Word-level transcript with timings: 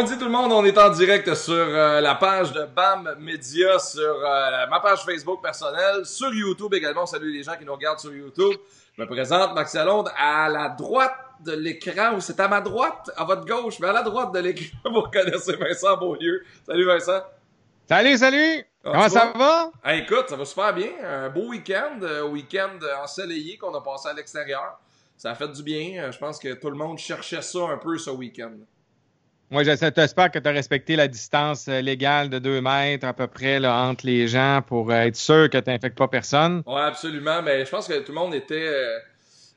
Bon 0.00 0.06
dit 0.06 0.16
tout 0.16 0.24
le 0.24 0.30
monde, 0.30 0.50
on 0.50 0.64
est 0.64 0.78
en 0.78 0.88
direct 0.88 1.34
sur 1.34 1.52
euh, 1.52 2.00
la 2.00 2.14
page 2.14 2.54
de 2.54 2.64
BAM 2.64 3.16
Media, 3.18 3.78
sur 3.78 4.00
euh, 4.02 4.66
ma 4.70 4.80
page 4.80 5.04
Facebook 5.04 5.42
personnelle, 5.42 6.06
sur 6.06 6.32
YouTube 6.32 6.72
également. 6.72 7.04
Salut 7.04 7.30
les 7.30 7.42
gens 7.42 7.54
qui 7.58 7.66
nous 7.66 7.74
regardent 7.74 7.98
sur 7.98 8.14
YouTube. 8.14 8.54
Je 8.96 9.02
me 9.02 9.06
présente, 9.06 9.54
Max 9.54 9.74
Alonde, 9.74 10.10
à 10.16 10.48
la 10.48 10.70
droite 10.70 11.12
de 11.44 11.52
l'écran, 11.52 12.14
ou 12.14 12.20
c'est 12.22 12.40
à 12.40 12.48
ma 12.48 12.62
droite, 12.62 13.10
à 13.14 13.24
votre 13.24 13.44
gauche, 13.44 13.78
mais 13.78 13.88
à 13.88 13.92
la 13.92 14.00
droite 14.02 14.32
de 14.32 14.38
l'écran, 14.38 14.78
vous 14.90 15.02
reconnaissez 15.02 15.54
Vincent 15.56 15.98
Beaulieu. 15.98 16.44
Salut 16.66 16.86
Vincent. 16.86 17.20
Salut, 17.86 18.16
salut! 18.16 18.64
Ah, 18.82 18.92
Comment 18.92 19.08
ça 19.10 19.32
va? 19.36 19.70
Ah, 19.84 19.96
écoute, 19.96 20.30
ça 20.30 20.36
va 20.36 20.46
super 20.46 20.72
bien. 20.72 20.92
Un 21.04 21.28
beau 21.28 21.50
week-end, 21.50 21.98
euh, 22.00 22.22
week-end 22.22 22.78
ensoleillé 23.02 23.58
qu'on 23.58 23.74
a 23.74 23.82
passé 23.82 24.08
à 24.08 24.14
l'extérieur. 24.14 24.80
Ça 25.18 25.32
a 25.32 25.34
fait 25.34 25.48
du 25.48 25.62
bien. 25.62 26.04
Euh, 26.04 26.10
Je 26.10 26.18
pense 26.18 26.38
que 26.38 26.54
tout 26.54 26.70
le 26.70 26.76
monde 26.76 26.96
cherchait 26.96 27.42
ça 27.42 27.58
un 27.68 27.76
peu 27.76 27.98
ce 27.98 28.08
week-end. 28.08 28.52
Moi, 29.50 29.64
j'espère 29.64 30.30
que 30.30 30.38
tu 30.38 30.48
as 30.48 30.52
respecté 30.52 30.94
la 30.94 31.08
distance 31.08 31.66
euh, 31.68 31.80
légale 31.80 32.30
de 32.30 32.38
2 32.38 32.60
mètres 32.60 33.06
à 33.06 33.12
peu 33.12 33.26
près 33.26 33.58
là, 33.58 33.82
entre 33.82 34.06
les 34.06 34.28
gens 34.28 34.60
pour 34.64 34.90
euh, 34.90 34.94
être 35.06 35.16
sûr 35.16 35.50
que 35.50 35.58
tu 35.58 35.68
n'infectes 35.70 35.98
pas 35.98 36.06
personne. 36.08 36.62
Ouais, 36.66 36.80
absolument. 36.82 37.42
Mais 37.42 37.64
je 37.64 37.70
pense 37.70 37.88
que 37.88 37.98
tout 37.98 38.12
le 38.12 38.18
monde 38.18 38.34
était. 38.34 38.54
euh, 38.68 38.98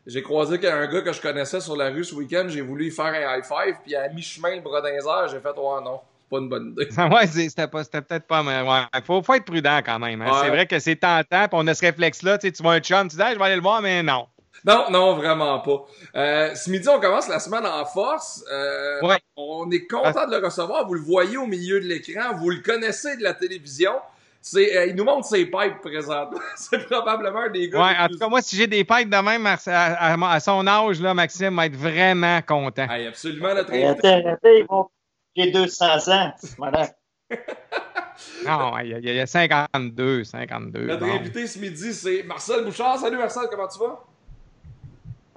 J'ai 0.08 0.24
croisé 0.24 0.56
un 0.68 0.88
gars 0.88 1.02
que 1.02 1.14
je 1.14 1.22
connaissais 1.22 1.62
sur 1.62 1.76
la 1.76 1.90
rue 1.92 2.04
ce 2.04 2.16
week-end. 2.16 2.46
J'ai 2.50 2.62
voulu 2.62 2.86
lui 2.86 2.92
faire 2.92 3.06
un 3.06 3.38
high 3.38 3.44
five. 3.44 3.76
Puis 3.84 3.96
à 3.96 4.10
mi-chemin, 4.10 4.56
le 4.56 4.62
bras 4.62 4.82
dans 4.82 4.88
les 4.88 4.96
airs, 4.96 5.28
j'ai 5.30 5.40
fait 5.40 5.50
Ouais, 5.50 5.82
non, 5.84 6.00
c'est 6.20 6.30
pas 6.30 6.38
une 6.42 6.50
bonne 6.50 6.72
idée. 6.72 6.88
ouais, 6.98 7.28
c'était 7.28 7.68
peut-être 7.68 8.26
pas. 8.26 8.42
Mais 8.42 8.62
ouais, 8.68 9.02
faut, 9.06 9.22
faut 9.22 9.34
être 9.36 9.46
prudent 9.46 9.80
quand 9.86 10.00
même. 10.00 10.22
hein. 10.24 10.26
Ouais. 10.32 10.40
C'est 10.42 10.50
vrai 10.50 10.66
que 10.66 10.80
c'est 10.80 10.96
tentant, 10.96 11.48
puis 11.48 11.50
on 11.54 11.68
a 11.68 11.74
ce 11.76 11.86
réflexe-là. 11.86 12.40
Tu 12.40 12.52
vois 12.64 12.74
un 12.74 12.80
chum, 12.80 13.08
tu 13.10 13.16
dis, 13.16 13.22
Hey, 13.22 13.34
je 13.36 13.38
vais 13.38 13.46
aller 13.46 13.56
le 13.58 13.62
voir, 13.62 13.80
mais 13.84 14.02
non. 14.02 14.26
Non, 14.66 14.86
non, 14.92 15.16
vraiment 15.16 15.60
pas. 15.60 15.86
Euh, 16.16 16.56
ce 16.56 16.70
midi, 16.70 16.88
on 16.88 17.00
commence 17.00 17.28
la 17.28 17.40
semaine 17.40 17.66
en 17.66 17.86
force. 17.86 18.44
Euh, 18.52 19.02
Ouais. 19.02 19.20
On 19.36 19.70
est 19.72 19.86
content 19.88 20.26
de 20.28 20.38
le 20.38 20.46
recevoir. 20.46 20.88
Vous 20.88 20.94
le 20.94 21.02
voyez 21.02 21.38
au 21.38 21.46
milieu 21.48 21.82
de 21.82 21.86
l'écran. 21.86 22.36
Vous 22.38 22.50
le 22.50 22.60
connaissez 22.62 23.18
de 23.18 23.24
la 23.24 23.34
télévision. 23.34 23.94
C'est, 24.42 24.76
euh, 24.78 24.86
il 24.88 24.96
nous 24.96 25.04
montre 25.06 25.26
ses 25.28 25.46
pipes 25.46 25.82
présentement. 25.82 26.40
c'est 26.58 26.86
probablement 26.86 27.40
un 27.42 27.50
des 27.50 27.70
gars. 27.70 27.80
Ouais, 27.82 27.94
en 27.98 28.06
plus- 28.08 28.14
tout 28.16 28.20
cas, 28.20 28.28
moi, 28.30 28.42
si 28.42 28.56
j'ai 28.56 28.68
des 28.68 28.84
pipes 28.84 29.10
de 29.10 29.18
même 29.18 29.46
à, 29.46 29.58
à- 29.68 30.40
son 30.40 30.66
âge, 30.68 31.02
là, 31.02 31.14
Maxime 31.14 31.56
va 31.56 31.66
être 31.66 31.76
vraiment 31.76 32.42
content. 32.42 32.90
Hey, 32.90 33.08
absolument, 33.08 33.54
notre 33.54 33.74
invité. 33.74 34.66
vont 34.70 34.90
j'ai 35.36 35.52
200 35.52 36.08
ans. 36.12 36.32
Voilà. 36.58 36.90
Non, 38.46 38.78
il 38.80 38.90
y, 38.90 38.94
a- 38.94 39.00
il 39.00 39.16
y 39.16 39.20
a 39.20 39.26
52, 39.26 40.24
52. 40.24 40.86
Notre 40.86 41.06
bon. 41.06 41.12
invité 41.14 41.48
ce 41.48 41.58
midi, 41.58 41.94
c'est 41.94 42.24
Marcel 42.24 42.64
Bouchard. 42.64 43.00
Salut 43.00 43.18
Marcel, 43.18 43.44
comment 43.50 43.68
tu 43.68 43.80
vas? 43.80 44.04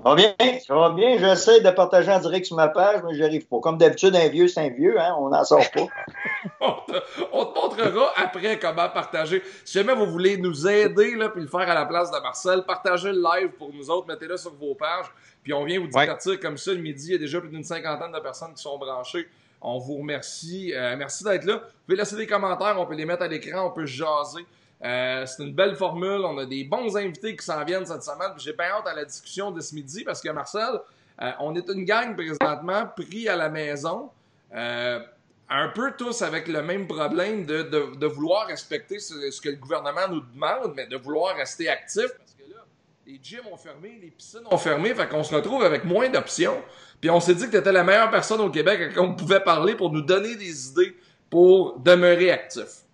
Ça 0.06 0.14
va 0.14 0.14
bien, 0.14 0.58
ça 0.64 0.74
va 0.74 0.90
bien. 0.90 1.18
J'essaie 1.18 1.60
de 1.60 1.70
partager 1.70 2.12
en 2.12 2.20
direct 2.20 2.46
sur 2.46 2.54
ma 2.54 2.68
page, 2.68 3.00
mais 3.04 3.14
j'y 3.14 3.24
arrive 3.24 3.46
pas. 3.48 3.58
Comme 3.58 3.76
d'habitude, 3.76 4.14
un 4.14 4.28
vieux, 4.28 4.46
c'est 4.46 4.60
un 4.60 4.68
vieux, 4.68 5.00
hein? 5.00 5.16
On 5.18 5.30
n'en 5.30 5.42
sort 5.42 5.68
pas. 5.72 5.80
On 6.60 6.72
te, 6.86 6.96
on 7.32 7.44
te 7.44 7.58
montrera 7.58 8.12
après 8.16 8.56
comment 8.60 8.88
partager. 8.88 9.42
Si 9.64 9.78
jamais 9.78 9.94
vous 9.96 10.06
voulez 10.06 10.36
nous 10.36 10.68
aider 10.68 11.16
là, 11.16 11.28
puis 11.28 11.40
le 11.42 11.48
faire 11.48 11.68
à 11.68 11.74
la 11.74 11.84
place 11.86 12.10
de 12.12 12.18
Marcel, 12.20 12.62
partagez 12.64 13.10
le 13.10 13.20
live 13.20 13.48
pour 13.58 13.72
nous 13.72 13.90
autres, 13.90 14.06
mettez-le 14.06 14.36
sur 14.36 14.54
vos 14.54 14.74
pages, 14.76 15.06
puis 15.42 15.52
on 15.52 15.64
vient 15.64 15.80
vous 15.80 15.86
Ouais. 15.86 16.02
divertir 16.02 16.38
comme 16.38 16.56
ça 16.56 16.70
le 16.72 16.78
midi. 16.78 17.06
Il 17.08 17.12
y 17.12 17.14
a 17.16 17.18
déjà 17.18 17.40
plus 17.40 17.48
d'une 17.50 17.64
cinquantaine 17.64 18.12
de 18.12 18.20
personnes 18.20 18.54
qui 18.54 18.62
sont 18.62 18.78
branchées. 18.78 19.26
On 19.60 19.78
vous 19.78 19.96
remercie. 19.98 20.72
Euh, 20.72 20.94
merci 20.96 21.24
d'être 21.24 21.44
là. 21.44 21.54
Vous 21.54 21.60
pouvez 21.86 21.98
laisser 21.98 22.14
des 22.16 22.28
commentaires, 22.28 22.76
on 22.78 22.86
peut 22.86 22.94
les 22.94 23.06
mettre 23.06 23.22
à 23.24 23.28
l'écran, 23.28 23.66
on 23.66 23.70
peut 23.70 23.86
jaser. 23.86 24.46
Euh, 24.84 25.24
c'est 25.26 25.42
une 25.42 25.54
belle 25.54 25.74
formule. 25.74 26.20
On 26.24 26.36
a 26.38 26.46
des 26.46 26.64
bons 26.64 26.96
invités 26.96 27.34
qui 27.36 27.44
s'en 27.44 27.64
viennent 27.64 27.86
cette 27.86 28.02
semaine. 28.02 28.32
J'ai 28.38 28.52
bien 28.52 28.66
hâte 28.66 28.86
à 28.86 28.94
la 28.94 29.04
discussion 29.04 29.50
de 29.50 29.60
ce 29.60 29.74
midi 29.74 30.04
parce 30.04 30.20
que 30.20 30.28
Marcel, 30.30 30.80
euh, 31.22 31.30
on 31.40 31.54
est 31.54 31.68
une 31.68 31.84
gang 31.84 32.14
présentement 32.14 32.86
pris 32.96 33.28
à 33.28 33.36
la 33.36 33.48
maison. 33.48 34.10
Euh, 34.54 35.00
un 35.48 35.68
peu 35.68 35.92
tous 35.96 36.22
avec 36.22 36.48
le 36.48 36.62
même 36.62 36.86
problème 36.86 37.46
de, 37.46 38.06
vouloir 38.06 38.48
respecter 38.48 38.98
ce, 38.98 39.30
ce 39.30 39.40
que 39.40 39.48
le 39.48 39.56
gouvernement 39.56 40.08
nous 40.10 40.20
demande, 40.20 40.74
mais 40.74 40.86
de 40.86 40.96
vouloir 40.96 41.36
rester 41.36 41.68
actif 41.68 42.08
parce 42.18 42.32
que 42.32 42.52
là, 42.52 42.64
les 43.06 43.20
gyms 43.22 43.46
ont 43.50 43.56
fermé, 43.56 43.98
les 44.02 44.10
piscines 44.10 44.40
ont 44.50 44.58
fermé, 44.58 44.92
fait 44.92 45.08
qu'on 45.08 45.22
se 45.22 45.34
retrouve 45.34 45.62
avec 45.62 45.84
moins 45.84 46.08
d'options. 46.08 46.60
Puis 47.00 47.10
on 47.10 47.20
s'est 47.20 47.34
dit 47.34 47.46
que 47.46 47.52
tu 47.52 47.56
étais 47.58 47.72
la 47.72 47.84
meilleure 47.84 48.10
personne 48.10 48.40
au 48.40 48.50
Québec 48.50 48.80
à 48.80 48.88
qui 48.88 48.98
on 48.98 49.14
pouvait 49.14 49.40
parler 49.40 49.76
pour 49.76 49.92
nous 49.92 50.02
donner 50.02 50.34
des 50.34 50.68
idées 50.68 50.96
pour 51.30 51.78
demeurer 51.78 52.32
actif. 52.32 52.85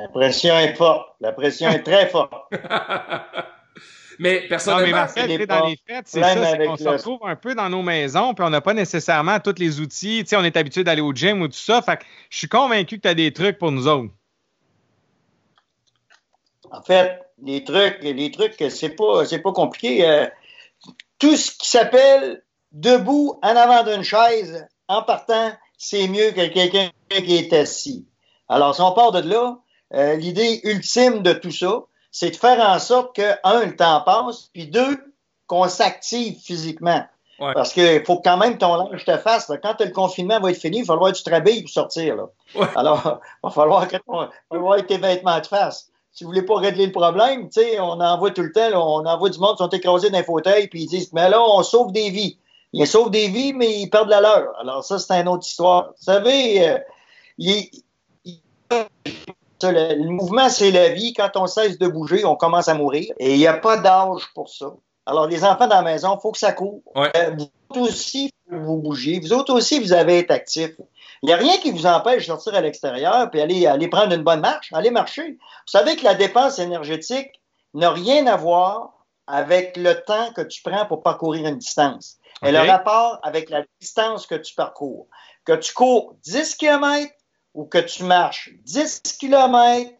La 0.00 0.08
pression 0.08 0.58
est 0.58 0.74
forte. 0.74 1.14
La 1.20 1.32
pression 1.32 1.68
est 1.68 1.82
très 1.82 2.08
forte. 2.08 2.32
mais 2.52 2.58
Non, 2.58 3.34
mais 4.18 4.48
personnellement, 4.48 4.96
Marcel, 4.96 5.46
dans 5.46 5.66
les 5.66 5.78
fêtes, 5.86 6.06
c'est 6.06 6.22
ça, 6.22 6.56
qu'on 6.56 6.76
se 6.76 6.88
retrouve 6.88 7.18
un 7.24 7.36
peu 7.36 7.54
dans 7.54 7.68
nos 7.68 7.82
maisons, 7.82 8.32
puis 8.32 8.44
on 8.44 8.50
n'a 8.50 8.62
pas 8.62 8.72
nécessairement 8.72 9.38
tous 9.40 9.56
les 9.58 9.78
outils. 9.78 10.20
Tu 10.20 10.28
sais, 10.30 10.36
on 10.36 10.44
est 10.44 10.56
habitué 10.56 10.84
d'aller 10.84 11.02
au 11.02 11.12
gym 11.12 11.42
ou 11.42 11.48
tout 11.48 11.54
ça. 11.54 11.82
Fait 11.82 11.98
que 11.98 12.04
je 12.30 12.38
suis 12.38 12.48
convaincu 12.48 12.96
que 12.96 13.02
tu 13.02 13.08
as 13.08 13.14
des 13.14 13.32
trucs 13.32 13.58
pour 13.58 13.72
nous 13.72 13.86
autres. 13.88 14.12
En 16.70 16.80
fait, 16.82 17.20
les 17.42 17.62
trucs, 17.64 17.98
les 18.02 18.30
trucs, 18.30 18.54
c'est 18.70 18.96
pas, 18.96 19.26
c'est 19.26 19.40
pas 19.40 19.52
compliqué. 19.52 20.08
Euh, 20.08 20.26
tout 21.18 21.36
ce 21.36 21.50
qui 21.50 21.68
s'appelle 21.68 22.42
debout 22.72 23.38
en 23.42 23.54
avant 23.54 23.82
d'une 23.84 24.04
chaise, 24.04 24.66
en 24.88 25.02
partant, 25.02 25.52
c'est 25.76 26.08
mieux 26.08 26.30
que 26.30 26.46
quelqu'un 26.46 26.90
qui 27.10 27.36
est 27.36 27.52
assis. 27.52 28.06
Alors, 28.48 28.74
si 28.74 28.80
on 28.80 28.92
part 28.92 29.12
de 29.12 29.28
là, 29.28 29.58
euh, 29.94 30.14
l'idée 30.16 30.60
ultime 30.64 31.22
de 31.22 31.32
tout 31.32 31.50
ça, 31.50 31.82
c'est 32.10 32.30
de 32.30 32.36
faire 32.36 32.58
en 32.60 32.78
sorte 32.78 33.14
que, 33.16 33.32
un, 33.44 33.64
le 33.64 33.76
temps 33.76 34.00
passe, 34.02 34.50
puis 34.52 34.66
deux, 34.66 34.98
qu'on 35.46 35.68
s'active 35.68 36.38
physiquement. 36.40 37.04
Ouais. 37.38 37.54
Parce 37.54 37.72
qu'il 37.72 38.04
faut 38.04 38.20
quand 38.20 38.36
même 38.36 38.54
que 38.54 38.58
ton 38.58 38.76
linge 38.76 39.04
te 39.04 39.16
fasse. 39.16 39.48
là. 39.48 39.56
Quand 39.56 39.80
le 39.80 39.90
confinement 39.90 40.38
va 40.40 40.50
être 40.50 40.60
fini, 40.60 40.78
il 40.78 40.84
va 40.84 40.94
falloir 40.94 41.10
que 41.12 41.16
tu 41.16 41.22
te 41.24 41.30
rhabilles 41.30 41.62
pour 41.62 41.70
sortir. 41.70 42.16
Là. 42.16 42.24
Ouais. 42.54 42.66
Alors, 42.76 43.00
il 43.04 43.36
va 43.44 43.50
falloir 43.50 43.88
que 43.88 43.96
ton- 43.96 44.22
il 44.24 44.26
va 44.26 44.30
falloir 44.50 44.76
que 44.78 44.82
tes 44.82 44.98
vêtements 44.98 45.40
te 45.40 45.46
fassent 45.48 45.86
si 46.12 46.24
vous 46.24 46.30
voulez 46.30 46.42
pas 46.42 46.56
régler 46.56 46.86
le 46.86 46.92
problème, 46.92 47.48
tu 47.48 47.60
sais, 47.62 47.78
on 47.78 47.92
en 48.00 48.18
voit 48.18 48.32
tout 48.32 48.42
le 48.42 48.50
temps, 48.50 48.68
là, 48.68 48.80
on 48.80 49.06
envoie 49.06 49.30
du 49.30 49.38
monde 49.38 49.52
qui 49.56 49.62
sont 49.62 49.68
écrasés 49.70 50.10
dans 50.10 50.18
un 50.18 50.24
fauteuil, 50.24 50.66
puis 50.66 50.82
ils 50.82 50.86
disent, 50.88 51.12
mais 51.12 51.30
là, 51.30 51.40
on 51.40 51.62
sauve 51.62 51.92
des 51.92 52.10
vies. 52.10 52.36
Ils 52.72 52.84
sauvent 52.88 53.10
des 53.12 53.28
vies, 53.28 53.52
mais 53.52 53.78
ils 53.80 53.88
perdent 53.88 54.08
la 54.10 54.20
leur. 54.20 54.58
Alors 54.58 54.82
ça, 54.82 54.98
c'est 54.98 55.12
une 55.20 55.28
autre 55.28 55.46
histoire. 55.46 55.90
Vous 55.96 56.02
savez, 56.04 56.68
euh, 56.68 56.78
il- 57.38 57.70
il- 58.24 58.40
le, 59.62 59.94
le 59.94 60.08
mouvement, 60.08 60.48
c'est 60.48 60.70
la 60.70 60.90
vie. 60.90 61.12
Quand 61.12 61.30
on 61.36 61.46
cesse 61.46 61.78
de 61.78 61.86
bouger, 61.86 62.24
on 62.24 62.36
commence 62.36 62.68
à 62.68 62.74
mourir. 62.74 63.12
Et 63.18 63.34
il 63.34 63.38
n'y 63.38 63.46
a 63.46 63.54
pas 63.54 63.76
d'âge 63.76 64.28
pour 64.34 64.48
ça. 64.48 64.72
Alors, 65.06 65.26
les 65.26 65.44
enfants 65.44 65.66
dans 65.66 65.76
la 65.76 65.82
maison, 65.82 66.16
il 66.16 66.20
faut 66.20 66.32
que 66.32 66.38
ça 66.38 66.52
court. 66.52 66.82
Ouais. 66.94 67.10
Euh, 67.16 67.30
vous 67.36 67.50
autres 67.70 67.80
aussi, 67.80 68.32
vous 68.50 68.76
bougez. 68.76 69.20
Vous 69.20 69.32
autres 69.32 69.52
aussi, 69.52 69.80
vous 69.80 69.92
avez 69.92 70.18
été 70.18 70.32
actifs. 70.32 70.76
Il 71.22 71.26
n'y 71.26 71.32
a 71.32 71.36
rien 71.36 71.58
qui 71.58 71.70
vous 71.70 71.86
empêche 71.86 72.22
de 72.22 72.26
sortir 72.26 72.54
à 72.54 72.60
l'extérieur 72.60 73.30
puis 73.30 73.40
aller, 73.40 73.66
aller 73.66 73.88
prendre 73.88 74.14
une 74.14 74.22
bonne 74.22 74.40
marche, 74.40 74.72
aller 74.72 74.90
marcher. 74.90 75.32
Vous 75.32 75.66
savez 75.66 75.96
que 75.96 76.04
la 76.04 76.14
dépense 76.14 76.58
énergétique 76.58 77.40
n'a 77.74 77.90
rien 77.90 78.26
à 78.26 78.36
voir 78.36 78.92
avec 79.26 79.76
le 79.76 79.94
temps 80.02 80.32
que 80.34 80.40
tu 80.40 80.62
prends 80.62 80.86
pour 80.86 81.02
parcourir 81.02 81.46
une 81.46 81.58
distance. 81.58 82.16
Elle 82.42 82.56
a 82.56 82.64
rapport 82.64 83.18
avec 83.22 83.50
la 83.50 83.64
distance 83.80 84.26
que 84.26 84.34
tu 84.34 84.54
parcours. 84.54 85.08
Que 85.44 85.52
tu 85.52 85.74
cours 85.74 86.14
10 86.24 86.54
km 86.56 87.12
ou 87.54 87.64
que 87.64 87.78
tu 87.78 88.04
marches 88.04 88.50
10 88.64 89.02
km, 89.18 89.90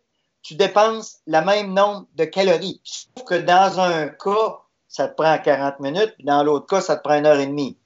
tu 0.42 0.54
dépenses 0.54 1.18
le 1.26 1.40
même 1.44 1.74
nombre 1.74 2.06
de 2.14 2.24
calories. 2.24 2.80
Sauf 2.84 3.24
que 3.24 3.34
dans 3.34 3.80
un 3.80 4.08
cas, 4.08 4.58
ça 4.88 5.08
te 5.08 5.14
prend 5.14 5.36
40 5.38 5.80
minutes, 5.80 6.14
puis 6.16 6.24
dans 6.24 6.42
l'autre 6.42 6.66
cas, 6.66 6.80
ça 6.80 6.96
te 6.96 7.02
prend 7.02 7.18
une 7.18 7.26
heure 7.26 7.38
et 7.38 7.46
demie. 7.46 7.76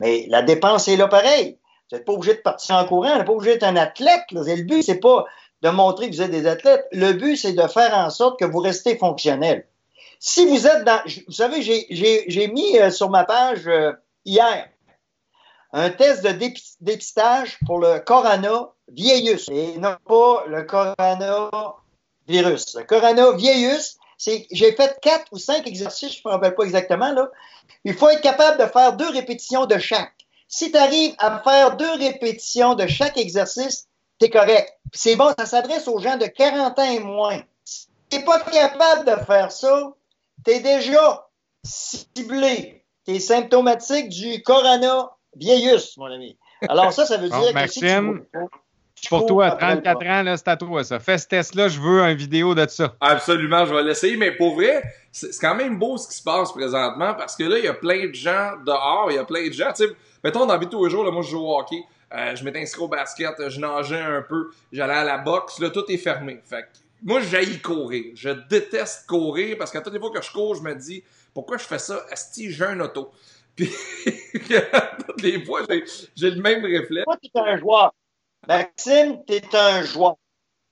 Mais 0.00 0.26
la 0.28 0.42
dépense 0.42 0.88
est 0.88 0.96
là 0.96 1.08
pareil. 1.08 1.58
Vous 1.90 1.96
n'êtes 1.96 2.06
pas 2.06 2.12
obligé 2.12 2.34
de 2.34 2.40
partir 2.40 2.76
en 2.76 2.84
courant, 2.84 3.10
vous 3.10 3.18
n'êtes 3.18 3.26
pas 3.26 3.32
obligé 3.32 3.52
d'être 3.52 3.64
un 3.64 3.76
athlète. 3.76 4.24
Le 4.30 4.62
but, 4.62 4.82
c'est 4.82 5.00
pas 5.00 5.24
de 5.62 5.70
montrer 5.70 6.10
que 6.10 6.14
vous 6.14 6.22
êtes 6.22 6.30
des 6.30 6.46
athlètes. 6.46 6.86
Le 6.92 7.12
but, 7.12 7.36
c'est 7.36 7.52
de 7.52 7.66
faire 7.66 7.94
en 7.94 8.10
sorte 8.10 8.38
que 8.38 8.44
vous 8.44 8.60
restez 8.60 8.96
fonctionnel. 8.96 9.66
Si 10.18 10.46
vous 10.46 10.66
êtes 10.66 10.84
dans. 10.84 11.00
Vous 11.26 11.32
savez, 11.32 11.62
j'ai 11.62 12.48
mis 12.48 12.78
euh, 12.78 12.90
sur 12.90 13.10
ma 13.10 13.24
page 13.24 13.66
euh, 13.66 13.92
hier 14.24 14.68
un 15.76 15.90
test 15.90 16.22
de 16.24 16.28
dépi- 16.30 16.76
dépistage 16.80 17.58
pour 17.66 17.80
le 17.80 17.98
corona 17.98 18.68
vieillus 18.88 19.48
et 19.50 19.76
non 19.78 19.96
pas 20.06 20.44
le 20.46 20.62
coronavirus. 20.64 21.74
Le 22.76 22.84
coronavirus, 22.84 23.96
c'est 24.16 24.46
j'ai 24.50 24.72
fait 24.72 24.98
quatre 25.02 25.26
ou 25.32 25.38
cinq 25.38 25.66
exercices, 25.66 26.14
je 26.14 26.20
ne 26.24 26.30
me 26.30 26.34
rappelle 26.34 26.54
pas 26.54 26.64
exactement 26.64 27.12
là. 27.12 27.28
Il 27.84 27.94
faut 27.94 28.08
être 28.08 28.22
capable 28.22 28.58
de 28.58 28.66
faire 28.66 28.94
deux 28.94 29.10
répétitions 29.10 29.66
de 29.66 29.78
chaque. 29.78 30.12
Si 30.48 30.70
tu 30.70 30.78
arrives 30.78 31.14
à 31.18 31.40
faire 31.40 31.76
deux 31.76 31.92
répétitions 31.94 32.74
de 32.74 32.86
chaque 32.86 33.18
exercice, 33.18 33.88
tu 34.20 34.26
es 34.26 34.30
correct. 34.30 34.72
C'est 34.92 35.16
bon, 35.16 35.32
ça 35.38 35.46
s'adresse 35.46 35.88
aux 35.88 35.98
gens 35.98 36.16
de 36.16 36.26
40 36.26 36.78
ans 36.78 36.90
et 36.90 37.00
moins. 37.00 37.40
Si 37.64 37.88
tu 38.08 38.18
n'es 38.18 38.24
pas 38.24 38.40
capable 38.40 39.04
de 39.06 39.24
faire 39.24 39.50
ça, 39.50 39.92
tu 40.44 40.52
es 40.52 40.60
déjà 40.60 41.26
ciblé. 41.64 42.84
Tu 43.06 43.16
es 43.16 43.20
symptomatique 43.20 44.08
du 44.10 44.42
coronavirus, 44.42 45.06
mon 45.98 46.06
ami. 46.06 46.36
Alors 46.68 46.92
ça, 46.92 47.06
ça 47.06 47.16
veut 47.16 47.28
Bon, 47.28 47.40
dire 47.40 47.52
que 47.54 47.66
si 47.68 47.80
tu 47.80 47.84
Maxime, 47.86 48.24
pour 49.08 49.26
toi, 49.26 49.50
34 49.52 50.06
ans, 50.06 50.22
là, 50.22 50.36
c'est 50.36 50.48
à 50.48 50.56
toi, 50.56 50.84
ça. 50.84 50.98
Fais 50.98 51.18
ce 51.18 51.26
test-là, 51.26 51.68
je 51.68 51.80
veux 51.80 52.00
une 52.00 52.16
vidéo 52.16 52.54
de 52.54 52.66
ça. 52.68 52.94
Absolument, 53.00 53.66
je 53.66 53.74
vais 53.74 53.82
l'essayer, 53.82 54.16
mais 54.16 54.32
pour 54.32 54.54
vrai, 54.54 54.82
c'est 55.12 55.36
quand 55.40 55.54
même 55.54 55.78
beau 55.78 55.96
ce 55.98 56.08
qui 56.08 56.14
se 56.14 56.22
passe 56.22 56.52
présentement 56.52 57.14
parce 57.14 57.36
que 57.36 57.44
là, 57.44 57.58
il 57.58 57.64
y 57.64 57.68
a 57.68 57.74
plein 57.74 58.06
de 58.06 58.14
gens 58.14 58.52
dehors, 58.64 59.08
il 59.10 59.16
y 59.16 59.18
a 59.18 59.24
plein 59.24 59.46
de 59.48 59.52
gens, 59.52 59.72
tu 59.72 59.86
sais, 59.86 59.92
mettons 60.22 60.46
dans 60.46 60.54
la 60.54 60.58
vie 60.58 60.66
de 60.66 60.70
tous 60.70 60.84
les 60.84 60.90
jours, 60.90 61.04
là, 61.04 61.10
moi, 61.10 61.22
je 61.22 61.30
joue 61.30 61.40
au 61.40 61.58
hockey, 61.58 61.82
euh, 62.14 62.34
je 62.36 62.44
m'étais 62.44 62.60
inscrit 62.60 62.82
au 62.82 62.88
basket, 62.88 63.48
je 63.48 63.60
nageais 63.60 64.00
un 64.00 64.22
peu, 64.22 64.50
j'allais 64.72 64.94
à 64.94 65.04
la 65.04 65.18
boxe, 65.18 65.58
là, 65.60 65.70
tout 65.70 65.84
est 65.88 65.98
fermé. 65.98 66.40
Fait 66.44 66.62
que, 66.62 66.78
moi, 67.02 67.20
j'aille 67.20 67.60
courir. 67.60 68.12
Je 68.14 68.30
déteste 68.30 69.06
courir 69.06 69.56
parce 69.58 69.70
qu'à 69.70 69.82
toutes 69.82 69.92
les 69.92 70.00
fois 70.00 70.10
que 70.10 70.22
je 70.22 70.30
cours, 70.32 70.54
je 70.54 70.62
me 70.62 70.74
dis, 70.74 71.04
pourquoi 71.34 71.58
je 71.58 71.64
fais 71.64 71.78
ça? 71.78 72.06
Est-ce 72.10 72.40
que 72.40 72.48
j'ai 72.50 72.64
un 72.64 72.80
auto? 72.80 73.10
Puis, 73.56 73.70
toutes 75.06 75.22
les 75.22 75.44
fois, 75.44 75.62
j'ai 76.16 76.30
le 76.30 76.42
même 76.42 76.64
réflexe. 76.64 77.04
Toi, 77.04 77.16
t'es 77.22 77.30
un 77.38 77.56
joueur. 77.56 77.94
Maxime, 78.48 79.24
t'es 79.26 79.42
un 79.54 79.82
joueur. 79.82 80.16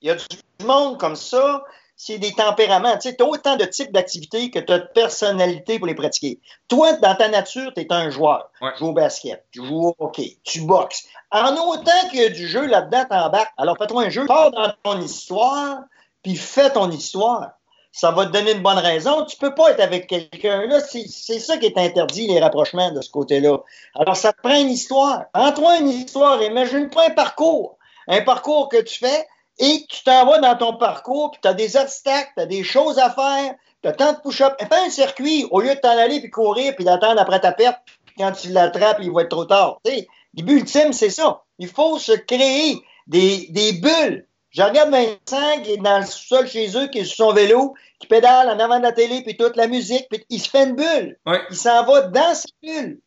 Il 0.01 0.09
y 0.09 0.11
a 0.11 0.15
du 0.15 0.65
monde 0.65 0.99
comme 0.99 1.15
ça, 1.15 1.63
c'est 1.95 2.17
des 2.17 2.33
tempéraments. 2.33 2.97
Tu 2.97 3.09
sais, 3.09 3.21
as 3.21 3.25
autant 3.25 3.55
de 3.55 3.63
types 3.63 3.93
d'activités 3.93 4.51
que 4.51 4.59
tu 4.59 4.73
as 4.73 4.79
de 4.79 4.87
personnalité 4.93 5.79
pour 5.79 5.87
les 5.87 5.95
pratiquer. 5.95 6.39
Toi, 6.67 6.93
dans 6.93 7.15
ta 7.15 7.29
nature, 7.29 7.71
tu 7.73 7.81
es 7.81 7.93
un 7.93 8.09
joueur. 8.09 8.51
Tu 8.59 8.79
joues 8.79 8.87
au 8.87 8.93
basket, 8.93 9.45
tu 9.51 9.65
joues 9.65 9.87
au 9.87 9.95
hockey, 9.97 10.37
tu 10.43 10.61
boxes. 10.61 11.07
En 11.31 11.55
autant 11.55 12.09
qu'il 12.09 12.19
y 12.19 12.25
a 12.25 12.29
du 12.29 12.47
jeu 12.47 12.65
là-dedans, 12.65 13.05
t'embarques. 13.09 13.53
Alors, 13.57 13.77
fais-toi 13.77 14.03
un 14.03 14.09
jeu, 14.09 14.25
pars 14.25 14.51
dans 14.51 14.73
ton 14.83 14.99
histoire, 14.99 15.83
puis 16.21 16.35
fais 16.35 16.71
ton 16.71 16.91
histoire 16.91 17.53
ça 17.93 18.09
va 18.09 18.25
te 18.25 18.31
donner 18.31 18.53
une 18.53 18.63
bonne 18.63 18.79
raison. 18.79 19.23
Tu 19.23 19.37
peux 19.37 19.53
pas 19.53 19.69
être 19.69 19.79
avec 19.79 20.07
quelqu'un 20.07 20.65
là. 20.65 20.79
C'est 20.81 21.39
ça 21.39 21.57
qui 21.57 21.67
est 21.67 21.77
interdit, 21.77 22.27
les 22.27 22.39
rapprochements 22.39 22.91
de 22.91 23.01
ce 23.01 23.11
côté-là. 23.11 23.59
Alors, 23.93 24.17
ça 24.17 24.33
te 24.33 24.41
prend 24.41 24.59
une 24.59 24.71
histoire. 24.71 25.25
Entre-toi 25.35 25.77
une 25.77 25.89
histoire. 25.89 26.41
Imagine-toi 26.41 27.03
un 27.09 27.11
parcours. 27.11 27.77
Un 28.07 28.21
parcours 28.21 28.67
que 28.69 28.81
tu 28.81 28.97
fais 28.97 29.27
et 29.59 29.85
tu 29.87 30.03
t'en 30.03 30.25
vas 30.25 30.39
dans 30.39 30.57
ton 30.57 30.75
parcours, 30.75 31.29
puis 31.31 31.39
tu 31.43 31.47
as 31.47 31.53
des 31.53 31.77
obstacles, 31.77 32.31
tu 32.35 32.41
as 32.41 32.47
des 32.47 32.63
choses 32.63 32.97
à 32.97 33.11
faire, 33.11 33.53
tu 33.83 33.87
as 33.87 33.93
tant 33.93 34.13
de 34.13 34.17
push-up. 34.17 34.55
Fais 34.59 34.85
un 34.85 34.89
circuit 34.89 35.45
au 35.51 35.61
lieu 35.61 35.75
de 35.75 35.79
t'en 35.79 35.95
aller 35.95 36.19
puis 36.19 36.31
courir 36.31 36.75
puis 36.75 36.83
d'attendre 36.83 37.21
après 37.21 37.39
ta 37.39 37.51
perte. 37.51 37.79
Puis 38.07 38.15
quand 38.17 38.31
tu 38.31 38.49
l'attrapes, 38.49 38.97
il 39.01 39.11
va 39.11 39.21
être 39.21 39.29
trop 39.29 39.45
tard. 39.45 39.79
le 39.85 40.41
but 40.41 40.61
ultime, 40.61 40.93
c'est 40.93 41.11
ça. 41.11 41.43
Il 41.59 41.67
faut 41.67 41.99
se 41.99 42.13
créer 42.13 42.81
des 43.05 43.79
bulles 43.79 44.25
je 44.53 44.61
regarde 44.61 44.91
Vincent 44.91 45.61
qui 45.63 45.71
est 45.71 45.77
dans 45.77 45.99
le 45.99 46.05
sol 46.05 46.47
chez 46.47 46.77
eux, 46.77 46.87
qui 46.87 46.99
est 46.99 47.05
sur 47.05 47.27
son 47.27 47.33
vélo, 47.33 47.73
qui 47.99 48.07
pédale 48.07 48.49
en 48.49 48.59
avant 48.59 48.77
de 48.77 48.83
la 48.83 48.91
télé, 48.91 49.23
puis 49.23 49.35
toute 49.35 49.55
la 49.55 49.67
musique, 49.67 50.07
puis 50.09 50.23
il 50.29 50.39
se 50.39 50.49
fait 50.49 50.65
une 50.65 50.75
bulle. 50.75 51.17
Il 51.49 51.55
s'en 51.55 51.85
va 51.85 52.01
dans 52.01 52.35
sa 52.35 52.47
bulle. 52.61 52.99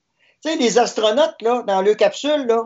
Tu 0.42 0.50
sais, 0.50 0.56
les 0.56 0.78
astronautes, 0.78 1.40
là, 1.40 1.62
dans 1.62 1.82
leur 1.82 1.96
capsule, 1.96 2.46
là, 2.46 2.64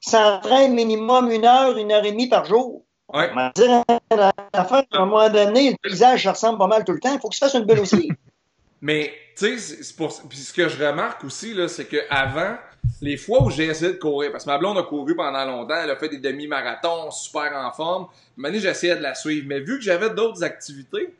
s'entraînent 0.00 0.74
minimum 0.74 1.30
une 1.30 1.44
heure, 1.44 1.76
une 1.76 1.92
heure 1.92 2.04
et 2.04 2.12
demie 2.12 2.28
par 2.28 2.46
jour. 2.46 2.84
Ouais. 3.12 3.30
à 3.30 4.32
la 4.52 4.64
fin, 4.64 4.82
à 4.92 5.02
un 5.02 5.06
moment 5.06 5.28
donné, 5.30 5.70
le 5.70 5.76
paysage 5.82 6.24
ça 6.24 6.32
ressemble 6.32 6.58
pas 6.58 6.66
mal 6.66 6.84
tout 6.84 6.92
le 6.92 7.00
temps. 7.00 7.12
Il 7.12 7.20
faut 7.20 7.28
que 7.28 7.34
se 7.34 7.40
fasse 7.40 7.54
une 7.54 7.64
bulle 7.64 7.80
aussi. 7.80 8.10
Mais, 8.80 9.12
tu 9.36 9.58
sais, 9.58 9.82
ce 9.82 10.52
que 10.52 10.68
je 10.68 10.84
remarque 10.84 11.24
aussi, 11.24 11.52
là, 11.52 11.68
c'est 11.68 11.86
qu'avant, 11.86 12.56
les 13.00 13.16
fois 13.16 13.42
où 13.42 13.50
j'ai 13.50 13.66
essayé 13.66 13.92
de 13.92 13.98
courir, 13.98 14.32
parce 14.32 14.44
que 14.44 14.50
ma 14.50 14.58
blonde 14.58 14.78
a 14.78 14.82
couru 14.82 15.14
pendant 15.14 15.44
longtemps, 15.44 15.76
elle 15.82 15.90
a 15.90 15.96
fait 15.96 16.08
des 16.08 16.18
demi-marathons, 16.18 17.10
super 17.10 17.52
en 17.54 17.72
forme. 17.72 18.08
Une 18.36 18.58
j'essayais 18.58 18.96
de 18.96 19.02
la 19.02 19.14
suivre. 19.14 19.46
Mais 19.48 19.60
vu 19.60 19.78
que 19.78 19.84
j'avais 19.84 20.10
d'autres 20.10 20.42
activités, 20.42 21.14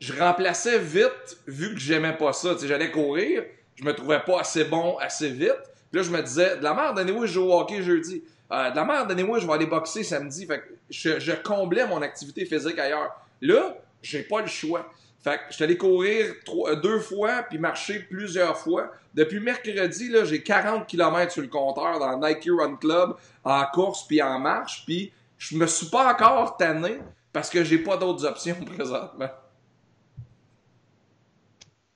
je 0.00 0.12
remplaçais 0.12 0.78
vite, 0.78 1.38
vu 1.46 1.74
que 1.74 1.80
j'aimais 1.80 2.16
pas 2.16 2.32
ça. 2.32 2.54
J'allais 2.62 2.90
courir, 2.90 3.44
je 3.76 3.84
me 3.84 3.94
trouvais 3.94 4.20
pas 4.20 4.40
assez 4.40 4.64
bon 4.64 4.96
assez 4.98 5.30
vite. 5.30 5.62
Puis 5.90 6.00
là, 6.00 6.02
je 6.02 6.10
me 6.10 6.22
disais, 6.22 6.56
de 6.58 6.62
la 6.62 6.74
merde, 6.74 6.96
donnez-moi, 6.96 7.26
je 7.26 7.32
joue 7.32 7.44
au 7.44 7.60
hockey 7.60 7.82
jeudi. 7.82 8.22
Euh, 8.52 8.70
de 8.70 8.76
la 8.76 8.84
merde, 8.84 9.08
donnez-moi, 9.08 9.38
je 9.38 9.46
vais 9.46 9.52
aller 9.52 9.66
boxer 9.66 10.02
samedi. 10.02 10.46
Je, 10.90 11.18
je 11.18 11.32
comblais 11.32 11.86
mon 11.86 12.02
activité 12.02 12.44
physique 12.44 12.78
ailleurs. 12.78 13.16
Là, 13.40 13.76
j'ai 14.02 14.22
pas 14.22 14.42
le 14.42 14.46
choix. 14.46 14.90
Fait 15.24 15.38
que 15.38 15.44
je 15.48 15.54
suis 15.54 15.64
allé 15.64 15.78
courir 15.78 16.34
euh, 16.48 16.76
deux 16.76 17.00
fois 17.00 17.44
puis 17.48 17.56
marcher 17.58 18.00
plusieurs 18.00 18.58
fois. 18.58 18.90
Depuis 19.14 19.40
mercredi, 19.40 20.10
là, 20.10 20.26
j'ai 20.26 20.42
40 20.42 20.86
km 20.86 21.32
sur 21.32 21.40
le 21.40 21.48
compteur 21.48 21.98
dans 21.98 22.18
le 22.18 22.28
Nike 22.28 22.50
Run 22.50 22.76
Club 22.76 23.16
en 23.42 23.64
course 23.72 24.06
puis 24.06 24.20
en 24.20 24.38
marche. 24.38 24.84
Puis 24.84 25.14
je 25.38 25.56
me 25.56 25.66
suis 25.66 25.86
pas 25.86 26.12
encore 26.12 26.58
tanné 26.58 26.98
parce 27.32 27.48
que 27.48 27.64
j'ai 27.64 27.78
pas 27.78 27.96
d'autres 27.96 28.26
options 28.26 28.56
présentement. 28.76 29.30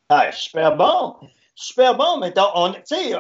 Ah, 0.09 0.33
super 0.33 0.75
bon. 0.75 1.17
Super 1.55 1.99
bon, 1.99 2.19
mais 2.19 2.33
tu 2.33 2.41
sais, 2.85 3.15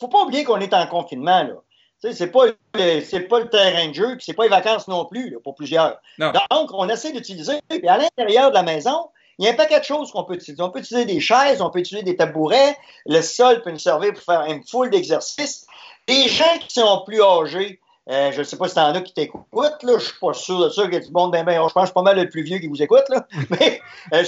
faut 0.00 0.08
pas 0.08 0.22
oublier 0.22 0.42
qu'on 0.42 0.58
est 0.58 0.74
en 0.74 0.86
confinement, 0.88 1.44
là. 1.44 1.54
C'est 2.00 2.32
pas, 2.32 2.46
c'est 2.74 3.28
pas 3.28 3.38
le 3.38 3.48
terrain 3.48 3.86
de 3.86 3.94
jeu, 3.94 4.16
puis 4.16 4.24
c'est 4.24 4.32
pas 4.32 4.42
les 4.42 4.48
vacances 4.48 4.88
non 4.88 5.04
plus, 5.04 5.38
pour 5.44 5.54
plusieurs. 5.54 6.00
Donc, 6.18 6.70
on 6.72 6.88
essaie 6.88 7.12
d'utiliser, 7.12 7.60
puis 7.68 7.86
à 7.86 7.96
l'intérieur 7.96 8.50
de 8.50 8.54
la 8.54 8.64
maison, 8.64 9.08
il 9.38 9.44
y 9.44 9.48
a 9.48 9.52
un 9.52 9.54
paquet 9.54 9.80
de 9.80 9.84
choses 9.84 10.10
qu'on 10.12 10.24
peut 10.24 10.34
utiliser. 10.34 10.62
On 10.62 10.70
peut 10.70 10.80
utiliser 10.80 11.06
des 11.06 11.20
chaises, 11.20 11.60
on 11.60 11.70
peut 11.70 11.80
utiliser 11.80 12.04
des 12.04 12.16
tabourets. 12.16 12.76
Le 13.06 13.20
sol 13.22 13.62
peut 13.62 13.70
nous 13.70 13.78
servir 13.78 14.12
pour 14.12 14.22
faire 14.22 14.44
une 14.44 14.62
foule 14.66 14.90
d'exercices. 14.90 15.66
Les 16.08 16.28
gens 16.28 16.58
qui 16.60 16.74
sont 16.80 17.02
plus 17.06 17.22
âgés, 17.22 17.80
euh, 18.10 18.32
je 18.32 18.38
ne 18.38 18.44
sais 18.44 18.56
pas 18.56 18.68
si 18.68 18.74
t'en 18.74 18.92
as 18.92 19.00
qui 19.00 19.14
t'écoutent, 19.14 19.82
là, 19.82 19.98
je 19.98 20.04
suis 20.04 20.18
pas 20.20 20.32
sûr 20.32 20.58
de 20.58 20.68
ça, 20.68 20.86
que 20.88 20.96
du 20.96 21.12
monde, 21.12 21.32
ben, 21.32 21.44
ben, 21.44 21.62
je 21.68 21.72
pense 21.72 21.92
pas 21.92 22.02
mal 22.02 22.18
le 22.18 22.28
plus 22.28 22.42
vieux 22.42 22.58
qui 22.58 22.66
vous 22.66 22.82
écoute, 22.82 23.04
là. 23.08 23.26
Mais, 23.50 23.80
euh, 24.12 24.24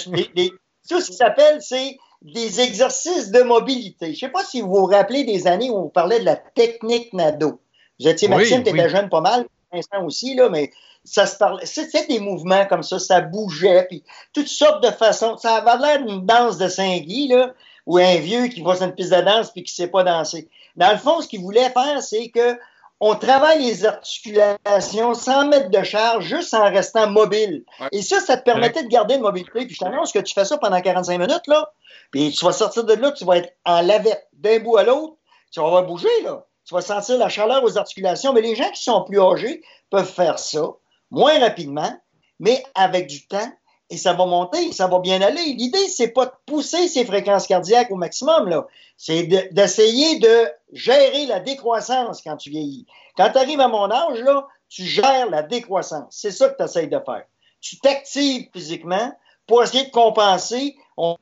ça, 0.83 1.01
ce 1.01 1.11
qui 1.11 1.17
s'appelle, 1.17 1.61
c'est 1.61 1.97
des 2.23 2.61
exercices 2.61 3.31
de 3.31 3.43
mobilité. 3.43 4.07
Je 4.07 4.11
ne 4.13 4.17
sais 4.17 4.29
pas 4.29 4.45
si 4.45 4.61
vous 4.61 4.73
vous 4.73 4.87
rappelez 4.87 5.25
des 5.25 5.47
années 5.47 5.71
où 5.71 5.77
on 5.77 5.89
parlait 5.89 6.21
de 6.21 6.25
la 6.25 6.37
technique 6.37 7.13
NADO. 7.13 7.61
Vous 8.01 8.09
étiez, 8.09 8.29
Maxime, 8.29 8.63
tu 8.63 8.71
étais 8.71 8.89
jeune 8.89 9.09
pas 9.09 9.21
mal, 9.21 9.47
Vincent 9.73 10.05
aussi, 10.05 10.35
là, 10.35 10.49
mais 10.49 10.71
ça 11.05 11.27
se 11.27 11.37
parlait. 11.37 11.67
C'était 11.67 12.07
des 12.07 12.19
mouvements 12.19 12.67
comme 12.67 12.83
ça, 12.83 12.99
ça 12.99 13.21
bougeait, 13.21 13.87
puis 13.89 14.03
toutes 14.33 14.49
sortes 14.49 14.83
de 14.83 14.91
façons. 14.91 15.37
Ça 15.37 15.57
avait 15.57 15.81
l'air 15.81 16.05
d'une 16.05 16.25
danse 16.25 16.59
de 16.59 16.69
Saint-Guy, 16.69 17.29
là, 17.29 17.53
ou 17.87 17.99
un 17.99 18.17
vieux 18.17 18.47
qui 18.49 18.61
sur 18.61 18.83
une 18.83 18.95
piste 18.95 19.13
de 19.13 19.21
danse 19.21 19.51
puis 19.51 19.63
qui 19.63 19.75
sait 19.75 19.89
pas 19.89 20.03
danser. 20.03 20.49
Dans 20.77 20.91
le 20.91 20.99
fond, 20.99 21.21
ce 21.21 21.29
qu'il 21.29 21.41
voulait 21.41 21.71
faire, 21.71 22.03
c'est 22.03 22.31
que 22.31 22.59
on 23.01 23.17
travaille 23.17 23.63
les 23.63 23.85
articulations 23.85 25.15
sans 25.15 25.47
mettre 25.49 25.69
de 25.69 25.83
charge, 25.83 26.25
juste 26.25 26.55
en 26.55 26.71
restant 26.71 27.11
mobile. 27.11 27.65
Et 27.93 28.01
ça, 28.01 28.21
ça 28.21 28.37
te 28.37 28.45
permettait 28.45 28.85
de 28.85 28.89
garder 28.89 29.17
une 29.17 29.21
mobilité. 29.21 29.67
Puis 29.67 29.75
je 29.75 29.81
t'annonce 29.81 30.13
que 30.13 30.21
tu 30.21 30.33
fais 30.33 30.45
ça 30.45 30.57
pendant 30.57 30.81
45 30.81 31.19
minutes, 31.19 31.47
là, 31.49 31.71
puis 32.13 32.33
tu 32.33 32.45
vas 32.45 32.53
sortir 32.53 32.85
de 32.85 32.95
là, 32.95 33.13
tu 33.13 33.25
vas 33.25 33.39
être 33.39 33.53
en 33.67 33.83
lavette 33.83 34.29
d'un 34.33 34.61
bout 34.61 34.77
à 34.77 34.85
l'autre, 34.85 35.17
tu 35.51 35.61
vas 35.61 35.83
bouger, 35.83 36.23
là. 36.23 36.47
Tu 36.67 36.73
vas 36.75 36.81
sentir 36.81 37.19
la 37.19 37.29
chaleur 37.29 37.63
aux 37.63 37.77
articulations. 37.77 38.33
Mais 38.33 38.41
les 38.41 38.55
gens 38.57 38.71
qui 38.71 38.83
sont 38.83 39.05
plus 39.05 39.21
âgés 39.21 39.63
peuvent 39.91 40.11
faire 40.11 40.39
ça 40.39 40.63
moins 41.11 41.39
rapidement, 41.39 41.99
mais 42.41 42.63
avec 42.75 43.07
du 43.07 43.27
temps, 43.27 43.53
et 43.91 43.97
ça 43.97 44.15
va 44.15 44.27
monter, 44.27 44.73
ça 44.73 44.87
va 44.87 44.99
bien 44.99 45.21
aller. 45.21 45.55
L'idée, 45.55 45.89
c'est 45.89 46.09
pas 46.09 46.27
de 46.27 46.33
pousser 46.47 46.89
ces 46.89 47.05
fréquences 47.05 47.47
cardiaques 47.47 47.91
au 47.91 47.97
maximum, 47.97 48.49
là. 48.49 48.67
C'est 48.97 49.25
d'essayer 49.53 50.19
de, 50.19 50.49
gérer 50.73 51.27
la 51.27 51.41
décroissance 51.41 52.23
quand 52.23 52.37
tu 52.37 52.51
vieillis. 52.51 52.87
Quand 53.17 53.31
tu 53.31 53.39
arrives 53.39 53.61
à 53.61 53.69
mon 53.69 53.91
âge, 53.91 54.19
là, 54.21 54.47
tu 54.69 54.85
gères 54.85 55.31
la 55.31 55.43
décroissance. 55.43 56.17
C'est 56.17 56.31
ça 56.31 56.49
que 56.49 56.57
tu 56.57 56.65
essayes 56.65 56.89
de 56.89 56.99
faire. 56.99 57.25
Tu 57.61 57.79
t'actives 57.79 58.49
physiquement 58.53 59.17
pour 59.47 59.63
essayer 59.63 59.87
de 59.87 59.91
compenser. 59.91 60.77
On... 60.97 61.17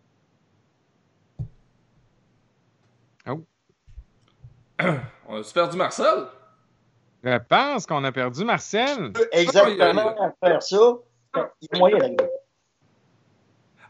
Oh. 3.28 3.40
On 5.28 5.40
a 5.40 5.52
perdu 5.52 5.76
Marcel? 5.76 6.26
Je 7.23 7.38
pense 7.49 7.87
qu'on 7.87 8.02
a 8.05 8.12
perdu 8.12 8.45
Marcel. 8.45 9.12
Exactement 9.31 10.35
faire 10.43 10.62
ça. 10.62 10.76
Il 11.61 11.69
y 11.73 11.76
a 11.76 11.79
moyen 11.79 11.99
d'arriver. 11.99 12.29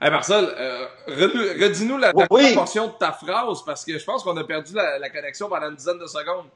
Hey 0.01 0.11
Marcel, 0.11 0.45
euh, 0.45 0.87
redis-nous 1.07 1.97
la, 1.97 2.13
portion 2.13 2.89
de 2.89 2.93
ta 2.93 3.13
phrase 3.13 3.65
parce 3.65 3.85
que 3.85 3.97
je 3.97 4.05
pense 4.05 4.25
qu'on 4.25 4.37
a 4.37 4.45
perdu 4.45 4.75
la, 4.75 5.09
connexion 5.11 5.49
pendant 5.49 5.69
une 5.69 5.77
dizaine 5.77 5.99
de 5.99 6.07
secondes. 6.07 6.47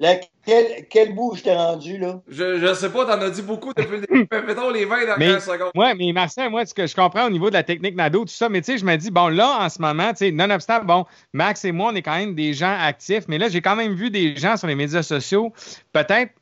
Quel, 0.00 0.86
quel 0.88 1.14
bout 1.14 1.34
je 1.36 1.42
t'ai 1.42 1.52
rendu, 1.52 1.98
là? 1.98 2.20
Je, 2.28 2.58
je 2.58 2.74
sais 2.74 2.90
pas, 2.90 3.04
t'en 3.04 3.20
as 3.20 3.30
dit 3.30 3.42
beaucoup 3.42 3.72
depuis 3.74 4.00
mettons 4.46 4.70
les 4.70 4.84
20 4.84 5.04
dernières 5.04 5.42
secondes. 5.42 5.70
Oui, 5.74 5.86
mais 5.96 6.12
Marcel, 6.12 6.50
moi, 6.50 6.64
ce 6.64 6.72
que 6.72 6.86
je 6.86 6.94
comprends 6.94 7.26
au 7.26 7.30
niveau 7.30 7.48
de 7.48 7.54
la 7.54 7.62
technique 7.62 7.96
Nado, 7.96 8.20
tout 8.20 8.28
ça, 8.28 8.48
mais 8.48 8.60
tu 8.60 8.72
sais, 8.72 8.78
je 8.78 8.84
me 8.84 8.96
dis, 8.96 9.10
bon, 9.10 9.28
là, 9.28 9.58
en 9.60 9.68
ce 9.68 9.80
moment, 9.80 10.10
tu 10.10 10.18
sais, 10.18 10.30
nonobstant, 10.30 10.84
bon, 10.84 11.04
Max 11.32 11.64
et 11.64 11.72
moi, 11.72 11.90
on 11.92 11.96
est 11.96 12.02
quand 12.02 12.16
même 12.16 12.34
des 12.34 12.54
gens 12.54 12.76
actifs, 12.80 13.24
mais 13.28 13.38
là, 13.38 13.48
j'ai 13.48 13.60
quand 13.60 13.76
même 13.76 13.94
vu 13.94 14.10
des 14.10 14.36
gens 14.36 14.56
sur 14.56 14.68
les 14.68 14.74
médias 14.76 15.02
sociaux, 15.02 15.52
peut-être 15.92 16.32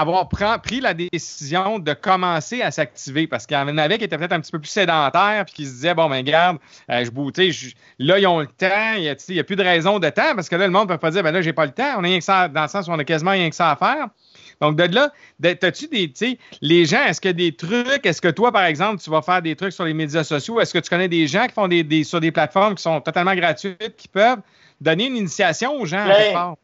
avoir 0.00 0.28
pris 0.28 0.80
la 0.80 0.94
décision 0.94 1.78
de 1.78 1.92
commencer 1.92 2.62
à 2.62 2.70
s'activer 2.70 3.26
parce 3.26 3.46
qu'il 3.46 3.56
y 3.56 3.60
en 3.60 3.78
avait 3.78 3.98
qui 3.98 4.04
étaient 4.04 4.18
peut-être 4.18 4.32
un 4.32 4.40
petit 4.40 4.50
peu 4.50 4.58
plus 4.58 4.70
sédentaires 4.70 5.44
puis 5.44 5.54
qui 5.54 5.66
se 5.66 5.72
disaient 5.72 5.94
bon 5.94 6.08
ben 6.08 6.24
garde 6.24 6.58
euh, 6.90 7.04
je 7.04 7.10
boutais 7.10 7.50
là 7.98 8.18
ils 8.18 8.26
ont 8.26 8.40
le 8.40 8.46
temps 8.46 8.94
il 8.96 9.02
n'y 9.02 9.38
a, 9.38 9.44
plus 9.44 9.56
de 9.56 9.62
raison 9.62 9.98
de 9.98 10.08
temps 10.08 10.34
parce 10.34 10.48
que 10.48 10.56
là 10.56 10.66
le 10.66 10.72
monde 10.72 10.88
ne 10.88 10.94
peut 10.94 10.98
pas 10.98 11.10
dire 11.10 11.22
ben 11.22 11.32
là 11.32 11.42
j'ai 11.42 11.52
pas 11.52 11.66
le 11.66 11.72
temps 11.72 11.94
on 11.98 12.04
a 12.04 12.06
rien 12.08 12.18
que 12.18 12.24
ça 12.24 12.48
dans 12.48 12.62
le 12.62 12.68
sens 12.68 12.88
où 12.88 12.90
on 12.90 12.98
a 12.98 13.04
quasiment 13.04 13.32
rien 13.32 13.48
que 13.48 13.56
ça 13.56 13.70
à 13.70 13.76
faire 13.76 14.08
donc 14.60 14.76
de 14.76 14.84
là 14.94 15.12
as-tu 15.42 15.86
des 15.88 16.10
tu 16.10 16.26
sais 16.26 16.38
les 16.60 16.86
gens 16.86 17.04
est-ce 17.04 17.20
que 17.20 17.28
des 17.28 17.54
trucs 17.54 18.04
est-ce 18.04 18.20
que 18.20 18.28
toi 18.28 18.50
par 18.50 18.64
exemple 18.64 19.00
tu 19.00 19.10
vas 19.10 19.22
faire 19.22 19.42
des 19.42 19.54
trucs 19.54 19.72
sur 19.72 19.84
les 19.84 19.94
médias 19.94 20.24
sociaux 20.24 20.60
est-ce 20.60 20.74
que 20.74 20.80
tu 20.80 20.90
connais 20.90 21.08
des 21.08 21.26
gens 21.28 21.46
qui 21.46 21.52
font 21.52 21.68
des, 21.68 22.04
sur 22.04 22.20
des 22.20 22.32
plateformes 22.32 22.74
qui 22.74 22.82
sont 22.82 23.00
totalement 23.00 23.34
gratuites 23.34 23.94
qui 23.96 24.08
peuvent 24.08 24.40
donner 24.80 25.06
une 25.06 25.16
initiation 25.16 25.74
aux 25.74 25.86
gens 25.86 26.04
part? 26.32 26.56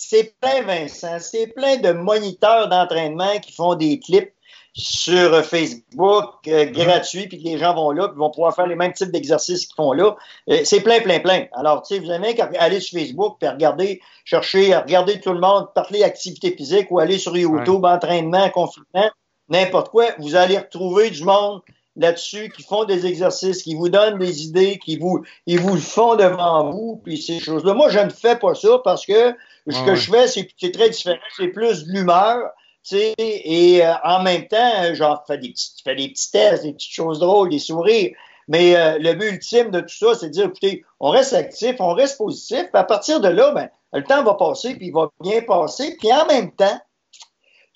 C'est 0.00 0.32
plein, 0.40 0.62
Vincent, 0.62 1.18
c'est 1.18 1.48
plein 1.48 1.76
de 1.76 1.90
moniteurs 1.90 2.68
d'entraînement 2.68 3.40
qui 3.40 3.50
font 3.50 3.74
des 3.74 3.98
clips 3.98 4.32
sur 4.72 5.44
Facebook 5.44 6.34
euh, 6.46 6.66
mhm. 6.66 6.72
gratuit, 6.72 7.26
puis 7.26 7.42
que 7.42 7.48
les 7.48 7.58
gens 7.58 7.74
vont 7.74 7.90
là, 7.90 8.06
puis 8.06 8.16
vont 8.16 8.30
pouvoir 8.30 8.54
faire 8.54 8.68
les 8.68 8.76
mêmes 8.76 8.92
types 8.92 9.10
d'exercices 9.10 9.66
qu'ils 9.66 9.74
font 9.74 9.92
là. 9.92 10.16
Euh, 10.50 10.60
c'est 10.62 10.82
plein, 10.82 11.00
plein, 11.00 11.18
plein. 11.18 11.46
Alors, 11.52 11.82
tu 11.82 11.96
sais, 11.96 12.00
vous 12.00 12.12
avez 12.12 12.36
qu'à 12.36 12.48
aller 12.60 12.78
sur 12.78 12.96
Facebook, 12.96 13.38
puis 13.40 13.48
regarder, 13.48 14.00
chercher, 14.24 14.76
regarder 14.76 15.18
tout 15.20 15.32
le 15.32 15.40
monde, 15.40 15.66
parler 15.74 16.04
activité 16.04 16.52
physique, 16.52 16.86
ou 16.90 17.00
aller 17.00 17.18
sur 17.18 17.36
YouTube, 17.36 17.84
entraînement, 17.84 18.50
confinement, 18.50 19.10
n'importe 19.48 19.88
quoi. 19.88 20.04
Vous 20.20 20.36
allez 20.36 20.58
retrouver 20.58 21.10
du 21.10 21.24
monde 21.24 21.60
là-dessus 21.98 22.50
qui 22.50 22.62
font 22.62 22.84
des 22.84 23.06
exercices, 23.06 23.62
qui 23.62 23.74
vous 23.74 23.88
donnent 23.88 24.18
des 24.18 24.44
idées, 24.44 24.78
qui 24.78 24.96
vous, 24.96 25.22
ils 25.46 25.60
vous 25.60 25.76
font 25.76 26.16
devant 26.16 26.70
vous, 26.70 27.00
puis 27.04 27.20
ces 27.20 27.40
choses-là. 27.40 27.74
Moi, 27.74 27.88
je 27.90 27.98
ne 27.98 28.10
fais 28.10 28.36
pas 28.36 28.54
ça 28.54 28.80
parce 28.82 29.04
que 29.04 29.34
ce 29.68 29.84
que 29.84 29.94
je 29.94 30.10
fais, 30.10 30.26
c'est 30.28 30.72
très 30.72 30.90
différent. 30.90 31.18
C'est 31.36 31.48
plus 31.48 31.84
de 31.84 31.92
l'humeur 31.92 32.52
et 32.92 33.84
euh, 33.84 33.94
en 34.04 34.22
même 34.22 34.46
temps, 34.48 34.94
genre, 34.94 35.22
fais 35.26 35.38
des, 35.38 35.50
petits, 35.50 35.72
fais 35.84 35.94
des 35.94 36.08
petits 36.08 36.30
tests, 36.30 36.62
des 36.62 36.72
petites 36.72 36.92
choses 36.92 37.18
drôles, 37.18 37.50
des 37.50 37.58
sourires. 37.58 38.12
Mais 38.46 38.76
euh, 38.76 38.98
le 38.98 39.12
but 39.12 39.28
ultime 39.28 39.70
de 39.70 39.80
tout 39.80 39.88
ça, 39.94 40.14
c'est 40.14 40.28
de 40.28 40.32
dire, 40.32 40.46
écoutez, 40.46 40.84
on 41.00 41.10
reste 41.10 41.34
actif, 41.34 41.76
on 41.80 41.92
reste 41.92 42.16
positif, 42.16 42.62
puis 42.62 42.80
à 42.80 42.84
partir 42.84 43.20
de 43.20 43.28
là, 43.28 43.50
ben, 43.50 43.68
le 43.92 44.02
temps 44.04 44.22
va 44.22 44.34
passer, 44.34 44.74
puis 44.74 44.86
il 44.86 44.92
va 44.92 45.10
bien 45.20 45.42
passer, 45.42 45.96
puis 45.98 46.10
en 46.12 46.26
même 46.26 46.52
temps, 46.52 46.80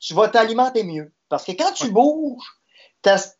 tu 0.01 0.15
vas 0.15 0.29
t'alimenter 0.29 0.83
mieux. 0.83 1.13
Parce 1.29 1.45
que 1.45 1.53
quand 1.53 1.73
tu 1.73 1.91
bouges, 1.91 2.43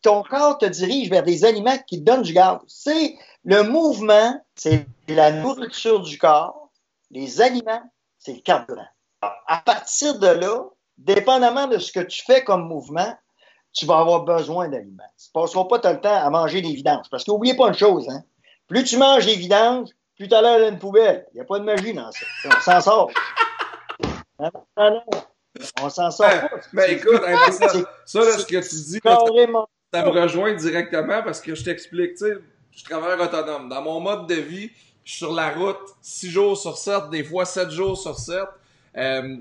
ton 0.01 0.23
corps 0.23 0.57
te 0.57 0.65
dirige 0.65 1.09
vers 1.09 1.23
des 1.23 1.45
aliments 1.45 1.77
qui 1.87 1.99
te 1.99 2.03
donnent 2.03 2.21
du 2.21 2.33
gaz. 2.33 2.59
C'est 2.67 3.15
le 3.45 3.63
mouvement, 3.63 4.41
c'est 4.55 4.85
la 5.07 5.31
nourriture 5.31 6.01
du 6.01 6.17
corps. 6.17 6.69
Les 7.11 7.41
aliments, 7.41 7.83
c'est 8.17 8.33
le 8.33 8.41
carburant. 8.41 8.87
à 9.21 9.57
partir 9.65 10.19
de 10.19 10.27
là, 10.27 10.65
dépendamment 10.97 11.67
de 11.67 11.77
ce 11.77 11.91
que 11.91 11.99
tu 11.99 12.23
fais 12.25 12.43
comme 12.43 12.67
mouvement, 12.67 13.13
tu 13.73 13.85
vas 13.85 13.99
avoir 13.99 14.23
besoin 14.23 14.69
d'aliments. 14.69 15.03
Tu 15.17 15.29
ne 15.33 15.41
passeras 15.41 15.65
pas 15.65 15.79
tout 15.79 15.89
le 15.89 15.99
temps 15.99 16.15
à 16.15 16.29
manger 16.29 16.61
des 16.61 16.73
vidanges. 16.73 17.09
Parce 17.09 17.23
qu'oubliez 17.23 17.55
pas 17.55 17.67
une 17.67 17.73
chose, 17.73 18.07
hein? 18.09 18.23
plus 18.67 18.83
tu 18.83 18.97
manges 18.97 19.25
des 19.25 19.35
vidanges, 19.35 19.89
plus 20.15 20.27
tu 20.27 20.35
as 20.35 20.41
l'air 20.41 20.69
d'une 20.69 20.79
poubelle. 20.79 21.25
Il 21.33 21.35
n'y 21.35 21.41
a 21.41 21.45
pas 21.45 21.59
de 21.59 21.63
magie 21.63 21.93
dans 21.93 22.11
ça. 22.11 22.25
On 22.45 22.61
s'en 22.61 22.81
sort. 22.81 23.11
Non, 24.39 24.51
non. 24.77 25.03
On 25.81 25.89
s'en 25.89 26.09
sort 26.11 26.27
ben, 26.27 26.41
pas. 26.41 26.59
Ben 26.73 26.97
écoute, 26.97 27.21
ça, 27.51 27.69
ça 28.05 28.19
là, 28.19 28.37
ce 28.37 28.45
que 28.45 28.57
tu 28.57 28.75
dis, 28.75 28.99
ça, 29.03 30.05
me 30.05 30.09
rejoint 30.09 30.53
directement 30.53 31.21
parce 31.23 31.41
que 31.41 31.53
je 31.53 31.63
t'explique, 31.63 32.15
tu 32.15 32.25
sais, 32.25 32.37
je 32.71 32.83
travaille 32.83 33.19
autonome. 33.19 33.69
Dans 33.69 33.81
mon 33.81 33.99
mode 33.99 34.27
de 34.27 34.35
vie, 34.35 34.71
je 35.03 35.11
suis 35.11 35.17
sur 35.19 35.33
la 35.33 35.51
route 35.51 35.77
6 36.01 36.29
jours 36.29 36.57
sur 36.57 36.77
7, 36.77 37.09
des 37.11 37.23
fois 37.23 37.45
7 37.45 37.69
jours 37.69 37.97
sur 37.97 38.17
7. 38.17 38.43
Euh, 38.97 39.37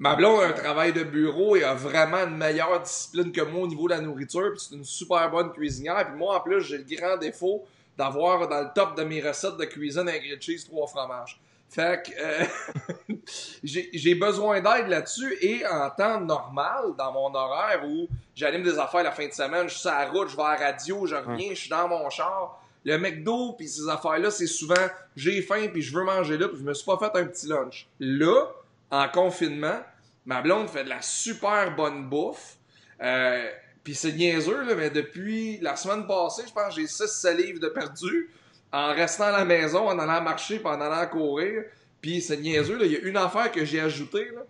Ma 0.00 0.16
blonde 0.16 0.40
a 0.40 0.46
un 0.46 0.52
travail 0.52 0.94
de 0.94 1.02
bureau 1.02 1.56
et 1.56 1.62
a 1.62 1.74
vraiment 1.74 2.26
une 2.26 2.38
meilleure 2.38 2.80
discipline 2.80 3.32
que 3.32 3.42
moi 3.42 3.64
au 3.64 3.66
niveau 3.66 3.86
de 3.86 3.92
la 3.92 4.00
nourriture. 4.00 4.50
Puis 4.52 4.66
c'est 4.66 4.74
une 4.74 4.84
super 4.84 5.30
bonne 5.30 5.52
cuisinière. 5.52 6.06
Puis 6.06 6.16
moi, 6.16 6.38
en 6.38 6.40
plus, 6.40 6.62
j'ai 6.62 6.78
le 6.78 6.84
grand 6.84 7.18
défaut 7.18 7.66
d'avoir 7.98 8.48
dans 8.48 8.62
le 8.62 8.68
top 8.74 8.96
de 8.96 9.04
mes 9.04 9.20
recettes 9.20 9.58
de 9.58 9.64
cuisine 9.66 10.08
un 10.08 10.16
grilled 10.16 10.40
cheese, 10.40 10.64
trois 10.64 10.86
fromages. 10.86 11.38
Fait 11.70 12.02
que 12.04 12.10
euh, 12.20 13.14
j'ai 13.62 14.14
besoin 14.16 14.60
d'aide 14.60 14.88
là-dessus 14.88 15.36
et 15.40 15.64
en 15.66 15.88
temps 15.90 16.20
normal, 16.20 16.94
dans 16.98 17.12
mon 17.12 17.32
horaire 17.32 17.82
où 17.86 18.08
j'anime 18.34 18.64
des 18.64 18.76
affaires 18.76 19.04
la 19.04 19.12
fin 19.12 19.28
de 19.28 19.32
semaine, 19.32 19.68
je 19.68 19.74
suis 19.74 19.82
sur 19.82 19.90
la 19.90 20.08
route, 20.08 20.28
je 20.28 20.36
vais 20.36 20.42
à 20.42 20.58
la 20.58 20.66
radio, 20.72 21.06
je 21.06 21.14
reviens, 21.14 21.50
je 21.50 21.60
suis 21.60 21.70
dans 21.70 21.86
mon 21.86 22.10
char. 22.10 22.60
Le 22.84 22.98
McDo 22.98 23.52
puis 23.52 23.68
ces 23.68 23.88
affaires-là, 23.88 24.32
c'est 24.32 24.48
souvent 24.48 24.74
j'ai 25.14 25.42
faim 25.42 25.68
puis 25.72 25.80
je 25.80 25.94
veux 25.94 26.02
manger 26.02 26.38
là 26.38 26.48
puis 26.48 26.58
je 26.58 26.64
me 26.64 26.74
suis 26.74 26.84
pas 26.84 26.98
fait 26.98 27.16
un 27.16 27.26
petit 27.26 27.46
lunch. 27.46 27.86
Là, 28.00 28.46
en 28.90 29.08
confinement, 29.08 29.80
ma 30.26 30.42
blonde 30.42 30.68
fait 30.68 30.82
de 30.82 30.88
la 30.88 31.02
super 31.02 31.76
bonne 31.76 32.08
bouffe. 32.08 32.56
Euh, 33.00 33.48
puis 33.84 33.94
c'est 33.94 34.12
niaiseux, 34.12 34.64
là, 34.64 34.74
mais 34.74 34.90
depuis 34.90 35.58
la 35.58 35.76
semaine 35.76 36.06
passée, 36.06 36.42
je 36.46 36.52
pense 36.52 36.74
que 36.74 36.80
j'ai 36.80 36.86
6 36.86 37.26
livres 37.38 37.60
de 37.60 37.68
perdu 37.68 38.30
en 38.72 38.94
restant 38.94 39.24
à 39.24 39.32
la 39.32 39.44
maison, 39.44 39.88
en 39.88 39.98
allant 39.98 40.22
marcher, 40.22 40.58
puis 40.58 40.68
en 40.68 40.80
allant 40.80 41.06
courir. 41.08 41.64
Puis 42.00 42.20
c'est 42.20 42.38
niaiseux, 42.38 42.78
il 42.82 42.92
y 42.92 42.96
a 42.96 43.00
une 43.00 43.16
affaire 43.16 43.50
que 43.52 43.64
j'ai 43.64 43.80
ajoutée. 43.80 44.30
Là. 44.34 44.42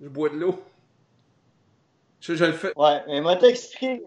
Je 0.00 0.08
bois 0.08 0.30
de 0.30 0.36
l'eau. 0.36 0.62
Je, 2.20 2.32
le 2.32 2.52
fais. 2.52 2.72
Ouais, 2.76 3.02
mais 3.08 3.20
moi 3.20 3.36
t'expliquer, 3.36 4.02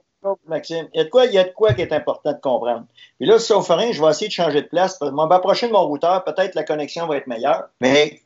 Maxime. 0.48 0.88
Il 0.94 0.98
y, 0.98 1.02
a 1.02 1.04
de 1.04 1.10
quoi, 1.10 1.26
il 1.26 1.34
y 1.34 1.38
a 1.38 1.44
de 1.44 1.52
quoi 1.52 1.74
qui 1.74 1.82
est 1.82 1.92
important 1.92 2.32
de 2.32 2.40
comprendre. 2.40 2.86
Puis 3.18 3.28
là, 3.28 3.40
sauf 3.40 3.70
rien, 3.70 3.92
je 3.92 4.02
vais 4.02 4.10
essayer 4.10 4.28
de 4.28 4.34
changer 4.34 4.62
de 4.62 4.68
place. 4.68 4.98
Je 5.02 5.06
vais 5.06 5.12
m'approcher 5.12 5.68
de 5.68 5.74
mon 5.74 5.86
routeur. 5.86 6.24
Peut-être 6.24 6.56
la 6.56 6.64
connexion 6.64 7.08
va 7.08 7.18
être 7.18 7.28
meilleure. 7.28 7.70
Mais 7.82 8.22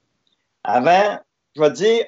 avant, 0.64 1.20
je 1.56 1.62
vais 1.62 1.70
te 1.70 1.76
dire, 1.76 2.06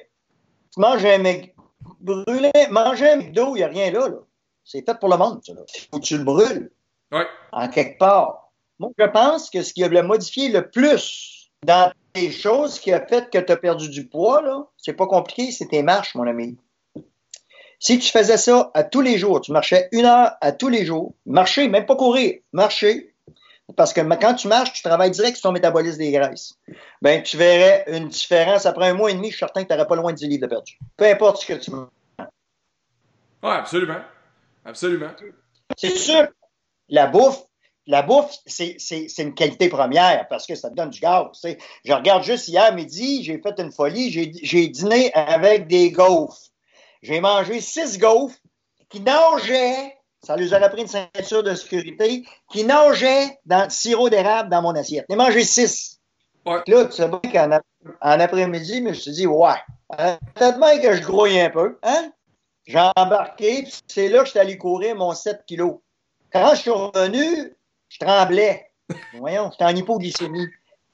tu 0.72 0.80
manges 0.80 1.04
un 1.04 1.18
mec 1.18 1.54
brûlé, 2.00 2.50
manger 2.70 3.10
un 3.10 3.16
McDo, 3.16 3.56
il 3.56 3.58
n'y 3.58 3.64
a 3.64 3.68
rien 3.68 3.90
là. 3.90 4.08
C'est 4.64 4.84
fait 4.84 4.98
pour 4.98 5.08
le 5.08 5.16
monde, 5.16 5.40
ça. 5.44 5.52
Il 5.52 5.80
faut 5.90 5.98
que 5.98 6.04
tu 6.04 6.18
le 6.18 6.24
brûles. 6.24 6.70
Oui. 7.10 7.22
En 7.50 7.68
quelque 7.68 7.98
part. 7.98 8.41
Moi, 8.82 8.90
je 8.98 9.04
pense 9.04 9.48
que 9.48 9.62
ce 9.62 9.72
qui 9.72 9.84
a 9.84 10.02
modifié 10.02 10.48
le 10.48 10.68
plus 10.68 11.52
dans 11.64 11.92
les 12.16 12.32
choses 12.32 12.80
qui 12.80 12.92
a 12.92 13.06
fait 13.06 13.30
que 13.30 13.38
tu 13.38 13.52
as 13.52 13.56
perdu 13.56 13.88
du 13.88 14.08
poids, 14.08 14.42
là, 14.42 14.66
c'est 14.76 14.94
pas 14.94 15.06
compliqué, 15.06 15.52
c'est 15.52 15.68
tes 15.68 15.84
marches, 15.84 16.16
mon 16.16 16.26
ami. 16.26 16.58
Si 17.78 18.00
tu 18.00 18.10
faisais 18.10 18.36
ça 18.36 18.72
à 18.74 18.82
tous 18.82 19.00
les 19.00 19.18
jours, 19.18 19.40
tu 19.40 19.52
marchais 19.52 19.88
une 19.92 20.04
heure 20.04 20.32
à 20.40 20.50
tous 20.50 20.68
les 20.68 20.84
jours, 20.84 21.14
marcher, 21.26 21.68
même 21.68 21.86
pas 21.86 21.94
courir, 21.94 22.40
marcher, 22.52 23.14
parce 23.76 23.92
que 23.92 24.00
quand 24.00 24.34
tu 24.34 24.48
marches, 24.48 24.72
tu 24.72 24.82
travailles 24.82 25.12
direct 25.12 25.36
sur 25.36 25.44
ton 25.48 25.52
métabolisme 25.52 25.98
des 25.98 26.10
graisses. 26.10 26.58
Ben, 27.02 27.22
tu 27.22 27.36
verrais 27.36 27.84
une 27.86 28.08
différence 28.08 28.66
après 28.66 28.88
un 28.88 28.94
mois 28.94 29.12
et 29.12 29.14
demi, 29.14 29.28
je 29.28 29.36
suis 29.36 29.46
certain 29.46 29.62
que 29.62 29.68
tu 29.68 29.74
n'aurais 29.74 29.86
pas 29.86 29.94
loin 29.94 30.10
de 30.10 30.16
10 30.16 30.26
livres 30.26 30.42
de 30.42 30.48
perdu. 30.48 30.76
Peu 30.96 31.04
importe 31.04 31.42
ce 31.42 31.46
que 31.46 31.52
tu 31.52 31.70
manges. 31.70 31.86
Oui, 32.18 32.26
absolument. 33.44 34.00
Absolument. 34.64 35.10
C'est 35.76 35.96
sûr. 35.96 36.26
La 36.88 37.06
bouffe, 37.06 37.44
la 37.86 38.02
bouffe, 38.02 38.36
c'est 38.46 38.76
une 39.18 39.34
qualité 39.34 39.68
première 39.68 40.26
parce 40.28 40.46
que 40.46 40.54
ça 40.54 40.70
te 40.70 40.74
donne 40.74 40.90
du 40.90 41.00
gaz. 41.00 41.26
Je 41.84 41.92
regarde 41.92 42.22
juste 42.22 42.48
hier 42.48 42.74
midi, 42.74 43.24
j'ai 43.24 43.40
fait 43.40 43.58
une 43.58 43.72
folie, 43.72 44.10
j'ai 44.10 44.68
dîné 44.68 45.12
avec 45.14 45.66
des 45.66 45.90
gaufres. 45.90 46.38
J'ai 47.02 47.20
mangé 47.20 47.60
six 47.60 47.98
gaufres 47.98 48.38
qui 48.88 49.00
nageaient 49.00 49.96
ça 50.24 50.36
lui 50.36 50.54
aurait 50.54 50.70
pris 50.70 50.82
une 50.82 50.88
ceinture 50.88 51.42
de 51.42 51.54
sécurité 51.54 52.24
qui 52.52 52.64
nageait 52.64 53.38
dans 53.44 53.64
le 53.64 53.70
sirop 53.70 54.08
d'érable 54.08 54.50
dans 54.50 54.62
mon 54.62 54.74
assiette. 54.74 55.04
J'ai 55.10 55.16
mangé 55.16 55.42
six. 55.42 56.00
Là, 56.46 56.62
tu 56.64 56.92
sais 56.92 57.08
bien 57.08 57.20
qu'en 57.32 57.60
en 58.00 58.20
après-midi, 58.20 58.76
je 58.76 58.82
me 58.82 58.92
suis 58.92 59.10
dit, 59.12 59.26
ouais, 59.26 59.58
peut-être 59.88 60.58
bien 60.58 60.78
que 60.78 60.94
je 60.94 61.02
grouille 61.02 61.40
un 61.40 61.50
peu. 61.50 61.78
Hein? 61.82 62.12
J'ai 62.66 62.78
embarqué, 62.96 63.66
c'est 63.88 64.08
là 64.08 64.20
que 64.20 64.26
je 64.26 64.30
suis 64.30 64.38
allé 64.38 64.56
courir 64.56 64.94
mon 64.94 65.12
7 65.12 65.44
kilos. 65.44 65.78
Quand 66.32 66.54
je 66.54 66.60
suis 66.60 66.70
revenu, 66.70 67.56
je 67.92 67.98
tremblais. 67.98 68.70
Voyons, 69.18 69.50
j'étais 69.50 69.64
en 69.64 69.76
hypoglycémie. 69.76 70.48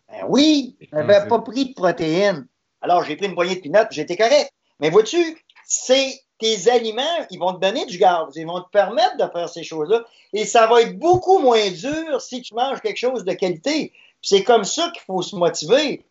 Ben 0.08 0.24
oui, 0.28 0.76
je 0.80 0.96
n'avais 0.96 1.28
pas 1.28 1.38
pris 1.40 1.66
de 1.66 1.74
protéines. 1.74 2.46
Alors, 2.80 3.04
j'ai 3.04 3.16
pris 3.16 3.26
une 3.26 3.34
poignée 3.34 3.56
de 3.56 3.60
pinottes, 3.60 3.88
j'étais 3.90 4.16
correct. 4.16 4.50
Mais 4.80 4.90
vois-tu, 4.90 5.44
c'est 5.64 6.20
tes 6.38 6.70
aliments, 6.70 7.26
ils 7.30 7.38
vont 7.38 7.52
te 7.52 7.60
donner 7.60 7.84
du 7.86 7.98
gaz, 7.98 8.28
ils 8.36 8.46
vont 8.46 8.60
te 8.60 8.70
permettre 8.70 9.16
de 9.16 9.26
faire 9.32 9.48
ces 9.48 9.64
choses-là. 9.64 10.04
Et 10.32 10.44
ça 10.44 10.66
va 10.66 10.82
être 10.82 10.98
beaucoup 10.98 11.38
moins 11.38 11.68
dur 11.70 12.20
si 12.20 12.42
tu 12.42 12.54
manges 12.54 12.80
quelque 12.80 12.98
chose 12.98 13.24
de 13.24 13.32
qualité. 13.32 13.92
C'est 14.22 14.44
comme 14.44 14.64
ça 14.64 14.90
qu'il 14.92 15.02
faut 15.02 15.22
se 15.22 15.34
motiver. 15.36 16.04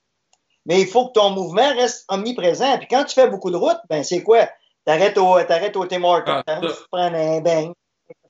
Mais 0.65 0.81
il 0.81 0.87
faut 0.87 1.07
que 1.07 1.13
ton 1.13 1.29
mouvement 1.29 1.73
reste 1.75 2.05
omniprésent. 2.09 2.77
Puis 2.77 2.87
quand 2.89 3.05
tu 3.05 3.13
fais 3.13 3.29
beaucoup 3.29 3.51
de 3.51 3.55
route, 3.55 3.79
ben 3.89 4.03
c'est 4.03 4.21
quoi? 4.21 4.49
T'arrêtes 4.83 5.17
au, 5.17 5.41
t'arrêtes 5.43 5.77
au 5.77 5.85
Tim 5.85 6.03
Hortons, 6.03 6.43
ah, 6.45 6.59
tu 6.61 6.67
prends 6.91 7.13
un 7.13 7.39
bain, 7.39 7.71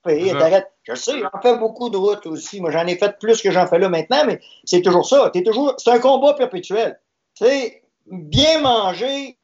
t'arrêtes. 0.03 0.71
Je 0.87 0.95
sais, 0.95 1.19
j'en 1.19 1.41
fais 1.41 1.57
beaucoup 1.57 1.89
de 1.89 1.97
route 1.97 2.25
aussi. 2.27 2.61
Moi, 2.61 2.71
j'en 2.71 2.87
ai 2.87 2.95
fait 2.95 3.19
plus 3.19 3.41
que 3.41 3.51
j'en 3.51 3.67
fais 3.67 3.77
là 3.77 3.89
maintenant, 3.89 4.23
mais 4.25 4.39
c'est 4.63 4.81
toujours 4.81 5.05
ça. 5.05 5.29
Es 5.33 5.43
toujours, 5.43 5.73
c'est 5.77 5.91
un 5.91 5.99
combat 5.99 6.33
perpétuel. 6.33 6.97
Tu 7.35 7.45
sais, 7.45 7.83
bien 8.05 8.61
manger, 8.61 9.37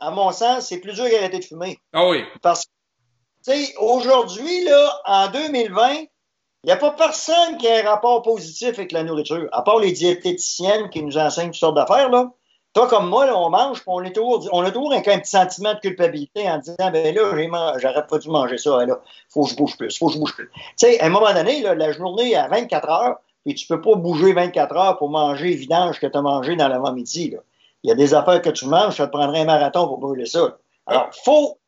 à 0.00 0.10
mon 0.10 0.32
sens, 0.32 0.66
c'est 0.66 0.78
plus 0.78 0.94
dur 0.94 1.08
qu'arrêter 1.08 1.38
de 1.38 1.44
fumer. 1.44 1.78
Ah 1.92 2.08
oui. 2.08 2.24
Parce 2.42 2.64
que, 2.64 2.70
tu 3.44 3.64
sais, 3.64 3.74
aujourd'hui, 3.78 4.64
là, 4.64 5.00
en 5.04 5.28
2020, 5.28 5.92
il 5.92 6.08
n'y 6.64 6.72
a 6.72 6.76
pas 6.76 6.90
personne 6.90 7.58
qui 7.58 7.68
a 7.68 7.78
un 7.78 7.88
rapport 7.88 8.22
positif 8.22 8.70
avec 8.70 8.90
la 8.90 9.04
nourriture, 9.04 9.48
à 9.52 9.62
part 9.62 9.78
les 9.78 9.92
diététiciennes 9.92 10.90
qui 10.90 11.00
nous 11.00 11.16
enseignent 11.16 11.50
toutes 11.50 11.60
sortes 11.60 11.76
d'affaires, 11.76 12.10
là. 12.10 12.32
Toi, 12.76 12.88
comme 12.88 13.08
moi, 13.08 13.24
là, 13.24 13.34
on 13.38 13.48
mange, 13.48 13.82
on 13.86 14.04
est 14.04 14.12
toujours, 14.12 14.46
on 14.52 14.60
a 14.60 14.70
toujours 14.70 14.92
un, 14.92 15.00
petit 15.00 15.30
sentiment 15.30 15.72
de 15.72 15.78
culpabilité 15.78 16.46
en 16.46 16.58
disant, 16.58 16.90
ben 16.92 17.14
là, 17.14 17.78
j'aurais 17.78 18.06
pas 18.06 18.18
dû 18.18 18.28
manger 18.28 18.58
ça, 18.58 18.84
là. 18.84 19.00
Faut 19.30 19.44
que 19.44 19.50
je 19.52 19.56
bouge 19.56 19.78
plus, 19.78 19.96
faut 19.96 20.08
que 20.08 20.12
je 20.12 20.18
bouge 20.18 20.34
plus. 20.34 20.50
Tu 20.52 20.62
sais, 20.76 21.00
à 21.00 21.06
un 21.06 21.08
moment 21.08 21.32
donné, 21.32 21.62
là, 21.62 21.74
la 21.74 21.92
journée 21.92 22.36
à 22.36 22.48
24 22.48 22.90
heures, 22.90 23.16
puis 23.46 23.54
tu 23.54 23.66
peux 23.66 23.80
pas 23.80 23.94
bouger 23.94 24.34
24 24.34 24.76
heures 24.76 24.98
pour 24.98 25.08
manger 25.08 25.48
les 25.48 25.56
vidanges 25.56 25.98
que 25.98 26.06
tu 26.06 26.18
as 26.18 26.20
mangé 26.20 26.54
dans 26.54 26.68
l'avant-midi. 26.68 27.34
Il 27.82 27.88
y 27.88 27.92
a 27.92 27.94
des 27.94 28.12
affaires 28.12 28.42
que 28.42 28.50
tu 28.50 28.66
manges, 28.66 28.96
ça 28.96 29.06
te 29.06 29.12
prendrait 29.12 29.40
un 29.40 29.46
marathon 29.46 29.88
pour 29.88 29.96
brûler 29.96 30.26
ça. 30.26 30.58
Alors, 30.86 31.08
faut, 31.24 31.58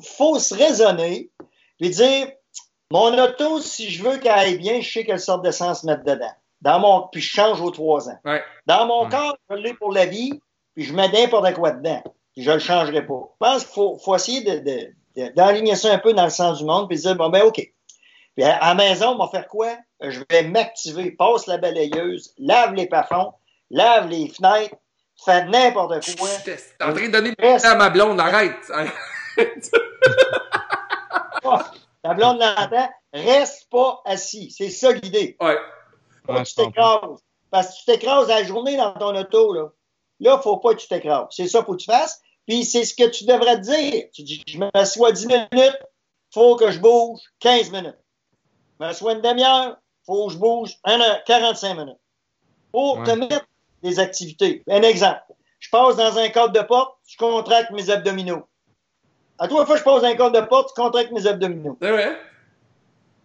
faut 0.00 0.40
se 0.40 0.56
raisonner 0.56 1.30
et 1.78 1.88
dire 1.88 2.26
mon 2.90 3.16
auto, 3.16 3.60
si 3.60 3.88
je 3.90 4.02
veux 4.02 4.18
qu'elle 4.18 4.32
aille 4.32 4.58
bien, 4.58 4.80
je 4.80 4.90
sais 4.90 5.04
quelle 5.04 5.20
sorte 5.20 5.44
d'essence 5.44 5.84
mettre 5.84 6.02
dedans. 6.02 6.34
Dans 6.62 6.78
mon, 6.78 7.08
puis 7.10 7.20
je 7.20 7.30
change 7.30 7.60
aux 7.60 7.70
trois 7.70 8.08
ans. 8.08 8.18
Dans 8.66 8.86
mon 8.86 9.08
corps, 9.08 9.36
je 9.50 9.56
l'ai 9.56 9.74
pour 9.74 9.92
la 9.92 10.06
vie. 10.06 10.40
puis 10.74 10.84
je 10.84 10.94
mets 10.94 11.08
n'importe 11.08 11.52
quoi 11.54 11.72
dedans. 11.72 12.02
Puis 12.32 12.44
je 12.44 12.50
le 12.50 12.60
changerai 12.60 13.04
pas. 13.04 13.20
Je 13.32 13.36
pense 13.38 13.64
qu'il 13.64 13.74
faut, 13.74 13.98
faut 13.98 14.14
essayer 14.14 14.42
de, 14.42 15.32
d'enligner 15.34 15.74
ça 15.74 15.92
un 15.92 15.98
peu 15.98 16.14
dans 16.14 16.24
le 16.24 16.30
sens 16.30 16.58
du 16.58 16.64
monde, 16.64 16.88
puis 16.88 16.98
dire, 16.98 17.16
bon, 17.16 17.28
ben, 17.28 17.42
OK. 17.42 17.60
Puis 18.34 18.44
à, 18.44 18.58
la 18.60 18.74
maison, 18.74 19.10
on 19.10 19.18
va 19.18 19.28
faire 19.28 19.48
quoi? 19.48 19.76
Je 20.00 20.20
vais 20.30 20.44
m'activer, 20.44 21.10
passe 21.10 21.46
la 21.46 21.58
balayeuse, 21.58 22.32
lave 22.38 22.74
les 22.74 22.86
plafonds, 22.86 23.32
lave 23.70 24.08
les 24.08 24.28
fenêtres, 24.28 24.76
fais 25.22 25.44
n'importe 25.44 26.16
quoi. 26.16 26.28
T'es 26.44 26.56
en 26.80 26.94
train 26.94 27.08
de 27.08 27.12
donner 27.12 27.34
Reste... 27.38 27.66
à 27.66 27.74
ma 27.74 27.90
blonde, 27.90 28.18
arrête! 28.20 28.72
Ta 32.02 32.14
blonde 32.14 32.40
l'entend, 32.40 32.90
reste 33.12 33.68
pas 33.70 34.00
assis. 34.04 34.52
C'est 34.56 34.70
ça 34.70 34.92
l'idée. 34.92 35.36
Ouais. 35.40 35.56
Faut 36.26 36.42
tu 36.42 36.54
t'écrases. 36.54 37.20
Parce 37.50 37.68
que 37.68 37.78
tu 37.80 37.84
t'écrases 37.84 38.28
la 38.28 38.44
journée 38.44 38.76
dans 38.76 38.92
ton 38.92 39.14
auto, 39.14 39.52
là. 39.52 39.72
Là, 40.20 40.38
faut 40.38 40.56
pas 40.58 40.74
que 40.74 40.80
tu 40.80 40.88
t'écrases. 40.88 41.26
C'est 41.30 41.48
ça, 41.48 41.64
faut 41.64 41.72
que 41.72 41.78
tu 41.78 41.90
fasses. 41.90 42.22
Puis 42.46 42.64
c'est 42.64 42.84
ce 42.84 42.94
que 42.94 43.08
tu 43.08 43.24
devrais 43.24 43.56
te 43.56 43.62
dire. 43.62 44.04
Tu 44.12 44.22
dis, 44.22 44.42
je 44.46 44.58
m'assois 44.58 45.12
10 45.12 45.26
minutes, 45.26 45.78
faut 46.32 46.56
que 46.56 46.70
je 46.70 46.78
bouge 46.78 47.20
15 47.40 47.70
minutes. 47.70 47.98
Je 48.80 48.86
m'assois 48.86 49.12
une 49.12 49.20
demi-heure, 49.20 49.76
faut 50.06 50.26
que 50.26 50.32
je 50.32 50.38
bouge 50.38 50.78
1 50.84 51.00
heure, 51.00 51.24
45 51.24 51.74
minutes. 51.74 51.98
Pour 52.72 52.98
ouais. 52.98 53.04
te 53.04 53.10
mettre 53.12 53.46
des 53.82 53.98
activités. 53.98 54.62
Un 54.68 54.82
exemple. 54.82 55.22
Je 55.58 55.70
passe 55.70 55.96
dans 55.96 56.18
un 56.18 56.28
cadre 56.28 56.52
de 56.52 56.60
porte, 56.60 56.96
je 57.06 57.16
contracte 57.16 57.70
mes 57.70 57.90
abdominaux. 57.90 58.48
À 59.38 59.48
trois 59.48 59.66
fois, 59.66 59.76
je 59.76 59.82
passe 59.82 60.02
dans 60.02 60.08
un 60.08 60.16
cadre 60.16 60.40
de 60.40 60.46
porte, 60.46 60.70
je 60.70 60.82
contracte 60.82 61.12
mes 61.12 61.26
abdominaux. 61.26 61.76
C'est 61.80 61.90
vrai? 61.90 62.16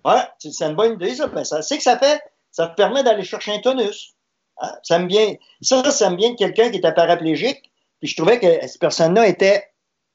Ouais, 0.05 0.23
c'est 0.39 0.65
une 0.65 0.75
bonne 0.75 0.93
idée, 0.93 1.15
ça. 1.15 1.27
Mais 1.33 1.43
ça, 1.45 1.61
c'est 1.61 1.77
que 1.77 1.83
ça 1.83 1.97
fait, 1.97 2.21
ça 2.51 2.67
te 2.67 2.75
permet 2.75 3.03
d'aller 3.03 3.23
chercher 3.23 3.53
un 3.53 3.59
tonus. 3.59 4.15
Hein? 4.59 4.71
Ça 4.83 4.99
me 4.99 5.07
vient, 5.07 5.33
ça, 5.61 5.89
ça 5.91 6.09
me 6.09 6.17
vient 6.17 6.31
de 6.31 6.35
quelqu'un 6.35 6.69
qui 6.69 6.77
était 6.77 6.93
paraplégique, 6.93 7.71
puis 7.99 8.09
je 8.09 8.15
trouvais 8.15 8.39
que 8.39 8.67
cette 8.67 8.79
personne-là 8.79 9.27
était, 9.27 9.67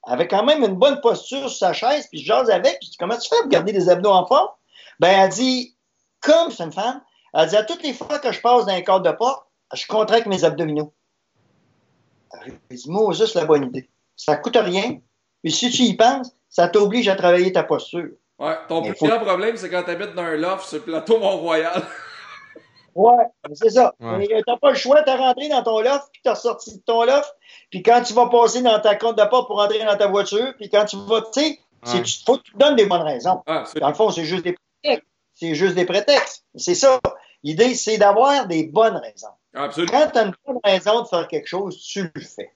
avait 0.05 0.29
quand 0.29 0.45
même 0.45 0.63
une 0.65 0.75
bonne 0.75 1.01
posture 1.01 1.49
sur 1.49 1.59
sa 1.59 1.73
chaise, 1.73 2.07
puis 2.09 2.21
je 2.21 2.27
jase 2.27 2.51
avec, 2.51 2.79
puis 2.79 2.87
je 2.87 2.91
dis, 2.91 2.97
comment 2.97 3.17
tu 3.17 3.29
fais 3.29 3.41
pour 3.41 3.49
garder 3.49 3.73
les 3.73 3.89
abdos 3.89 4.11
en 4.11 4.27
forme? 4.27 4.49
Ben, 4.99 5.11
elle 5.11 5.31
dit, 5.31 5.77
comme 6.21 6.51
c'est 6.51 6.65
une 6.65 6.73
femme, 6.73 7.01
elle 7.35 7.49
dit, 7.49 7.57
à 7.57 7.65
toutes 7.65 7.83
les 7.83 7.95
fois 7.95 8.19
que 8.19 8.33
je 8.33 8.41
passe 8.41 8.67
dans 8.67 8.73
un 8.73 8.81
cadre 8.83 9.11
de 9.11 9.17
porte, 9.17 9.47
je 9.73 9.87
contracte 9.87 10.27
mes 10.27 10.45
abdominaux. 10.45 10.93
J'ai 12.45 12.77
dit, 12.77 12.91
moi, 12.91 13.13
juste 13.13 13.35
la 13.35 13.45
bonne 13.45 13.65
idée. 13.65 13.89
Ça 14.17 14.37
coûte 14.37 14.57
rien, 14.57 14.99
puis 15.43 15.53
si 15.53 15.71
tu 15.71 15.83
y 15.83 15.97
penses, 15.97 16.31
ça 16.49 16.69
t'oblige 16.69 17.09
à 17.09 17.17
travailler 17.17 17.53
ta 17.53 17.63
posture. 17.63 18.11
Ouais, 18.39 18.57
ton 18.69 18.83
plus 18.83 19.09
grand 19.09 19.21
problème, 19.21 19.57
c'est 19.57 19.71
quand 19.71 19.83
tu 19.85 19.91
habites 19.91 20.15
dans 20.15 20.23
un 20.23 20.37
loft 20.37 20.67
sur 20.67 20.79
le 20.79 20.85
plateau 20.85 21.19
Mont-Royal. 21.19 21.83
ouais, 22.95 23.25
c'est 23.55 23.71
ça. 23.71 23.95
Ouais. 24.01 24.43
T'as 24.47 24.57
pas 24.57 24.71
le 24.71 24.77
choix, 24.77 25.03
t'as 25.03 25.17
rentré 25.17 25.49
dans 25.49 25.63
ton 25.63 25.81
loft, 25.81 26.09
puis 26.13 26.21
t'as 26.25 26.35
sorti 26.35 26.77
de 26.77 26.83
ton 26.83 27.05
loft, 27.05 27.35
puis 27.71 27.83
quand 27.83 28.03
tu 28.03 28.13
vas 28.13 28.29
passer 28.29 28.63
dans 28.63 28.81
ta 28.81 28.97
compte 28.97 29.19
de 29.19 29.25
porte 29.25 29.47
pour 29.47 29.59
rentrer 29.59 29.85
dans 29.85 29.97
ta 29.97 30.07
voiture, 30.07 30.55
puis 30.59 30.69
quand 30.69 30.85
tu 30.85 30.97
vas, 30.97 31.23
tu 31.33 31.41
sais, 31.41 31.59
il 31.95 32.05
faut 32.25 32.37
que 32.39 32.43
tu 32.43 32.53
te 32.53 32.59
donnes 32.59 32.77
des 32.77 32.87
bonnes 32.87 33.03
raisons. 33.03 33.43
Ah, 33.47 33.65
dans 33.81 33.89
le 33.89 33.95
fond, 33.95 34.11
c'est 34.11 34.25
juste 34.25 34.45
des 34.45 34.57
prétextes. 34.83 35.09
C'est 35.35 35.55
juste 35.55 35.75
des 35.75 35.87
prétextes. 35.87 36.45
C'est 36.55 36.75
ça. 36.75 37.01
L'idée, 37.43 37.75
c'est 37.75 37.99
d'avoir 37.99 38.47
des 38.47 38.65
bonnes 38.65 38.97
raisons. 38.97 39.35
Absolument. 39.55 39.93
Quand 39.93 40.11
tu 40.13 40.19
as 40.19 40.23
une 40.23 40.35
bonne 40.47 40.61
raison 40.63 41.03
de 41.03 41.09
faire 41.09 41.27
quelque 41.27 41.49
chose, 41.49 41.77
tu 41.79 42.11
le 42.15 42.21
fais. 42.21 42.53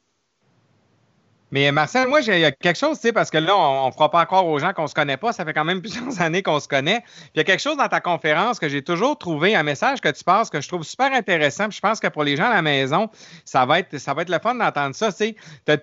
Mais 1.52 1.70
Marcel, 1.70 2.08
moi, 2.08 2.20
j'ai 2.20 2.52
quelque 2.60 2.76
chose, 2.76 2.96
tu 2.96 3.02
sais, 3.02 3.12
parce 3.12 3.30
que 3.30 3.38
là, 3.38 3.56
on 3.56 3.86
ne 3.86 3.92
fera 3.92 4.10
pas 4.10 4.20
encore 4.20 4.46
aux 4.46 4.58
gens 4.58 4.72
qu'on 4.72 4.88
se 4.88 4.94
connaît 4.94 5.16
pas. 5.16 5.32
Ça 5.32 5.44
fait 5.44 5.52
quand 5.52 5.64
même 5.64 5.80
plusieurs 5.82 6.20
années 6.20 6.42
qu'on 6.42 6.58
se 6.58 6.66
connaît. 6.66 7.00
Puis 7.00 7.30
il 7.34 7.38
y 7.38 7.40
a 7.40 7.44
quelque 7.44 7.60
chose 7.60 7.76
dans 7.76 7.88
ta 7.88 8.00
conférence 8.00 8.58
que 8.58 8.68
j'ai 8.68 8.82
toujours 8.82 9.16
trouvé, 9.16 9.54
un 9.54 9.62
message 9.62 10.00
que 10.00 10.08
tu 10.08 10.24
passes 10.24 10.50
que 10.50 10.60
je 10.60 10.68
trouve 10.68 10.82
super 10.82 11.12
intéressant. 11.12 11.68
Puis 11.68 11.76
je 11.76 11.80
pense 11.80 12.00
que 12.00 12.08
pour 12.08 12.24
les 12.24 12.36
gens 12.36 12.46
à 12.46 12.54
la 12.54 12.62
maison, 12.62 13.08
ça 13.44 13.64
va 13.64 13.78
être, 13.78 13.98
ça 13.98 14.12
va 14.12 14.22
être 14.22 14.30
le 14.30 14.40
fun 14.40 14.56
d'entendre 14.56 14.94
ça. 14.94 15.12
Tu 15.12 15.34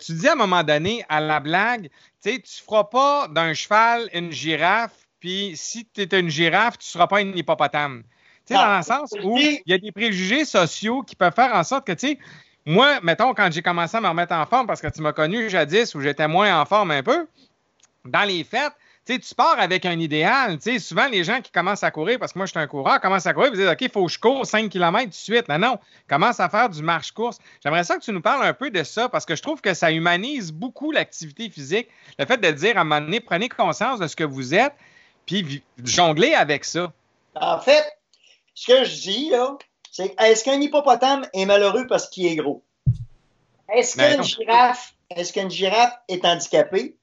dis 0.09 0.27
à 0.27 0.33
un 0.33 0.35
moment 0.35 0.63
donné, 0.63 1.05
à 1.07 1.21
la 1.21 1.39
blague, 1.39 1.89
tu 2.21 2.41
tu 2.41 2.63
feras 2.63 2.85
pas 2.85 3.27
d'un 3.29 3.53
cheval 3.53 4.09
une 4.13 4.31
girafe. 4.31 4.91
Puis 5.19 5.53
si 5.55 5.87
tu 5.93 6.01
es 6.01 6.19
une 6.19 6.29
girafe, 6.29 6.77
tu 6.77 6.87
ne 6.87 6.91
seras 6.91 7.07
pas 7.07 7.21
une 7.21 7.37
hippopotame. 7.37 8.03
Tu 8.45 8.53
sais, 8.53 8.59
dans 8.59 8.77
le 8.77 8.83
sens 8.83 9.13
où 9.23 9.37
il 9.37 9.61
y 9.65 9.73
a 9.73 9.77
des 9.77 9.93
préjugés 9.93 10.43
sociaux 10.43 11.01
qui 11.01 11.15
peuvent 11.15 11.33
faire 11.33 11.55
en 11.55 11.63
sorte 11.63 11.87
que, 11.87 11.93
tu 11.93 12.07
sais, 12.07 12.19
moi, 12.65 12.99
mettons, 13.01 13.33
quand 13.33 13.51
j'ai 13.51 13.61
commencé 13.61 13.97
à 13.97 14.01
me 14.01 14.07
remettre 14.07 14.33
en 14.33 14.45
forme, 14.45 14.67
parce 14.67 14.81
que 14.81 14.87
tu 14.87 15.01
m'as 15.01 15.13
connu 15.13 15.49
jadis 15.49 15.93
où 15.95 16.01
j'étais 16.01 16.27
moins 16.27 16.59
en 16.59 16.65
forme 16.65 16.91
un 16.91 17.03
peu, 17.03 17.27
dans 18.05 18.23
les 18.23 18.43
fêtes, 18.43 18.73
tu 19.05 19.35
pars 19.35 19.59
avec 19.59 19.85
un 19.85 19.99
idéal. 19.99 20.57
Souvent, 20.79 21.07
les 21.07 21.25
gens 21.25 21.41
qui 21.41 21.51
commencent 21.51 21.83
à 21.83 21.91
courir, 21.91 22.19
parce 22.19 22.31
que 22.31 22.39
moi, 22.39 22.45
je 22.45 22.51
suis 22.51 22.59
un 22.59 22.67
coureur, 22.67 23.01
commencent 23.01 23.25
à 23.25 23.33
courir, 23.33 23.51
ils 23.53 23.57
disent, 23.57 23.67
OK, 23.67 23.81
il 23.81 23.89
faut 23.89 24.05
que 24.05 24.11
je 24.11 24.17
cours 24.17 24.45
5 24.45 24.69
km 24.69 25.09
de 25.09 25.13
suite. 25.13 25.49
Non, 25.49 25.59
non, 25.59 25.79
commence 26.07 26.39
à 26.39 26.47
faire 26.47 26.69
du 26.69 26.81
marche-course. 26.81 27.37
J'aimerais 27.61 27.83
ça 27.83 27.97
que 27.97 28.01
tu 28.01 28.13
nous 28.13 28.21
parles 28.21 28.45
un 28.45 28.53
peu 28.53 28.69
de 28.69 28.83
ça, 28.83 29.09
parce 29.09 29.25
que 29.25 29.35
je 29.35 29.41
trouve 29.41 29.59
que 29.59 29.73
ça 29.73 29.91
humanise 29.91 30.53
beaucoup 30.53 30.91
l'activité 30.91 31.49
physique. 31.49 31.89
Le 32.17 32.25
fait 32.25 32.37
de 32.37 32.49
dire 32.51 32.77
à 32.77 32.81
un 32.81 32.83
moment 32.85 33.01
donné, 33.01 33.19
prenez 33.19 33.49
conscience 33.49 33.99
de 33.99 34.07
ce 34.07 34.15
que 34.15 34.23
vous 34.23 34.55
êtes, 34.55 34.73
puis 35.25 35.61
jonglez 35.83 36.33
avec 36.33 36.63
ça. 36.63 36.93
En 37.35 37.59
fait, 37.59 37.83
ce 38.55 38.67
que 38.67 38.85
je 38.85 39.01
dis, 39.01 39.29
là, 39.31 39.57
c'est 39.93 40.19
est-ce 40.19 40.43
qu'un 40.43 40.59
hippopotame 40.59 41.27
est 41.33 41.45
malheureux 41.45 41.85
parce 41.85 42.09
qu'il 42.09 42.25
est 42.25 42.35
gros? 42.35 42.63
Est-ce 43.69 43.95
qu'une 43.95 44.23
girafe, 44.23 44.95
est-ce 45.11 45.31
qu'une 45.31 45.51
girafe 45.51 45.93
est 46.07 46.25
handicapée? 46.25 46.97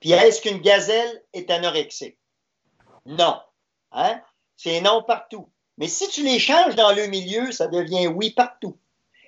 Puis 0.00 0.12
est-ce 0.12 0.40
qu'une 0.40 0.62
gazelle 0.62 1.22
est 1.34 1.50
anorexique? 1.50 2.16
Non. 3.04 3.36
Hein? 3.92 4.18
C'est 4.56 4.80
non 4.80 5.02
partout. 5.02 5.46
Mais 5.76 5.88
si 5.88 6.08
tu 6.08 6.22
les 6.24 6.38
changes 6.38 6.74
dans 6.74 6.92
le 6.92 7.06
milieu, 7.06 7.52
ça 7.52 7.66
devient 7.66 8.06
oui 8.06 8.30
partout. 8.30 8.78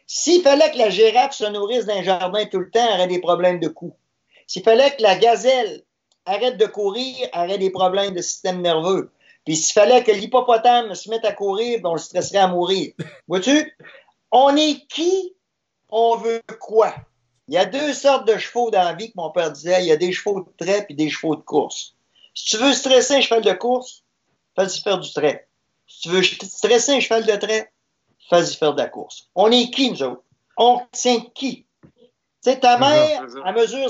S'il 0.07 0.43
fallait 0.43 0.73
que 0.73 0.79
la 0.79 0.89
girafe 0.89 1.35
se 1.35 1.45
nourrisse 1.45 1.85
d'un 1.85 2.03
jardin 2.03 2.47
tout 2.47 2.59
le 2.59 2.71
temps, 2.71 2.87
elle 2.89 2.95
aurait 2.95 3.07
des 3.07 3.21
problèmes 3.21 3.61
de 3.61 3.69
cou. 3.69 3.95
S'il 4.47 4.63
fallait 4.63 4.97
que 4.97 5.03
la 5.03 5.17
gazelle 5.17 5.83
arrête 6.25 6.57
de 6.57 6.67
courir, 6.67 7.29
elle 7.35 7.51
aurait 7.51 7.59
des 7.59 7.71
problèmes 7.71 8.15
de 8.15 8.23
système 8.23 8.63
nerveux. 8.63 9.13
Puis 9.45 9.57
s'il 9.57 9.73
fallait 9.75 10.03
que 10.03 10.11
l'hippopotame 10.11 10.95
se 10.95 11.11
mette 11.11 11.25
à 11.25 11.33
courir, 11.33 11.81
ben 11.83 11.91
on 11.91 11.95
le 11.95 11.99
stresserait 11.99 12.39
à 12.39 12.49
mourir. 12.49 12.93
Vois-tu? 13.29 13.77
On 14.31 14.57
est 14.57 14.87
qui? 14.89 15.35
On 15.91 16.17
veut 16.17 16.43
quoi? 16.61 16.95
Il 17.49 17.55
y 17.55 17.59
a 17.59 17.67
deux 17.67 17.93
sortes 17.93 18.27
de 18.27 18.39
chevaux 18.39 18.71
dans 18.71 18.83
la 18.83 18.95
vie 18.95 19.09
que 19.09 19.17
mon 19.17 19.31
père 19.31 19.53
disait. 19.53 19.83
Il 19.83 19.89
y 19.89 19.93
a 19.93 19.97
des 19.97 20.13
chevaux 20.13 20.41
de 20.41 20.65
trait 20.65 20.87
et 20.89 20.95
des 20.95 21.11
chevaux 21.11 21.37
de 21.37 21.43
course. 21.43 21.95
Si 22.35 22.47
tu 22.47 22.57
veux 22.57 22.73
stresser 22.73 23.15
un 23.15 23.21
cheval 23.21 23.43
de 23.43 23.53
course, 23.53 24.03
fais-y 24.57 24.81
faire 24.81 24.99
du 24.99 25.13
trait. 25.13 25.47
Si 25.87 26.01
tu 26.01 26.09
veux 26.09 26.23
stresser 26.23 26.93
un 26.93 27.01
cheval 27.01 27.27
de 27.27 27.37
trait, 27.37 27.71
fais-y 28.31 28.57
faire 28.57 28.73
de 28.75 28.81
la 28.81 28.89
course. 28.89 29.29
On 29.35 29.51
est 29.51 29.71
qui, 29.71 29.91
nous 29.91 30.03
autres? 30.03 30.23
On 30.57 30.81
tient 30.91 31.21
qui? 31.35 31.67
Tu 32.45 32.51
sais, 32.51 32.61
ta 32.61 32.77
mère, 32.77 33.25
à 33.43 33.53
mesure, 33.53 33.89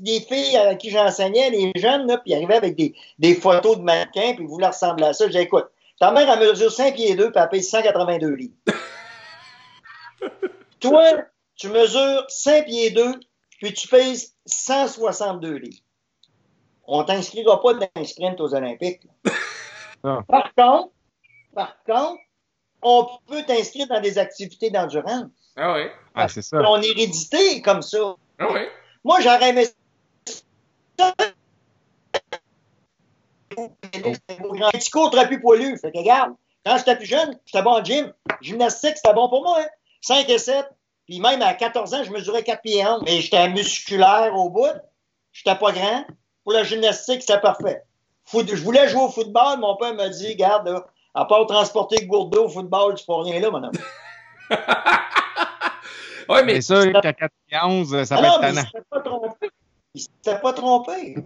des 0.00 0.20
filles 0.20 0.56
à 0.56 0.74
qui 0.74 0.90
j'enseignais, 0.90 1.50
les 1.50 1.72
jeunes, 1.76 2.08
là, 2.08 2.18
puis 2.18 2.32
ils 2.32 2.34
arrivaient 2.34 2.56
avec 2.56 2.74
des, 2.74 2.96
des, 3.20 3.36
photos 3.36 3.78
de 3.78 3.82
mannequins, 3.82 4.34
puis 4.34 4.42
ils 4.42 4.48
voulaient 4.48 4.66
ressembler 4.66 5.04
à 5.04 5.12
ça. 5.12 5.30
J'ai 5.30 5.42
écoute, 5.42 5.66
ta 6.00 6.10
mère, 6.10 6.28
à 6.28 6.36
mesure 6.36 6.72
5 6.72 6.96
pieds 6.96 7.14
2, 7.14 7.30
puis 7.30 7.40
elle 7.40 7.48
pèse 7.48 7.70
182 7.70 8.28
livres. 8.34 8.54
Toi, 10.80 11.04
tu 11.54 11.68
mesures 11.68 12.24
5 12.28 12.64
pieds 12.64 12.90
2, 12.90 13.20
puis 13.60 13.72
tu 13.72 13.86
pèses 13.86 14.34
162 14.46 15.54
livres. 15.54 15.82
On 16.88 17.04
t'inscrira 17.04 17.62
pas 17.62 17.74
dans 17.74 17.88
un 17.94 18.04
sprint 18.04 18.40
aux 18.40 18.52
Olympiques. 18.52 19.02
Par 20.02 20.52
contre, 20.56 20.92
par 21.54 21.76
contre, 21.84 22.20
on 22.82 23.06
peut 23.28 23.44
t'inscrire 23.44 23.86
dans 23.86 24.00
des 24.00 24.18
activités 24.18 24.70
d'endurance. 24.70 25.26
Ah 25.56 25.74
oui. 25.74 25.82
Ah, 26.14 26.28
c'est 26.28 26.42
ça. 26.42 26.58
On 26.68 26.80
hérédité 26.80 27.60
comme 27.62 27.82
ça. 27.82 28.16
Ah 28.38 28.48
oui. 28.52 28.60
Moi, 29.04 29.20
j'aurais 29.20 29.50
aimé 29.50 29.66
ça. 30.98 31.14
Un 33.56 34.70
petit 34.70 34.90
cours 34.90 35.10
très 35.10 35.26
plus 35.26 35.40
poilu. 35.40 35.76
Fait 35.78 35.92
que 35.92 35.98
regarde, 35.98 36.32
quand 36.64 36.78
j'étais 36.78 36.96
plus 36.96 37.06
jeune, 37.06 37.38
j'étais 37.44 37.62
bon 37.62 37.72
en 37.72 37.84
gym. 37.84 38.12
Gymnastique, 38.40 38.96
c'était 38.96 39.14
bon 39.14 39.28
pour 39.28 39.42
moi. 39.42 39.58
Hein? 39.60 39.66
5 40.00 40.28
et 40.28 40.38
7. 40.38 40.66
Puis 41.06 41.20
même 41.20 41.42
à 41.42 41.54
14 41.54 41.94
ans, 41.94 42.04
je 42.04 42.10
mesurais 42.10 42.42
4 42.42 42.62
pieds 42.62 42.82
1. 42.82 43.00
Mais 43.04 43.20
j'étais 43.20 43.48
musculaire 43.48 44.34
au 44.34 44.48
bout. 44.48 44.80
J'étais 45.32 45.56
pas 45.56 45.72
grand. 45.72 46.04
Pour 46.44 46.52
la 46.52 46.64
gymnastique, 46.64 47.20
c'était 47.20 47.40
parfait. 47.40 47.82
Je 48.32 48.62
voulais 48.62 48.88
jouer 48.88 49.02
au 49.02 49.10
football. 49.10 49.58
Mon 49.58 49.76
père 49.76 49.94
m'a 49.94 50.08
dit, 50.08 50.28
regarde, 50.28 50.66
là, 50.66 50.86
à 51.14 51.24
part 51.24 51.46
transporter 51.46 52.06
Gourdeau 52.06 52.46
au 52.46 52.48
football, 52.48 52.94
tu 52.94 53.04
fais 53.04 53.12
rien 53.12 53.40
là, 53.40 53.50
mon 53.50 53.62
homme. 53.64 53.72
oui, 56.28 56.38
mais. 56.44 56.60
Sûr 56.60 56.92
qu'à 57.00 57.12
4 57.12 57.32
ça 58.04 58.16
ah 58.16 58.20
peut 58.20 58.26
non, 58.26 58.34
être 58.34 58.40
tannant. 58.40 58.62
Il 58.74 58.78
ne 58.78 58.82
pas 58.82 59.00
trompé. 59.00 59.50
Il 59.94 60.00
s'est 60.00 60.40
pas 60.40 60.52
trompé. 60.52 61.16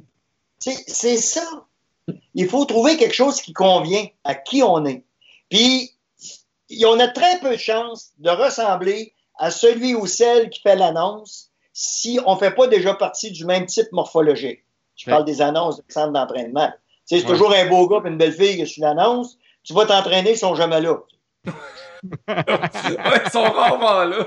C'est 0.59 1.16
ça. 1.16 1.66
Il 2.35 2.48
faut 2.48 2.64
trouver 2.64 2.96
quelque 2.96 3.14
chose 3.14 3.40
qui 3.40 3.52
convient 3.52 4.06
à 4.24 4.35
qui 4.35 4.62
on 4.62 4.85
est. 4.85 5.04
Puis, 5.48 5.92
on 6.85 6.98
a 7.00 7.09
très 7.09 7.38
peu 7.40 7.50
de 7.50 7.61
chances 7.61 8.12
de 8.18 8.30
ressembler 8.30 9.12
à 9.38 9.50
celui 9.50 9.94
ou 9.94 10.06
celle 10.06 10.50
qui 10.50 10.61
fait 10.61 10.76
l'annonce 10.76 11.50
si 11.72 12.18
on 12.24 12.35
ne 12.35 12.38
fait 12.38 12.52
pas 12.52 12.66
déjà 12.68 12.94
partie 12.94 13.30
du 13.30 13.44
même 13.44 13.66
type 13.66 13.92
morphologique. 13.92 14.64
Je 14.96 15.11
parle 15.11 15.24
des 15.24 15.42
annonces 15.42 15.76
de 15.76 15.85
centre 15.88 16.12
d'entraînement. 16.12 16.72
C'est 17.04 17.16
ouais. 17.16 17.24
toujours 17.24 17.52
un 17.52 17.66
beau 17.66 17.87
gars 17.87 18.00
et 18.04 18.09
une 18.09 18.16
belle 18.16 18.32
fille 18.32 18.56
qui 18.56 18.66
suit 18.66 18.80
l'annonce. 18.80 19.37
Tu 19.62 19.74
vas 19.74 19.85
t'entraîner, 19.85 20.32
ils 20.32 20.38
sont 20.38 20.54
jamais 20.54 20.80
là. 20.80 20.96
ouais, 21.46 23.22
ils 23.24 23.30
sont 23.30 23.42
rarement 23.42 24.04
là. 24.04 24.26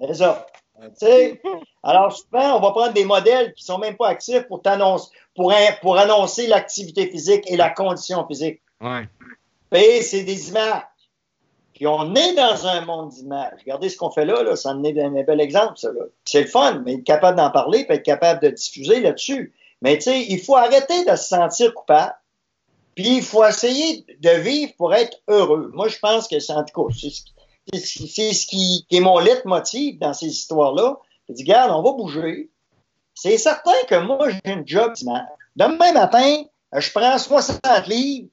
C'est 0.00 0.14
ça. 0.14 0.46
sais, 0.94 1.40
alors, 1.82 2.16
souvent, 2.16 2.58
on 2.58 2.60
va 2.60 2.70
prendre 2.72 2.92
des 2.92 3.04
modèles 3.04 3.54
qui 3.54 3.64
sont 3.64 3.78
même 3.78 3.96
pas 3.96 4.08
actifs 4.08 4.42
pour, 4.48 4.62
t'annoncer, 4.62 5.08
pour, 5.34 5.52
pour 5.80 5.96
annoncer 5.96 6.46
l'activité 6.46 7.10
physique 7.10 7.44
et 7.46 7.56
la 7.56 7.70
condition 7.70 8.26
physique. 8.26 8.60
Ouais. 8.80 9.08
Et 9.72 10.02
c'est 10.02 10.22
des 10.22 10.50
images. 10.50 10.82
Puis 11.74 11.86
on 11.86 12.14
est 12.14 12.34
dans 12.34 12.66
un 12.66 12.86
monde 12.86 13.10
d'images. 13.10 13.60
Regardez 13.60 13.90
ce 13.90 13.98
qu'on 13.98 14.10
fait 14.10 14.24
là, 14.24 14.42
là. 14.42 14.56
ça 14.56 14.70
en 14.70 14.82
est 14.82 14.98
un 14.98 15.10
bel 15.10 15.40
exemple, 15.40 15.76
ça. 15.76 15.90
C'est 16.24 16.42
le 16.42 16.46
fun, 16.46 16.82
mais 16.84 16.94
être 16.94 17.04
capable 17.04 17.36
d'en 17.36 17.50
parler, 17.50 17.84
puis 17.84 17.96
être 17.96 18.02
capable 18.02 18.40
de 18.42 18.48
diffuser 18.48 19.00
là-dessus. 19.00 19.52
Mais 19.82 19.96
tu 19.96 20.04
sais, 20.04 20.22
il 20.22 20.40
faut 20.40 20.56
arrêter 20.56 21.04
de 21.04 21.14
se 21.16 21.24
sentir 21.24 21.74
coupable. 21.74 22.14
Puis 22.94 23.18
il 23.18 23.22
faut 23.22 23.44
essayer 23.44 24.06
de 24.20 24.30
vivre 24.30 24.72
pour 24.78 24.94
être 24.94 25.18
heureux. 25.28 25.70
Moi, 25.74 25.88
je 25.88 25.98
pense 25.98 26.28
que 26.28 26.40
c'est 26.40 26.54
en 26.54 26.64
tout 26.64 26.88
cas, 26.88 26.94
c'est 26.98 27.10
ce 27.10 27.22
qui, 27.22 27.34
est 27.72 29.00
mon 29.00 29.18
leitmotiv 29.18 29.98
dans 29.98 30.14
ces 30.14 30.26
histoires-là. 30.26 30.96
Je 31.28 31.34
dis, 31.34 31.42
regarde, 31.42 31.72
on 31.72 31.82
va 31.82 31.92
bouger. 31.92 32.50
C'est 33.14 33.38
certain 33.38 33.72
que 33.88 33.96
moi, 33.96 34.28
j'ai 34.30 34.52
une 34.52 34.66
job. 34.66 34.92
Demain 35.56 35.92
matin, 35.92 36.44
je 36.72 36.90
prends 36.90 37.18
60 37.18 37.60
livres, 37.86 38.28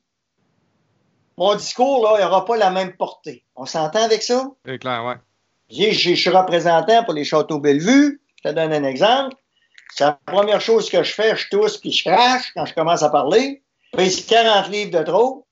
mon 1.37 1.55
discours, 1.55 2.03
là, 2.03 2.17
il 2.19 2.23
n'aura 2.23 2.45
pas 2.45 2.57
la 2.57 2.69
même 2.69 2.93
portée. 2.93 3.43
On 3.55 3.65
s'entend 3.65 4.03
avec 4.03 4.21
ça? 4.21 4.51
C'est 4.65 4.77
clair, 4.77 5.03
ouais. 5.03 5.15
Je 5.69 6.13
suis 6.13 6.29
représentant 6.29 7.03
pour 7.03 7.13
les 7.13 7.23
Châteaux 7.23 7.59
Bellevue. 7.59 8.21
Je 8.43 8.49
te 8.49 8.53
donne 8.53 8.71
un 8.73 8.83
exemple. 8.83 9.35
C'est 9.95 10.03
la 10.03 10.19
première 10.25 10.61
chose 10.61 10.89
que 10.89 11.03
je 11.03 11.13
fais, 11.13 11.35
je 11.35 11.49
tousse 11.49 11.77
puis 11.77 11.91
je 11.91 12.03
crache 12.03 12.51
quand 12.55 12.65
je 12.65 12.73
commence 12.73 13.03
à 13.03 13.09
parler. 13.09 13.63
Puis 13.93 14.11
c'est 14.11 14.27
40 14.27 14.69
livres 14.69 14.99
de 14.99 15.03
trop. 15.03 15.42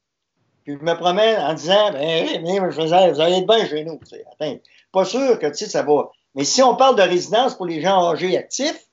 Puis 0.72 0.80
je 0.80 0.86
me 0.86 0.98
promène 0.98 1.38
en 1.42 1.54
disant, 1.54 1.92
ben, 1.92 2.42
mais, 2.44 2.72
je 2.72 2.82
faisais, 2.82 3.12
vous 3.12 3.20
allez 3.20 3.38
être 3.38 3.48
bien 3.48 3.66
chez 3.66 3.84
nous. 3.84 4.00
Attends, 4.32 4.58
pas 4.94 5.06
sûr 5.06 5.38
que, 5.38 5.54
ça 5.54 5.84
va. 5.84 6.12
Mais 6.36 6.46
si 6.46 6.64
on 6.64 6.76
parle 6.76 6.96
de 6.96 7.02
résidence 7.02 7.56
pour 7.56 7.66
les 7.66 7.82
gens 7.82 8.10
âgés 8.10 8.38
actifs, 8.38 8.88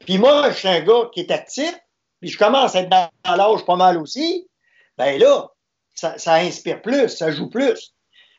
puis 0.00 0.18
moi, 0.18 0.50
je 0.50 0.56
suis 0.56 0.68
un 0.68 0.80
gars 0.80 1.10
qui 1.12 1.20
est 1.20 1.32
actif, 1.32 1.76
puis 2.20 2.30
je 2.30 2.38
commence 2.38 2.76
à 2.76 2.80
être 2.80 2.88
dans 2.88 3.36
l'âge 3.36 3.64
pas 3.64 3.74
mal 3.74 3.98
aussi, 3.98 4.48
ben 4.96 5.18
là, 5.18 5.50
ça, 5.94 6.34
inspire 6.34 6.80
plus, 6.82 7.08
ça 7.08 7.32
joue 7.32 7.50
plus. 7.50 7.94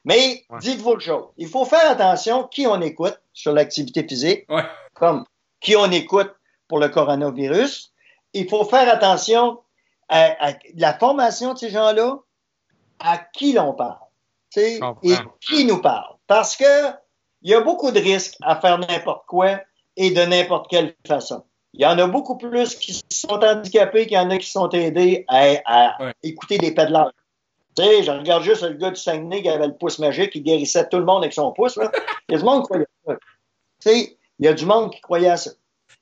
Mais 0.05 0.45
dites-vous 0.61 0.93
le 0.93 0.99
chose, 1.01 1.25
il 1.35 1.49
faut 1.49 1.65
faire 1.65 1.91
attention 1.91 2.45
qui 2.47 2.65
on 2.65 2.79
écoute 2.81 3.19
sur 3.33 3.51
l'activité 3.51 4.07
physique, 4.07 4.47
comme 4.93 5.25
qui 5.59 5.75
on 5.75 5.91
écoute 5.91 6.33
pour 6.69 6.79
le 6.79 6.87
coronavirus. 6.87 7.91
Il 8.33 8.47
faut 8.47 8.63
faire 8.63 8.87
attention 8.87 9.59
à, 10.07 10.53
la 10.75 10.93
formation 10.93 11.53
de 11.53 11.59
ces 11.59 11.69
gens-là, 11.69 12.19
à 12.99 13.17
qui 13.17 13.53
l'on 13.53 13.73
parle 13.73 13.97
et 14.57 14.79
qui 15.41 15.65
nous 15.65 15.81
parle. 15.81 16.15
Parce 16.27 16.55
que 16.55 16.89
il 17.41 17.51
y 17.51 17.53
a 17.53 17.61
beaucoup 17.61 17.91
de 17.91 17.99
risques 17.99 18.35
à 18.41 18.55
faire 18.59 18.77
n'importe 18.77 19.25
quoi 19.25 19.61
et 19.95 20.11
de 20.11 20.21
n'importe 20.21 20.69
quelle 20.69 20.95
façon. 21.07 21.43
Il 21.73 21.81
y 21.81 21.85
en 21.85 21.97
a 21.99 22.07
beaucoup 22.07 22.37
plus 22.37 22.75
qui 22.75 22.99
sont 23.09 23.29
handicapés 23.29 24.07
qu'il 24.07 24.17
y 24.17 24.19
en 24.19 24.29
a 24.29 24.37
qui 24.37 24.49
sont 24.49 24.69
aidés 24.69 25.25
à, 25.27 25.97
écouter 26.23 26.57
des 26.57 26.71
pédaleurs. 26.71 27.13
Tu 27.77 27.83
sais, 27.83 28.03
je 28.03 28.11
regarde 28.11 28.43
juste 28.43 28.63
le 28.63 28.73
gars 28.73 28.89
du 28.89 28.99
Saguenay 28.99 29.41
qui 29.41 29.49
avait 29.49 29.67
le 29.67 29.75
pouce 29.75 29.99
magique, 29.99 30.31
qui 30.31 30.41
guérissait 30.41 30.89
tout 30.89 30.97
le 30.97 31.05
monde 31.05 31.23
avec 31.23 31.33
son 31.33 31.51
pouce. 31.51 31.77
Là. 31.77 31.91
Il 32.27 32.33
y 32.33 32.35
a 32.35 32.39
du 32.39 32.43
monde 32.43 32.63
qui 32.63 32.69
croyait 32.69 32.87
à 32.87 33.07
ça. 33.07 33.15
Tu 33.81 33.89
sais, 33.89 34.17
il 34.39 34.45
y 34.45 34.47
a 34.47 34.53
du 34.53 34.65
monde 34.65 34.91
qui 34.91 35.01
croyait 35.01 35.29
à 35.29 35.37
ça. 35.37 35.51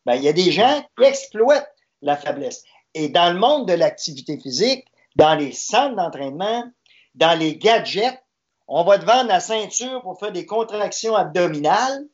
Ben, 0.06 0.16
il 0.16 0.24
y 0.24 0.30
a 0.30 0.34
des 0.34 0.52
gens 0.52 0.84
qui 0.98 1.04
exploitent 1.04 1.70
la 2.02 2.16
faiblesse. 2.16 2.64
Et 2.94 3.10
dans 3.10 3.32
le 3.34 3.40
monde 3.40 3.68
de 3.68 3.74
l'activité 3.74 4.40
physique, 4.40 4.86
dans 5.16 5.36
les 5.36 5.52
centres 5.52 5.96
d'entraînement, 5.96 6.64
dans 7.18 7.38
les 7.38 7.58
gadgets, 7.58 8.24
on 8.68 8.84
va 8.84 9.00
te 9.00 9.06
vendre 9.06 9.28
la 9.28 9.40
ceinture 9.40 10.02
pour 10.02 10.20
faire 10.20 10.32
des 10.32 10.46
contractions 10.46 11.16
abdominales. 11.16 12.06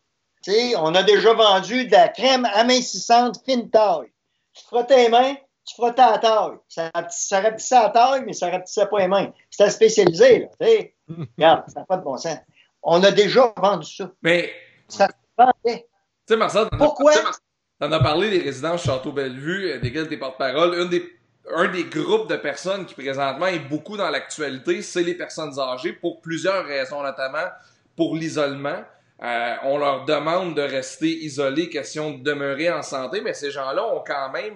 Tu 0.44 0.52
on 0.78 0.94
a 0.96 1.04
déjà 1.04 1.34
vendu 1.34 1.86
de 1.86 1.92
la 1.92 2.10
crème 2.10 2.46
amincissante 2.54 3.42
fine 3.46 3.70
taille. 3.70 4.12
Tu 4.54 4.64
frottes 4.66 4.88
tes 4.88 5.10
mains, 5.10 5.36
tu 5.66 5.76
frottais 5.76 6.02
à 6.02 6.18
taille. 6.18 6.58
Ça, 6.68 6.92
ça 7.10 7.42
rapetissait 7.42 7.76
à 7.76 7.90
taille, 7.90 8.24
mais 8.26 8.34
ça 8.34 8.50
rapetissait 8.50 8.86
pas 8.88 9.00
les 9.00 9.08
mains. 9.08 9.32
C'était 9.50 9.70
spécialisé, 9.70 10.40
là. 10.40 10.68
Regarde, 11.38 11.64
ça 11.68 11.80
n'a 11.80 11.86
pas 11.86 11.98
de 11.98 12.04
bon 12.04 12.18
sens. 12.18 12.38
On 12.82 13.02
a 13.04 13.12
déjà 13.12 13.54
vendu 13.58 13.90
ça. 13.90 14.12
Mais. 14.22 14.52
Ça 14.88 15.08
vendait. 15.38 15.88
Tu 16.28 16.34
sais, 16.34 16.36
Marcel, 16.36 16.68
Pourquoi? 16.78 17.14
T'en 17.80 17.92
as 17.92 18.00
parlé 18.00 18.30
des 18.30 18.40
résidences 18.40 18.84
Château-Bellevue, 18.84 19.72
euh, 19.72 19.80
desquelles 19.80 20.08
t'es 20.08 20.18
porte-parole. 20.18 20.80
Un 20.80 20.86
des, 20.86 21.04
un 21.52 21.68
des 21.68 21.86
groupes 21.86 22.30
de 22.30 22.38
personnes 22.38 22.86
qui 22.86 22.94
présentement 22.94 23.48
est 23.48 23.60
beaucoup 23.60 23.98
dans 23.98 24.10
l'actualité, 24.10 24.82
c'est 24.82 25.04
les 25.04 25.16
personnes 25.16 25.60
âgées 25.60 25.94
pour 25.94 26.22
plusieurs 26.22 26.66
raisons, 26.66 27.04
notamment 27.04 27.50
pour 27.96 28.16
l'isolement. 28.16 28.84
Euh, 29.22 29.56
on 29.64 29.78
leur 29.78 30.06
demande 30.06 30.56
de 30.56 30.62
rester 30.62 31.08
isolés, 31.08 31.70
question 31.70 32.12
de 32.12 32.24
demeurer 32.24 32.72
en 32.72 32.82
santé, 32.82 33.22
mais 33.22 33.34
ces 33.34 33.52
gens-là 33.52 33.86
ont 33.86 34.04
quand 34.06 34.32
même 34.32 34.56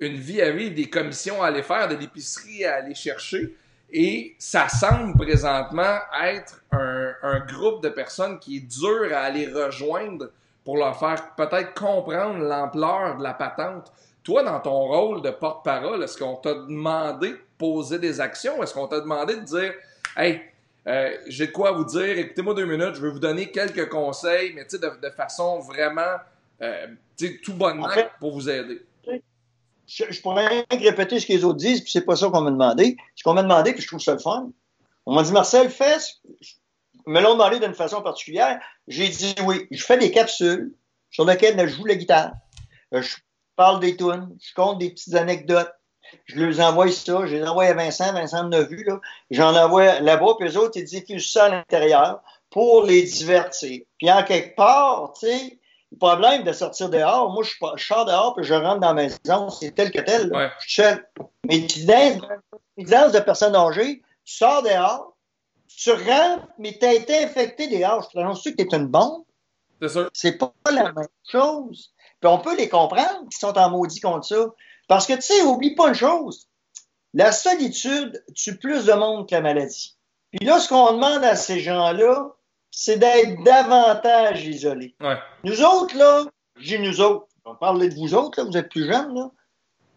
une 0.00 0.16
vie 0.16 0.42
à 0.42 0.50
vivre, 0.50 0.74
des 0.74 0.90
commissions 0.90 1.42
à 1.42 1.48
aller 1.48 1.62
faire, 1.62 1.88
de 1.88 1.94
l'épicerie 1.94 2.64
à 2.64 2.76
aller 2.76 2.94
chercher. 2.94 3.56
Et 3.90 4.34
ça 4.38 4.68
semble 4.68 5.16
présentement 5.16 5.98
être 6.22 6.62
un, 6.72 7.12
un, 7.22 7.40
groupe 7.40 7.82
de 7.82 7.88
personnes 7.88 8.38
qui 8.40 8.56
est 8.56 8.60
dur 8.60 9.14
à 9.14 9.20
aller 9.20 9.46
rejoindre 9.46 10.30
pour 10.64 10.76
leur 10.78 10.98
faire 10.98 11.34
peut-être 11.36 11.74
comprendre 11.74 12.38
l'ampleur 12.38 13.18
de 13.18 13.22
la 13.22 13.34
patente. 13.34 13.92
Toi, 14.24 14.42
dans 14.42 14.58
ton 14.58 14.86
rôle 14.86 15.22
de 15.22 15.30
porte-parole, 15.30 16.02
est-ce 16.02 16.18
qu'on 16.18 16.36
t'a 16.36 16.54
demandé 16.54 17.30
de 17.30 17.40
poser 17.58 17.98
des 17.98 18.20
actions? 18.20 18.62
Est-ce 18.62 18.72
qu'on 18.74 18.88
t'a 18.88 19.00
demandé 19.00 19.36
de 19.36 19.42
dire 19.42 19.74
Hey, 20.16 20.40
euh, 20.86 21.16
j'ai 21.28 21.48
de 21.48 21.52
quoi 21.52 21.72
vous 21.72 21.84
dire, 21.84 22.18
écoutez-moi 22.18 22.54
deux 22.54 22.64
minutes, 22.64 22.94
je 22.94 23.02
vais 23.02 23.10
vous 23.10 23.18
donner 23.18 23.50
quelques 23.50 23.88
conseils, 23.88 24.52
mais 24.54 24.64
de, 24.64 24.78
de 24.78 25.10
façon 25.10 25.60
vraiment 25.60 26.16
euh, 26.62 26.86
tout 27.42 27.54
bonnement 27.54 27.88
pour 28.18 28.32
vous 28.32 28.48
aider? 28.48 28.82
je, 29.86 30.20
pourrais 30.22 30.64
répéter 30.70 31.20
ce 31.20 31.26
que 31.26 31.32
les 31.32 31.44
autres 31.44 31.58
disent, 31.58 31.82
puis 31.82 31.90
c'est 31.90 32.04
pas 32.04 32.16
ça 32.16 32.28
qu'on 32.28 32.40
m'a 32.40 32.50
demandé. 32.50 32.96
Ce 33.14 33.22
qu'on 33.22 33.34
m'a 33.34 33.42
demandé, 33.42 33.72
puis 33.72 33.82
je 33.82 33.88
trouve 33.88 34.00
ça 34.00 34.12
le 34.12 34.18
fun. 34.18 34.50
On 35.06 35.14
m'a 35.14 35.22
dit, 35.22 35.32
Marcel, 35.32 35.68
fais, 35.68 35.98
me 37.06 37.20
l'ont 37.20 37.34
demandé 37.34 37.60
d'une 37.60 37.74
façon 37.74 38.00
particulière. 38.00 38.60
J'ai 38.88 39.08
dit 39.08 39.34
oui. 39.44 39.66
Je 39.70 39.84
fais 39.84 39.98
des 39.98 40.10
capsules 40.10 40.72
sur 41.10 41.24
lesquelles 41.26 41.58
je 41.68 41.74
joue 41.74 41.84
la 41.84 41.96
guitare. 41.96 42.32
Euh, 42.94 43.02
je 43.02 43.16
parle 43.56 43.80
des 43.80 43.96
tunes, 43.96 44.36
je 44.40 44.54
compte 44.54 44.78
des 44.78 44.90
petites 44.90 45.14
anecdotes. 45.14 45.72
Je 46.26 46.38
leur 46.38 46.68
envoie 46.68 46.90
ça, 46.90 47.26
je 47.26 47.36
les 47.36 47.42
envoie 47.44 47.64
à 47.64 47.74
Vincent, 47.74 48.12
Vincent 48.12 48.48
l'a 48.48 48.62
vu, 48.62 48.84
là. 48.84 49.00
J'en 49.30 49.54
envoie 49.56 50.00
là-bas, 50.00 50.34
puis 50.38 50.48
les 50.48 50.56
autres, 50.56 50.76
ils 50.76 50.84
diffusent 50.84 51.32
ça 51.32 51.46
à 51.46 51.48
l'intérieur? 51.48 52.20
Pour 52.50 52.84
les 52.84 53.02
divertir. 53.02 53.82
Puis 53.98 54.12
en 54.12 54.22
quelque 54.22 54.54
part, 54.54 55.12
tu 55.18 55.26
sais, 55.26 55.58
le 55.90 55.98
problème 55.98 56.42
de 56.42 56.52
sortir 56.52 56.88
dehors, 56.88 57.32
moi, 57.32 57.42
je, 57.42 57.52
je 57.76 57.84
sors 57.84 58.04
dehors 58.04 58.34
puis 58.34 58.44
je 58.44 58.54
rentre 58.54 58.80
dans 58.80 58.92
la 58.92 58.94
maison, 58.94 59.50
c'est 59.50 59.72
tel 59.72 59.90
que 59.90 60.00
tel. 60.00 60.30
Je 60.60 60.68
suis 60.68 60.82
seul. 60.82 61.08
Mais 61.48 61.66
tu 61.66 61.84
dans 61.84 63.12
de 63.12 63.20
personnes 63.20 63.54
âgées, 63.54 64.02
tu 64.24 64.34
sors 64.34 64.62
dehors, 64.62 65.16
tu 65.68 65.90
rentres, 65.92 66.46
mais 66.58 66.76
tu 66.78 66.84
as 66.84 66.94
été 66.94 67.24
infecté 67.24 67.66
dehors. 67.68 68.02
Je 68.02 68.08
te 68.10 68.18
annonce 68.18 68.42
que 68.42 68.50
tu 68.50 68.62
es 68.62 68.76
une 68.76 68.86
bombe? 68.86 69.24
C'est 69.80 69.88
sûr. 69.88 70.10
C'est 70.12 70.38
pas 70.38 70.52
la 70.70 70.92
même 70.92 71.06
chose. 71.28 71.93
Puis 72.24 72.32
on 72.32 72.38
peut 72.38 72.56
les 72.56 72.70
comprendre 72.70 73.28
qui 73.30 73.38
sont 73.38 73.58
en 73.58 73.68
maudit 73.68 74.00
contre 74.00 74.26
ça. 74.26 74.46
Parce 74.88 75.06
que, 75.06 75.12
tu 75.12 75.20
sais, 75.20 75.42
oublie 75.42 75.74
pas 75.74 75.88
une 75.88 75.94
chose. 75.94 76.48
La 77.12 77.32
solitude 77.32 78.24
tue 78.34 78.56
plus 78.56 78.86
de 78.86 78.94
monde 78.94 79.28
que 79.28 79.34
la 79.34 79.42
maladie. 79.42 79.98
Puis 80.30 80.46
là, 80.46 80.58
ce 80.58 80.70
qu'on 80.70 80.94
demande 80.94 81.22
à 81.22 81.36
ces 81.36 81.60
gens-là, 81.60 82.30
c'est 82.70 82.96
d'être 82.96 83.44
davantage 83.44 84.46
isolé. 84.46 84.96
Nous 85.44 85.62
autres, 85.62 85.98
là, 85.98 86.24
j'ai 86.56 86.78
nous 86.78 87.02
autres, 87.02 87.26
on 87.44 87.56
parle 87.56 87.90
de 87.90 87.94
vous 87.94 88.14
autres, 88.14 88.40
là, 88.40 88.48
vous 88.48 88.56
êtes 88.56 88.70
plus 88.70 88.90
jeunes, 88.90 89.14
là. 89.14 89.30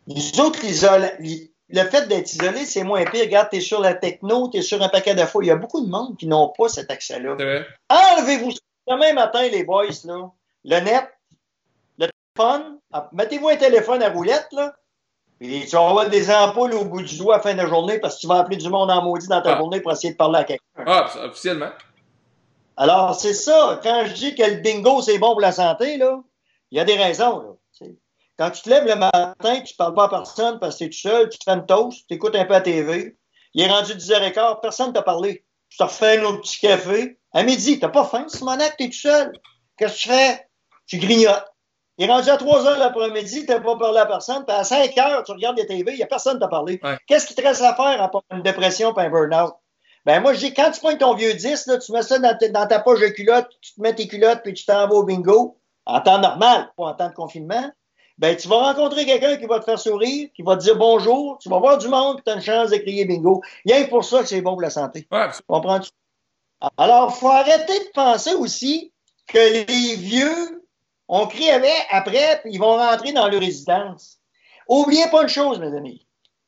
Nous 0.08 0.42
autres, 0.42 0.60
le 0.62 1.84
fait 1.86 2.08
d'être 2.10 2.34
isolé, 2.34 2.66
c'est 2.66 2.84
moins 2.84 3.06
pire. 3.06 3.24
Regarde, 3.24 3.48
t'es 3.52 3.62
sur 3.62 3.80
la 3.80 3.94
techno, 3.94 4.50
t'es 4.50 4.62
sur 4.62 4.82
un 4.82 4.90
paquet 4.90 5.16
de 5.16 5.24
fois. 5.24 5.46
Il 5.46 5.48
y 5.48 5.52
a 5.52 5.56
beaucoup 5.56 5.80
de 5.80 5.90
monde 5.90 6.18
qui 6.18 6.28
n'ont 6.28 6.50
pas 6.50 6.68
cet 6.68 6.92
accès-là. 6.92 7.38
Enlevez-vous 7.90 8.52
demain 8.86 9.13
matin, 9.13 9.48
les 9.48 9.63
boys, 9.63 9.86
là, 10.04 10.30
le 10.66 10.80
net, 10.82 11.08
téléphone, 12.38 12.80
ah, 12.91 13.10
mettez-vous 13.13 13.50
un 13.50 13.56
téléphone 13.56 14.04
à 14.04 14.10
roulette, 14.10 14.47
là, 14.52 14.73
et 15.39 15.65
tu 15.65 15.76
vas 15.76 15.89
avoir 15.89 16.10
des 16.10 16.32
ampoules 16.32 16.73
au 16.73 16.86
bout 16.86 17.02
du 17.02 17.17
doigt 17.17 17.36
à 17.36 17.38
la 17.38 17.43
fin 17.43 17.54
de 17.54 17.58
la 17.60 17.67
journée 17.67 18.00
parce 18.00 18.15
que 18.15 18.21
tu 18.21 18.28
vas 18.28 18.39
appeler 18.39 18.58
du 18.58 18.69
monde 18.69 18.89
en 18.89 19.04
maudit 19.04 19.28
dans 19.28 19.41
ta 19.41 19.54
ah. 19.54 19.58
journée 19.58 19.82
pour 19.82 19.91
essayer 19.91 20.13
de 20.13 20.17
parler 20.17 20.39
à 20.39 20.43
quelqu'un. 20.43 20.63
Ah, 20.86 21.08
officiellement. 21.26 21.69
Alors, 22.76 23.13
c'est 23.15 23.36
ça. 23.36 23.80
Quand 23.84 24.06
je 24.08 24.13
dis 24.13 24.36
que 24.36 24.43
le 24.43 24.58
bingo, 24.58 25.02
c'est 25.02 25.19
bon 25.19 25.32
pour 25.32 25.41
la 25.41 25.52
santé, 25.52 25.97
là, 25.97 26.19
il 26.71 26.78
y 26.78 26.82
a 26.82 26.86
des 26.86 26.95
raisons. 26.95 27.58
Là, 27.82 27.88
Quand 28.38 28.50
tu 28.52 28.62
te 28.63 28.69
lèves 28.69 28.86
le 28.86 28.95
matin, 28.95 29.62
tu 29.62 29.73
ne 29.73 29.78
parles 29.78 29.93
pas 29.93 30.06
à 30.06 30.10
personne 30.10 30.60
parce 30.60 30.76
que 30.76 30.80
tu 30.80 30.86
es 30.86 30.89
tout 30.89 30.97
seul, 30.97 31.30
tu 31.30 31.38
te 31.38 31.43
fais 31.43 31.52
une 31.56 31.65
toast, 31.65 32.06
tu 32.08 32.15
écoutes 32.15 32.36
un 32.36 32.45
peu 32.45 32.54
la 32.54 32.62
TV. 32.62 33.15
Il 33.54 33.63
est 33.63 33.69
rendu 33.69 33.93
10h15, 33.93 34.62
personne 34.62 34.88
ne 34.89 34.93
t'a 34.93 35.04
parlé. 35.04 35.45
Tu 35.69 35.78
te 35.78 35.84
refais 35.84 36.17
un 36.17 36.23
autre 36.23 36.41
petit 36.41 36.60
café. 36.60 37.19
À 37.32 37.43
midi, 37.43 37.78
tu 37.78 37.86
n'as 37.86 37.91
pas 37.91 38.06
faim, 38.06 38.26
Simonac, 38.28 38.76
tu 38.78 38.86
es 38.86 38.89
tout 38.89 38.97
seul. 38.97 39.34
Qu'est-ce 39.78 39.93
que 39.93 40.00
tu 40.00 40.10
fais? 40.10 40.50
Tu 40.88 40.97
grignotes. 40.97 41.45
Il 41.98 42.08
est 42.08 42.12
rendu 42.14 42.30
à 42.30 42.38
3 42.38 42.64
h 42.64 42.78
l'après-midi, 42.80 43.46
tu 43.46 43.52
n'as 43.52 43.60
pas 43.60 43.76
parlé 43.76 44.00
à 44.00 44.06
personne. 44.06 44.46
Puis 44.46 44.56
à 44.56 44.64
5 44.64 44.92
h, 44.96 45.24
tu 45.26 45.32
regardes 45.32 45.58
la 45.58 45.66
TV, 45.66 45.94
il 45.94 45.98
n'y 45.98 46.04
a 46.04 46.08
personne 46.08 46.36
qui 46.36 46.42
t'a 46.42 46.48
parlé. 46.48 46.80
Qu'est-ce 47.08 47.26
qui 47.26 47.34
te 47.36 47.42
reste 47.42 47.62
à 47.62 47.74
faire 47.76 48.02
à 48.02 48.10
part 48.10 48.24
une 48.32 48.44
dépression 48.44 48.94
et 48.96 49.02
un 49.02 49.10
burn-out? 49.10 49.54
Ben 50.06 50.22
moi, 50.22 50.34
je 50.34 50.40
dis, 50.40 50.54
quand 50.54 50.72
tu 50.72 50.80
prends 50.80 50.96
ton 50.96 51.16
vieux 51.16 51.34
10, 51.34 51.68
là, 51.68 51.78
tu 51.80 51.92
mets 51.92 52.02
ça 52.04 52.18
dans, 52.20 52.38
ta- 52.38 52.48
dans 52.50 52.68
ta 52.68 52.80
poche 52.80 53.02
de 53.02 53.08
culotte, 53.08 53.50
tu 53.62 53.74
te 53.74 53.82
mets 53.82 53.94
tes 53.94 54.08
culottes, 54.08 54.42
puis 54.44 54.54
tu 54.54 54.64
t'en 54.66 54.88
vas 54.88 54.94
au 54.96 55.04
bingo, 55.04 55.58
en 55.86 56.00
temps 56.00 56.20
normal, 56.20 56.70
pas 56.78 56.84
en 56.86 56.94
temps 56.94 57.10
de 57.10 57.14
confinement. 57.14 57.70
Ben, 58.18 58.36
tu 58.38 58.48
vas 58.48 58.58
rencontrer 58.58 59.06
quelqu'un 59.06 59.36
qui 59.38 59.46
va 59.46 59.60
te 59.60 59.66
faire 59.66 59.78
sourire, 59.80 60.30
qui 60.36 60.44
va 60.44 60.56
te 60.56 60.62
dire 60.64 60.76
bonjour, 60.78 61.38
tu 61.40 61.50
vas 61.50 61.60
voir 61.60 61.78
du 61.78 61.88
monde, 61.88 62.16
puis 62.18 62.24
tu 62.26 62.32
as 62.32 62.36
une 62.36 62.42
chance 62.42 62.70
de 62.70 62.78
crier 62.78 63.06
bingo. 63.06 63.42
Rien 63.66 63.84
que 63.84 63.90
pour 63.90 64.04
ça 64.06 64.22
que 64.22 64.26
c'est 64.28 64.42
bon 64.42 64.52
pour 64.52 64.62
la 64.62 64.70
santé. 64.70 65.08
Ouais. 65.12 65.28
Comprends-tu? 65.48 65.90
Alors, 66.78 67.16
faut 67.18 67.30
arrêter 67.30 67.78
de 67.80 67.90
penser 67.94 68.34
aussi 68.34 68.92
que 69.28 69.38
les 69.38 69.96
vieux, 69.96 70.67
on 71.08 71.28
crie 71.28 71.50
avec, 71.50 71.88
après, 71.89 72.39
puis 72.41 72.54
ils 72.54 72.60
vont 72.60 72.76
rentrer 72.78 73.13
dans 73.13 73.28
leur 73.28 73.39
résidence. 73.39 74.17
Oubliez 74.67 75.08
pas 75.10 75.24
une 75.24 75.30
chose, 75.30 75.60
mes 75.60 75.76
amis. 75.76 76.06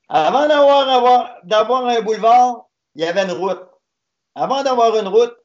Avant 0.09 0.47
d'avoir, 0.47 0.89
avoir- 0.89 1.31
d'avoir 1.43 1.85
un 1.85 2.01
boulevard, 2.01 2.65
il 2.95 3.03
y 3.03 3.07
avait 3.07 3.23
une 3.23 3.31
route. 3.31 3.61
Avant 4.35 4.63
d'avoir 4.63 4.97
une 4.97 5.07
route, 5.07 5.35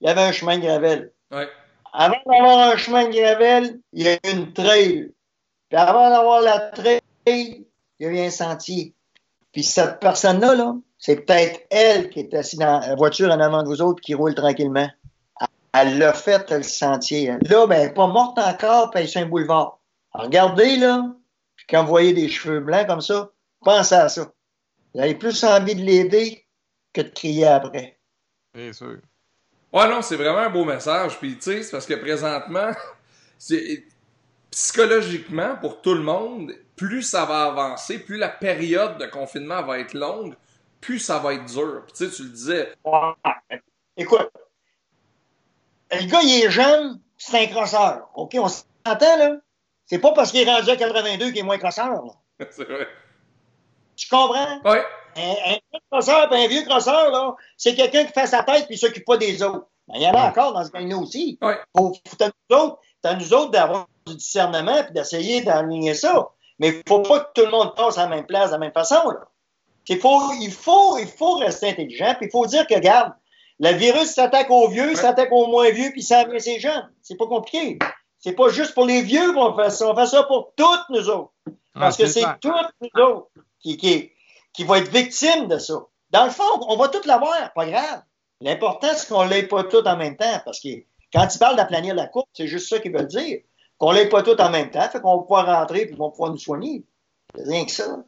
il 0.00 0.08
y 0.08 0.10
avait 0.10 0.22
un 0.22 0.32
chemin 0.32 0.58
de 0.58 0.62
gravel. 0.62 1.12
Ouais. 1.30 1.48
Avant 1.92 2.16
d'avoir 2.26 2.72
un 2.72 2.76
chemin 2.76 3.04
de 3.08 3.12
gravel, 3.12 3.80
il 3.92 4.02
y 4.04 4.08
a 4.08 4.14
eu 4.14 4.18
une 4.32 4.52
trail. 4.52 5.12
Puis 5.68 5.78
avant 5.78 6.10
d'avoir 6.10 6.40
la 6.42 6.58
trail, 6.70 7.00
il 7.26 7.66
y 8.00 8.06
a 8.06 8.08
eu 8.08 8.18
un 8.20 8.30
sentier. 8.30 8.94
Puis 9.52 9.64
cette 9.64 10.00
personne-là, 10.00 10.54
là, 10.54 10.74
c'est 10.98 11.24
peut-être 11.24 11.60
elle 11.70 12.10
qui 12.10 12.20
est 12.20 12.34
assise 12.34 12.58
dans 12.58 12.80
la 12.80 12.94
voiture 12.94 13.30
en 13.30 13.40
avant 13.40 13.62
de 13.62 13.68
vous 13.68 13.80
autres 13.82 14.00
qui 14.00 14.14
roule 14.14 14.34
tranquillement. 14.34 14.88
Elle 15.78 15.98
l'a 15.98 16.14
fait, 16.14 16.50
le 16.50 16.62
sentier. 16.62 17.26
Là, 17.26 17.66
ben, 17.66 17.72
elle 17.72 17.88
n'est 17.88 17.94
pas 17.94 18.06
morte 18.06 18.38
encore, 18.38 18.90
puis 18.90 19.02
elle 19.02 19.22
un 19.22 19.26
boulevard. 19.26 19.78
Alors, 20.14 20.26
regardez, 20.26 20.76
là, 20.76 21.14
puis 21.54 21.66
quand 21.68 21.82
vous 21.82 21.90
voyez 21.90 22.14
des 22.14 22.28
cheveux 22.28 22.60
blancs 22.60 22.86
comme 22.86 23.02
ça, 23.02 23.30
pensez 23.62 23.94
à 23.94 24.08
ça. 24.08 24.32
Vous 24.94 25.00
avez 25.00 25.14
plus 25.14 25.44
envie 25.44 25.74
de 25.74 25.82
l'aider 25.82 26.46
que 26.94 27.02
de 27.02 27.08
crier 27.08 27.46
après. 27.46 27.98
C'est 28.54 28.72
sûr. 28.72 28.96
Ouais, 29.70 29.88
non, 29.88 30.00
c'est 30.00 30.16
vraiment 30.16 30.38
un 30.38 30.48
beau 30.48 30.64
message. 30.64 31.18
Puis, 31.18 31.34
tu 31.34 31.42
sais, 31.42 31.62
c'est 31.62 31.72
parce 31.72 31.84
que 31.84 31.94
présentement, 31.94 32.70
psychologiquement, 34.50 35.56
pour 35.56 35.82
tout 35.82 35.92
le 35.92 36.02
monde, 36.02 36.54
plus 36.76 37.02
ça 37.02 37.26
va 37.26 37.44
avancer, 37.44 37.98
plus 37.98 38.16
la 38.16 38.30
période 38.30 38.96
de 38.96 39.04
confinement 39.06 39.62
va 39.62 39.80
être 39.80 39.92
longue, 39.92 40.34
plus 40.80 41.00
ça 41.00 41.18
va 41.18 41.34
être 41.34 41.44
dur. 41.44 41.82
Puis, 41.84 41.92
tu 41.92 42.06
sais, 42.06 42.16
tu 42.16 42.22
le 42.22 42.30
disais. 42.30 42.72
Ouais. 42.82 43.60
Écoute, 43.98 44.30
le 45.92 46.06
gars, 46.06 46.20
il 46.22 46.44
est 46.44 46.50
jeune, 46.50 47.00
c'est 47.16 47.44
un 47.44 47.46
crosseur. 47.46 48.08
OK, 48.14 48.36
on 48.38 48.48
s'entend, 48.48 49.16
là? 49.16 49.36
C'est 49.86 49.98
pas 49.98 50.12
parce 50.12 50.32
qu'il 50.32 50.46
est 50.46 50.52
rendu 50.52 50.70
à 50.70 50.76
82 50.76 51.26
qu'il 51.26 51.38
est 51.38 51.42
moins 51.42 51.58
crosseur, 51.58 51.90
là. 51.90 52.12
c'est 52.50 52.64
vrai. 52.64 52.88
Tu 53.96 54.08
comprends? 54.08 54.60
Ouais. 54.64 54.84
Un, 55.16 55.54
un 55.54 55.78
crosseur 55.90 56.30
un 56.30 56.46
vieux 56.48 56.62
crosseur, 56.64 57.10
là, 57.10 57.34
c'est 57.56 57.74
quelqu'un 57.74 58.04
qui 58.04 58.12
fait 58.12 58.26
sa 58.26 58.42
tête 58.42 58.66
puis 58.66 58.76
s'occupe 58.76 59.06
pas 59.06 59.16
des 59.16 59.42
autres. 59.42 59.66
Ben, 59.88 59.94
il 59.96 60.02
y 60.02 60.06
en 60.06 60.12
a 60.12 60.28
encore 60.28 60.52
dans 60.52 60.64
ce 60.64 60.70
gang-là 60.70 60.96
aussi. 60.96 61.38
Ouais. 61.40 61.58
Faut, 61.74 61.94
faut 62.06 62.22
à 62.22 62.26
nous 62.26 62.56
autres, 62.56 62.78
c'est 63.02 63.10
à 63.10 63.14
nous 63.14 63.32
autres 63.32 63.50
d'avoir 63.52 63.86
du 64.06 64.16
discernement 64.16 64.82
puis 64.84 64.92
d'essayer 64.92 65.40
d'aligner 65.42 65.94
ça. 65.94 66.30
Mais 66.58 66.68
il 66.68 66.82
faut 66.86 67.00
pas 67.00 67.20
que 67.20 67.40
tout 67.40 67.46
le 67.46 67.50
monde 67.50 67.74
passe 67.74 67.96
à 67.96 68.02
la 68.02 68.08
même 68.08 68.26
place 68.26 68.48
de 68.48 68.52
la 68.52 68.58
même 68.58 68.72
façon, 68.72 69.08
là. 69.08 69.28
Il 69.88 70.00
faut, 70.00 70.32
il 70.40 70.50
faut, 70.50 70.98
il 70.98 71.06
faut 71.06 71.36
rester 71.36 71.70
intelligent 71.70 72.14
puis 72.16 72.26
il 72.26 72.30
faut 72.30 72.44
dire 72.46 72.66
que, 72.66 72.74
regarde, 72.74 73.12
le 73.60 73.70
virus 73.72 74.10
s'attaque 74.14 74.50
aux 74.50 74.68
vieux, 74.68 74.88
Ouais. 74.88 74.94
s'attaque 74.94 75.32
aux 75.32 75.46
moins 75.46 75.70
vieux 75.70 75.90
puis 75.90 76.02
ça 76.02 76.20
amène 76.20 76.38
ces 76.40 76.58
jeunes. 76.60 76.90
C'est 77.02 77.16
pas 77.16 77.26
compliqué. 77.26 77.78
C'est 78.18 78.32
pas 78.34 78.48
juste 78.48 78.74
pour 78.74 78.84
les 78.86 79.02
vieux 79.02 79.32
qu'on 79.32 79.54
fait 79.56 79.70
ça. 79.70 79.88
On 79.90 79.94
fait 79.96 80.06
ça 80.06 80.22
pour 80.24 80.52
toutes 80.56 80.88
nous 80.90 81.08
autres. 81.08 81.32
Parce 81.74 81.98
Ah, 81.98 82.02
que 82.02 82.08
c'est 82.08 82.24
toutes 82.40 82.74
nous 82.80 83.02
autres 83.02 83.28
qui, 83.60 83.76
qui, 83.76 84.10
qui 84.52 84.64
vont 84.64 84.74
être 84.76 84.90
victimes 84.90 85.46
de 85.48 85.58
ça. 85.58 85.74
Dans 86.10 86.24
le 86.24 86.30
fond, 86.30 86.44
on 86.68 86.76
va 86.76 86.88
tout 86.88 87.00
l'avoir, 87.06 87.52
pas 87.54 87.66
grave. 87.66 88.02
L'important, 88.40 88.88
c'est 88.94 89.08
qu'on 89.08 89.24
ne 89.24 89.30
l'ait 89.30 89.46
pas 89.46 89.64
tout 89.64 89.86
en 89.86 89.96
même 89.96 90.16
temps. 90.16 90.40
Parce 90.44 90.60
que 90.60 90.68
quand 91.12 91.26
ils 91.34 91.38
parlent 91.38 91.56
d'aplanir 91.56 91.94
la 91.94 92.06
courbe, 92.06 92.26
c'est 92.32 92.46
juste 92.46 92.68
ça 92.68 92.78
qu'ils 92.78 92.92
veulent 92.92 93.06
dire. 93.06 93.40
Qu'on 93.78 93.92
ne 93.92 93.98
l'ait 93.98 94.08
pas 94.08 94.22
tout 94.22 94.38
en 94.40 94.50
même 94.50 94.70
temps, 94.70 94.88
fait 94.88 95.00
qu'on 95.00 95.16
va 95.16 95.22
pouvoir 95.22 95.46
rentrer 95.46 95.82
et 95.82 95.90
qu'on 95.90 96.04
va 96.06 96.10
pouvoir 96.10 96.30
nous 96.30 96.38
soigner. 96.38 96.84
C'est 97.34 97.44
rien 97.44 97.64
que 97.66 97.70
ça. 97.70 97.98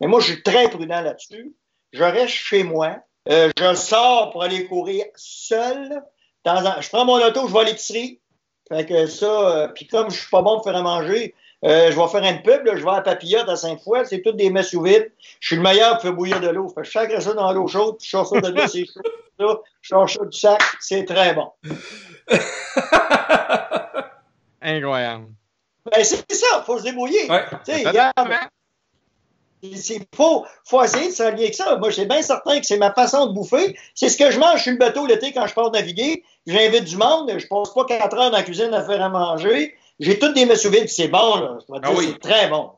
Mais 0.00 0.06
moi, 0.06 0.20
je 0.20 0.32
suis 0.32 0.42
très 0.42 0.68
prudent 0.70 1.00
là-dessus. 1.02 1.54
Je 1.92 2.02
reste 2.02 2.28
chez 2.32 2.62
moi. 2.64 2.96
Euh, 3.28 3.50
je 3.56 3.74
sors 3.74 4.30
pour 4.30 4.42
aller 4.42 4.66
courir 4.66 5.04
seul. 5.14 6.02
Je 6.44 6.88
prends 6.88 7.04
mon 7.04 7.24
auto, 7.24 7.46
je 7.46 7.52
vais 7.52 7.60
à 7.60 7.64
l'épicerie. 7.64 8.20
Fait 8.68 8.86
que 8.86 9.06
ça, 9.06 9.26
euh, 9.26 9.68
puis 9.68 9.86
comme 9.86 10.10
je 10.10 10.18
suis 10.18 10.30
pas 10.30 10.42
bon 10.42 10.56
pour 10.56 10.64
faire 10.64 10.76
à 10.76 10.82
manger, 10.82 11.34
euh, 11.64 11.92
je 11.92 11.96
vais 11.96 12.08
faire 12.08 12.24
une 12.24 12.42
pub, 12.42 12.64
là, 12.64 12.76
je 12.76 12.82
vais 12.82 12.90
à 12.90 13.00
Papillote 13.00 13.48
à 13.48 13.54
cinq 13.54 13.80
fois, 13.80 14.04
c'est 14.04 14.22
toutes 14.22 14.36
des 14.36 14.50
messes 14.50 14.70
sous 14.70 14.82
vide. 14.82 15.12
Je 15.40 15.48
suis 15.48 15.56
le 15.56 15.62
meilleur 15.62 15.92
pour 15.92 16.02
faire 16.02 16.12
bouillir 16.14 16.40
de 16.40 16.48
l'eau. 16.48 16.68
Fait 16.68 16.80
que 16.82 16.86
je 16.86 16.90
sacre 16.90 17.22
ça 17.22 17.34
dans 17.34 17.52
l'eau 17.52 17.68
chaude, 17.68 17.98
puis 17.98 18.06
je 18.06 18.10
sors 18.10 18.26
ça 18.26 18.40
de 18.40 18.48
là, 18.48 18.66
c'est 18.66 18.84
chaud. 18.86 19.00
Là, 19.38 19.56
je 19.80 19.88
sors 19.88 20.10
ça 20.10 20.24
du 20.24 20.38
sac, 20.38 20.62
c'est 20.80 21.04
très 21.04 21.34
bon. 21.34 21.50
Incroyable. 24.62 25.26
Ben, 25.90 26.04
c'est 26.04 26.32
ça, 26.32 26.62
faut 26.64 26.78
se 26.78 26.84
débrouiller. 26.84 27.30
Ouais. 27.30 27.44
C'est 29.74 30.00
faut, 30.14 30.44
faut 30.64 30.82
essayer 30.82 31.08
de 31.08 31.12
s'allier 31.12 31.44
avec 31.44 31.54
ça. 31.54 31.76
Moi, 31.76 31.92
c'est 31.92 32.06
bien 32.06 32.22
certain 32.22 32.58
que 32.58 32.66
c'est 32.66 32.78
ma 32.78 32.92
façon 32.92 33.26
de 33.26 33.32
bouffer. 33.32 33.76
C'est 33.94 34.08
ce 34.08 34.16
que 34.16 34.30
je 34.30 34.38
mange 34.40 34.62
sur 34.62 34.72
le 34.72 34.78
bateau 34.78 35.06
l'été 35.06 35.32
quand 35.32 35.46
je 35.46 35.54
pars 35.54 35.70
naviguer. 35.70 36.24
J'invite 36.46 36.84
du 36.84 36.96
monde. 36.96 37.30
Je 37.36 37.46
passe 37.46 37.72
pas 37.72 37.84
quatre 37.84 38.16
heures 38.16 38.30
dans 38.30 38.38
la 38.38 38.42
cuisine 38.42 38.74
à 38.74 38.84
faire 38.84 39.00
à 39.00 39.08
manger. 39.08 39.74
J'ai 40.00 40.18
toutes 40.18 40.34
des 40.34 40.46
puis 40.46 40.88
c'est 40.88 41.08
bon, 41.08 41.36
là. 41.36 41.58
Je 41.60 41.66
dois 41.66 41.80
te 41.80 41.86
Ah 41.86 41.90
dire, 41.90 41.98
oui. 41.98 42.08
c'est 42.12 42.28
très 42.28 42.48
bon. 42.48 42.70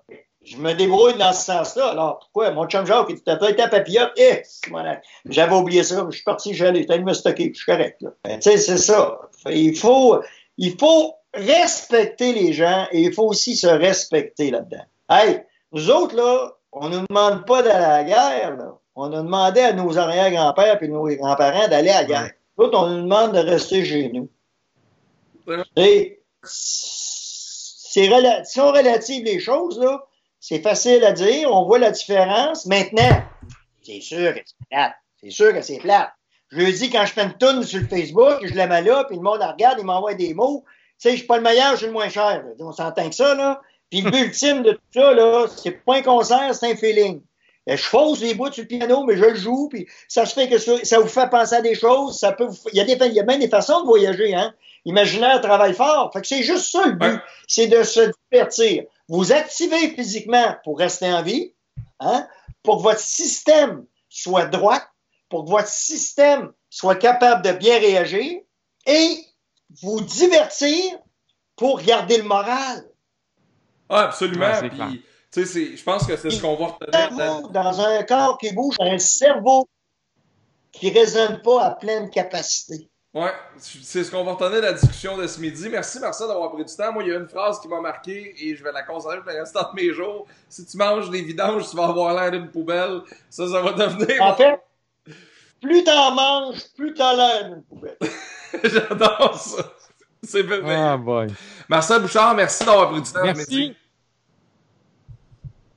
Je 0.44 0.59
me 0.59 0.75
débrouille 0.75 1.14
dans 1.14 1.33
ce 1.33 1.47
sens-là. 1.47 1.87
Alors, 1.88 2.18
pourquoi? 2.18 2.51
Mon 2.51 2.66
chum 2.66 2.85
Jacques, 2.85 3.07
il 3.09 3.14
été 3.14 3.62
à 3.62 3.68
papillote? 3.68 4.12
Eh, 4.18 4.42
voilà. 4.70 5.01
J'avais 5.25 5.55
oublié 5.55 5.83
ça. 5.85 6.07
Je 6.11 6.14
suis 6.16 6.25
parti, 6.25 6.53
j'allais. 6.53 6.85
T'as 6.85 6.99
de 6.99 7.03
me 7.03 7.14
stocker. 7.14 7.51
Je 7.55 7.57
suis 7.57 7.64
correct, 7.64 8.03
là. 8.03 8.11
Ben, 8.25 8.38
tu 8.38 8.51
sais, 8.51 8.59
c'est 8.59 8.77
ça. 8.77 9.20
Il 9.49 9.75
faut, 9.75 10.20
il 10.59 10.77
faut 10.79 11.14
respecter 11.33 12.35
les 12.35 12.53
gens 12.53 12.87
et 12.92 13.05
il 13.05 13.14
faut 13.14 13.25
aussi 13.25 13.57
se 13.57 13.66
respecter 13.66 14.51
là-dedans. 14.51 14.85
Hey, 15.09 15.40
nous 15.73 15.90
autres, 15.90 16.14
là, 16.14 16.53
on 16.74 16.88
ne 16.88 16.98
nous 16.98 17.06
demande 17.08 17.46
pas 17.46 17.62
d'aller 17.62 17.84
à 17.84 17.88
la 17.98 18.04
guerre, 18.04 18.56
là. 18.56 18.78
On 18.96 19.12
a 19.12 19.16
demandé 19.22 19.60
à 19.60 19.72
nos 19.72 19.98
arrière-grands-pères 19.98 20.80
et 20.82 20.88
nos 20.88 21.04
grands-parents 21.16 21.68
d'aller 21.68 21.90
à 21.90 22.02
la 22.02 22.04
guerre. 22.04 22.30
Nous 22.56 22.64
autres, 22.66 22.78
on 22.78 22.88
nous 22.88 23.02
demande 23.02 23.32
de 23.32 23.38
rester 23.40 23.84
chez 23.84 24.08
nous. 24.12 24.28
Et 25.76 26.20
c'est 26.44 28.06
rela- 28.08 28.44
si 28.44 28.60
on 28.60 28.68
relative 28.68 29.24
les 29.24 29.40
choses, 29.40 29.78
là, 29.80 30.04
c'est 30.40 30.60
facile 30.60 31.04
à 31.04 31.12
dire, 31.12 31.50
on 31.52 31.64
voit 31.64 31.78
la 31.78 31.90
différence. 31.90 32.66
Maintenant, 32.66 33.22
c'est 33.82 34.00
sûr 34.00 34.32
que 34.34 34.40
c'est 34.44 34.66
plate. 34.70 34.94
C'est 35.22 35.30
sûr 35.30 35.52
que 35.52 35.62
c'est 35.62 35.78
plate. 35.78 36.10
Je 36.50 36.58
lui 36.58 36.72
dis 36.72 36.90
quand 36.90 37.04
je 37.06 37.12
fais 37.12 37.24
une 37.24 37.34
toune 37.34 37.62
sur 37.64 37.80
le 37.80 37.87
Facebook, 37.88 38.38
je 38.46 38.54
la 38.54 38.66
mets 38.66 38.82
là, 38.82 39.04
puis 39.04 39.16
le 39.16 39.22
monde 39.22 39.38
la 39.40 39.52
regarde, 39.52 39.78
il 39.80 39.84
m'envoie 39.87 40.14
des 40.14 40.34
mots. 40.34 40.64
Tu 41.00 41.08
sais, 41.08 41.10
je 41.12 41.16
suis 41.18 41.26
pas 41.26 41.37
le 41.38 41.42
meilleur, 41.42 41.72
je 41.72 41.78
suis 41.78 41.87
le 41.87 41.92
moins 41.92 42.08
cher. 42.08 42.44
On 42.60 42.72
s'entend 42.72 43.08
que 43.08 43.14
ça, 43.14 43.34
là. 43.34 43.60
Puis 43.94 44.02
le 44.02 44.11
but 44.11 44.24
ultime 44.24 44.62
de 44.64 44.72
tout 44.72 44.80
ça, 44.92 45.14
là, 45.14 45.46
c'est 45.57 45.70
pas 45.70 45.98
un 45.98 46.02
concert, 46.02 46.52
c'est 46.52 46.72
un 46.72 46.74
feeling. 46.74 47.22
Je 47.64 47.76
fausse 47.76 48.20
les 48.20 48.35
bouts 48.35 48.50
sur 48.50 48.64
le 48.64 48.66
piano, 48.66 49.04
mais 49.04 49.16
je 49.16 49.22
le 49.22 49.37
joue, 49.37 49.68
puis 49.68 49.87
ça 50.09 50.26
se 50.26 50.35
fait 50.35 50.48
que 50.48 50.59
ça, 50.59 50.72
ça 50.83 50.98
vous 50.98 51.07
fait 51.07 51.30
penser 51.30 51.54
à 51.54 51.61
des 51.61 51.76
choses, 51.76 52.18
ça 52.18 52.33
peut 52.33 52.46
vous- 52.46 52.57
il 52.72 52.76
y 52.76 52.80
a 52.80 52.85
des, 52.85 52.98
il 53.07 53.12
y 53.12 53.20
a 53.20 53.22
bien 53.22 53.38
des 53.38 53.48
façons 53.48 53.83
de 53.83 53.87
voyager, 53.87 54.35
hein. 54.35 54.52
L'imaginaire 54.85 55.40
travaille 55.40 55.74
fort. 55.74 56.11
Fait 56.12 56.20
que 56.22 56.26
c'est 56.26 56.42
juste 56.42 56.72
ça 56.72 56.85
le 56.87 56.94
but. 56.94 57.07
Ouais. 57.07 57.20
C'est 57.46 57.68
de 57.68 57.85
se 57.85 58.11
divertir. 58.33 58.83
Vous 59.09 59.30
activez 59.30 59.90
physiquement 59.90 60.57
pour 60.64 60.76
rester 60.76 61.07
en 61.12 61.22
vie, 61.22 61.54
hein, 62.00 62.26
pour 62.64 62.78
que 62.78 62.83
votre 62.83 62.98
système 62.98 63.87
soit 64.09 64.46
droit, 64.46 64.83
pour 65.28 65.44
que 65.44 65.50
votre 65.50 65.68
système 65.68 66.50
soit 66.68 66.96
capable 66.96 67.42
de 67.42 67.52
bien 67.52 67.78
réagir 67.78 68.40
et 68.87 69.18
vous 69.83 70.00
divertir 70.00 70.98
pour 71.54 71.80
garder 71.80 72.16
le 72.18 72.24
moral. 72.24 72.85
Ah, 73.88 74.05
absolument. 74.05 74.47
Ouais. 74.47 74.68
Puis, 74.68 75.03
tu 75.33 75.40
sais, 75.40 75.47
c'est- 75.47 75.77
je 75.77 75.83
pense 75.85 76.07
que 76.07 76.16
c'est 76.16 76.31
ce 76.31 76.40
qu'on 76.40 76.57
va 76.57 76.66
retenir. 76.66 76.88
de 76.88 76.92
la- 76.92 77.25
cerveau, 77.25 77.49
dans 77.49 77.81
un 77.81 78.03
corps 78.05 78.38
qui 78.38 78.53
bouge, 78.53 78.77
un 78.81 78.99
cerveau 78.99 79.68
qui 80.73 80.90
résonne 80.90 81.40
pas 81.42 81.64
à 81.66 81.70
pleine 81.73 82.11
capacité. 82.11 82.88
Ouais, 83.12 83.31
c'est 83.59 84.03
ce 84.03 84.11
qu'on 84.11 84.25
va 84.25 84.33
retenir 84.33 84.57
de 84.57 84.66
la 84.66 84.73
discussion 84.73 85.16
de 85.16 85.25
ce 85.29 85.40
midi. 85.40 85.68
Merci 85.68 86.01
Marcel 86.01 86.27
d'avoir 86.27 86.51
pris 86.51 86.64
du 86.64 86.75
temps. 86.75 86.92
Moi, 86.92 87.05
il 87.05 87.11
y 87.11 87.12
a 87.12 87.16
une 87.18 87.29
phrase 87.29 87.61
qui 87.61 87.68
m'a 87.68 87.81
marqué 87.81 88.35
et 88.37 88.57
je 88.57 88.64
vais 88.64 88.73
la 88.73 88.83
conserver 88.83 89.18
pour 89.18 89.31
le 89.31 89.38
restant 89.38 89.70
de 89.73 89.81
mes 89.81 89.92
jours. 89.92 90.27
Si 90.49 90.66
tu 90.66 90.77
manges 90.77 91.09
des 91.11 91.23
vidanges, 91.23 91.70
tu 91.70 91.77
vas 91.77 91.85
avoir 91.87 92.12
l'air 92.12 92.33
d'une 92.33 92.51
poubelle. 92.51 93.03
Ça, 93.31 93.47
ça 93.47 93.61
va 93.61 93.70
devenir. 93.73 94.20
En 94.20 94.35
fait, 94.35 94.61
plus 95.62 95.85
t'en 95.85 96.11
manges, 96.11 96.59
plus 96.77 96.92
t'as 96.92 97.14
l'air 97.14 97.51
d'une 97.51 97.62
poubelle. 97.62 97.97
J'adore 98.64 99.38
ça. 99.38 99.62
C'est 100.28 100.42
merveilleux. 100.42 100.76
Ah, 100.76 100.96
boy. 100.96 101.28
Marcel 101.68 102.02
Bouchard, 102.02 102.34
merci 102.34 102.64
d'avoir 102.64 102.90
pris 102.90 103.02
du 103.02 103.12
temps 103.12 103.22
Merci. 103.22 103.76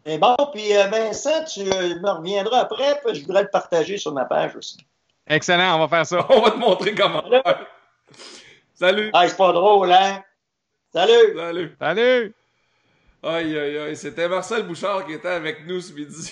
C'est 0.05 0.17
bon, 0.17 0.37
puis 0.53 0.75
euh, 0.75 0.87
Vincent, 0.87 1.43
tu 1.43 1.65
me 1.65 2.09
reviendras 2.09 2.59
après, 2.59 3.01
puis 3.03 3.15
je 3.15 3.25
voudrais 3.25 3.43
le 3.43 3.49
partager 3.49 3.97
sur 3.97 4.13
ma 4.13 4.23
page 4.23 4.55
aussi. 4.55 4.77
Excellent, 5.27 5.75
on 5.75 5.85
va 5.85 5.87
faire 5.89 6.05
ça. 6.05 6.25
On 6.29 6.41
va 6.41 6.51
te 6.51 6.57
montrer 6.57 6.95
comment 6.95 7.29
faire. 7.29 7.67
Salut. 8.73 9.09
Ah, 9.11 9.27
c'est 9.27 9.35
pas 9.35 9.51
drôle, 9.51 9.91
hein? 9.91 10.23
Salut! 10.93 11.35
Salut. 11.35 11.75
Salut! 11.77 12.35
Aïe, 13.23 13.57
aïe, 13.57 13.77
aïe. 13.79 13.95
C'était 13.97 14.29
Marcel 14.29 14.63
Bouchard 14.63 15.05
qui 15.05 15.13
était 15.13 15.27
avec 15.27 15.67
nous 15.67 15.81
ce 15.81 15.91
midi. 15.91 16.31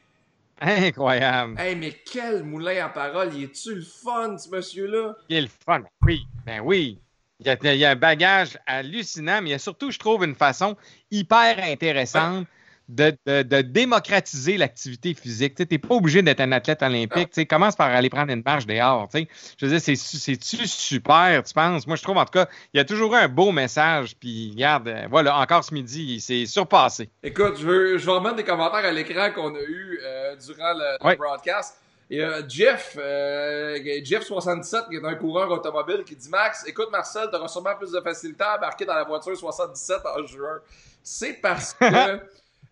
Incroyable. 0.62 1.60
Hey, 1.60 1.76
mais 1.76 1.92
quel 2.10 2.44
moulin 2.44 2.86
à 2.86 2.88
parole! 2.88 3.34
Il 3.34 3.44
est-tu 3.44 3.74
le 3.74 3.82
fun, 3.82 4.38
ce 4.38 4.48
monsieur-là? 4.48 5.16
Il 5.28 5.36
est 5.36 5.40
le 5.42 5.50
fun. 5.66 5.82
Oui, 6.02 6.22
ben 6.46 6.60
oui. 6.60 7.01
Il 7.44 7.46
y, 7.46 7.50
a, 7.50 7.74
il 7.74 7.78
y 7.80 7.84
a 7.84 7.90
un 7.90 7.96
bagage 7.96 8.58
hallucinant, 8.66 9.40
mais 9.42 9.48
il 9.50 9.52
y 9.52 9.54
a 9.54 9.58
surtout, 9.58 9.90
je 9.90 9.98
trouve, 9.98 10.24
une 10.24 10.34
façon 10.34 10.76
hyper 11.10 11.58
intéressante 11.64 12.46
de, 12.88 13.16
de- 13.26 13.42
de 13.42 13.60
démocratiser 13.62 14.56
l'activité 14.58 15.14
physique. 15.14 15.54
Tu 15.54 15.66
n'es 15.70 15.78
pas 15.78 15.94
obligé 15.94 16.20
d'être 16.22 16.40
un 16.40 16.52
athlète 16.52 16.82
olympique. 16.82 17.30
Tu 17.30 17.46
commence 17.46 17.74
par 17.74 17.88
aller 17.88 18.10
prendre 18.10 18.32
une 18.32 18.42
marche 18.44 18.66
dehors. 18.66 19.08
Je 19.14 19.20
veux 19.66 19.70
dire, 19.72 19.80
c'est- 19.80 19.96
c'est-tu 19.96 20.66
super, 20.66 21.42
tu 21.44 21.54
penses? 21.54 21.86
Moi, 21.86 21.96
je 21.96 22.02
trouve, 22.02 22.18
en 22.18 22.24
tout 22.24 22.32
cas, 22.32 22.48
il 22.74 22.78
y 22.78 22.80
a 22.80 22.84
toujours 22.84 23.14
eu 23.14 23.18
un 23.18 23.28
beau 23.28 23.50
message. 23.50 24.14
Puis, 24.18 24.50
regarde, 24.54 24.88
euh, 24.88 25.06
voilà, 25.10 25.38
encore 25.38 25.64
ce 25.64 25.72
midi, 25.72 26.14
il 26.16 26.20
s'est 26.20 26.44
surpassé. 26.46 27.08
Écoute, 27.22 27.54
je, 27.58 27.66
veux, 27.66 27.98
je 27.98 28.04
vais 28.06 28.12
remettre 28.12 28.36
des 28.36 28.44
commentaires 28.44 28.84
à 28.84 28.92
l'écran 28.92 29.30
qu'on 29.34 29.54
a 29.54 29.60
eu 29.62 30.00
euh, 30.04 30.36
durant 30.36 30.72
le, 30.74 30.96
broadcast. 31.16 31.78
Et 32.12 32.22
euh, 32.22 32.46
Jeff, 32.46 32.94
euh, 32.98 33.78
Jeff77, 33.78 34.90
qui 34.90 34.96
est 34.96 35.04
un 35.04 35.14
coureur 35.14 35.50
automobile, 35.50 36.04
qui 36.04 36.14
dit 36.14 36.28
Max, 36.28 36.62
écoute 36.66 36.90
Marcel, 36.92 37.28
tu 37.30 37.36
auras 37.36 37.48
sûrement 37.48 37.74
plus 37.74 37.90
de 37.90 38.00
facilité 38.02 38.44
à 38.44 38.58
embarquer 38.58 38.84
dans 38.84 38.94
la 38.94 39.04
voiture 39.04 39.34
77 39.34 39.96
en 40.04 40.26
juin. 40.26 40.60
C'est 41.02 41.32
parce 41.40 41.72
que 41.72 41.86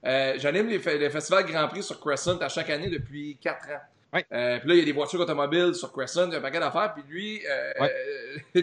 euh, 0.04 0.34
j'anime 0.36 0.68
les, 0.68 0.76
les 0.76 1.08
festivals 1.08 1.46
Grand 1.46 1.68
Prix 1.68 1.84
sur 1.84 1.98
Crescent 1.98 2.36
à 2.36 2.50
chaque 2.50 2.68
année 2.68 2.90
depuis 2.90 3.38
4 3.40 3.70
ans. 3.70 3.80
Euh, 4.14 4.58
puis 4.58 4.68
là, 4.68 4.74
il 4.74 4.78
y 4.78 4.82
a 4.82 4.84
des 4.84 4.92
voitures 4.92 5.20
automobiles 5.20 5.74
sur 5.74 5.90
Crescent, 5.90 6.26
il 6.26 6.32
y 6.32 6.34
a 6.34 6.38
un 6.38 6.42
paquet 6.42 6.60
d'affaires. 6.60 6.92
Puis 6.92 7.04
lui, 7.08 7.40
euh, 7.48 8.60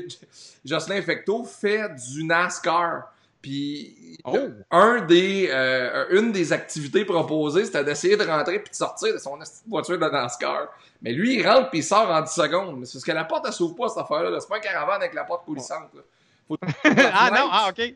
Jocelyn 0.63 1.01
Fecteau 1.01 1.43
fait 1.43 1.89
du 2.13 2.23
NASCAR. 2.23 3.11
Puis 3.47 4.17
Oh! 4.25 4.37
un 4.71 5.05
des, 5.05 5.47
euh, 5.49 6.07
une 6.09 6.33
des 6.33 6.51
activités 6.51 7.05
proposées, 7.05 7.63
c'était 7.63 7.83
d'essayer 7.85 8.17
de 8.17 8.25
rentrer 8.25 8.59
puis 8.59 8.71
de 8.71 8.75
sortir 8.75 9.13
de 9.13 9.19
son 9.19 9.39
voiture 9.67 9.97
de 9.97 10.09
NASCAR. 10.09 10.67
Mais 11.01 11.13
lui, 11.13 11.35
il 11.39 11.47
rentre 11.47 11.69
puis 11.69 11.79
il 11.79 11.83
sort 11.83 12.09
en 12.09 12.21
10 12.21 12.29
secondes. 12.29 12.77
Mais 12.79 12.85
c'est 12.85 12.93
parce 12.93 13.05
que 13.05 13.11
la 13.13 13.23
porte, 13.23 13.45
elle 13.47 13.53
s'ouvre 13.53 13.75
pas, 13.75 13.87
cette 13.87 13.99
affaire-là. 13.99 14.29
là. 14.31 14.39
C'est 14.41 14.49
pas 14.49 14.57
un 14.57 14.59
caravane 14.59 15.01
avec 15.01 15.13
la 15.13 15.23
porte 15.23 15.45
coulissante. 15.45 15.93
là. 15.93 16.01
Faut 16.45 16.57
ah 16.83 17.29
non, 17.33 17.47
ah, 17.51 17.67
OK. 17.69 17.95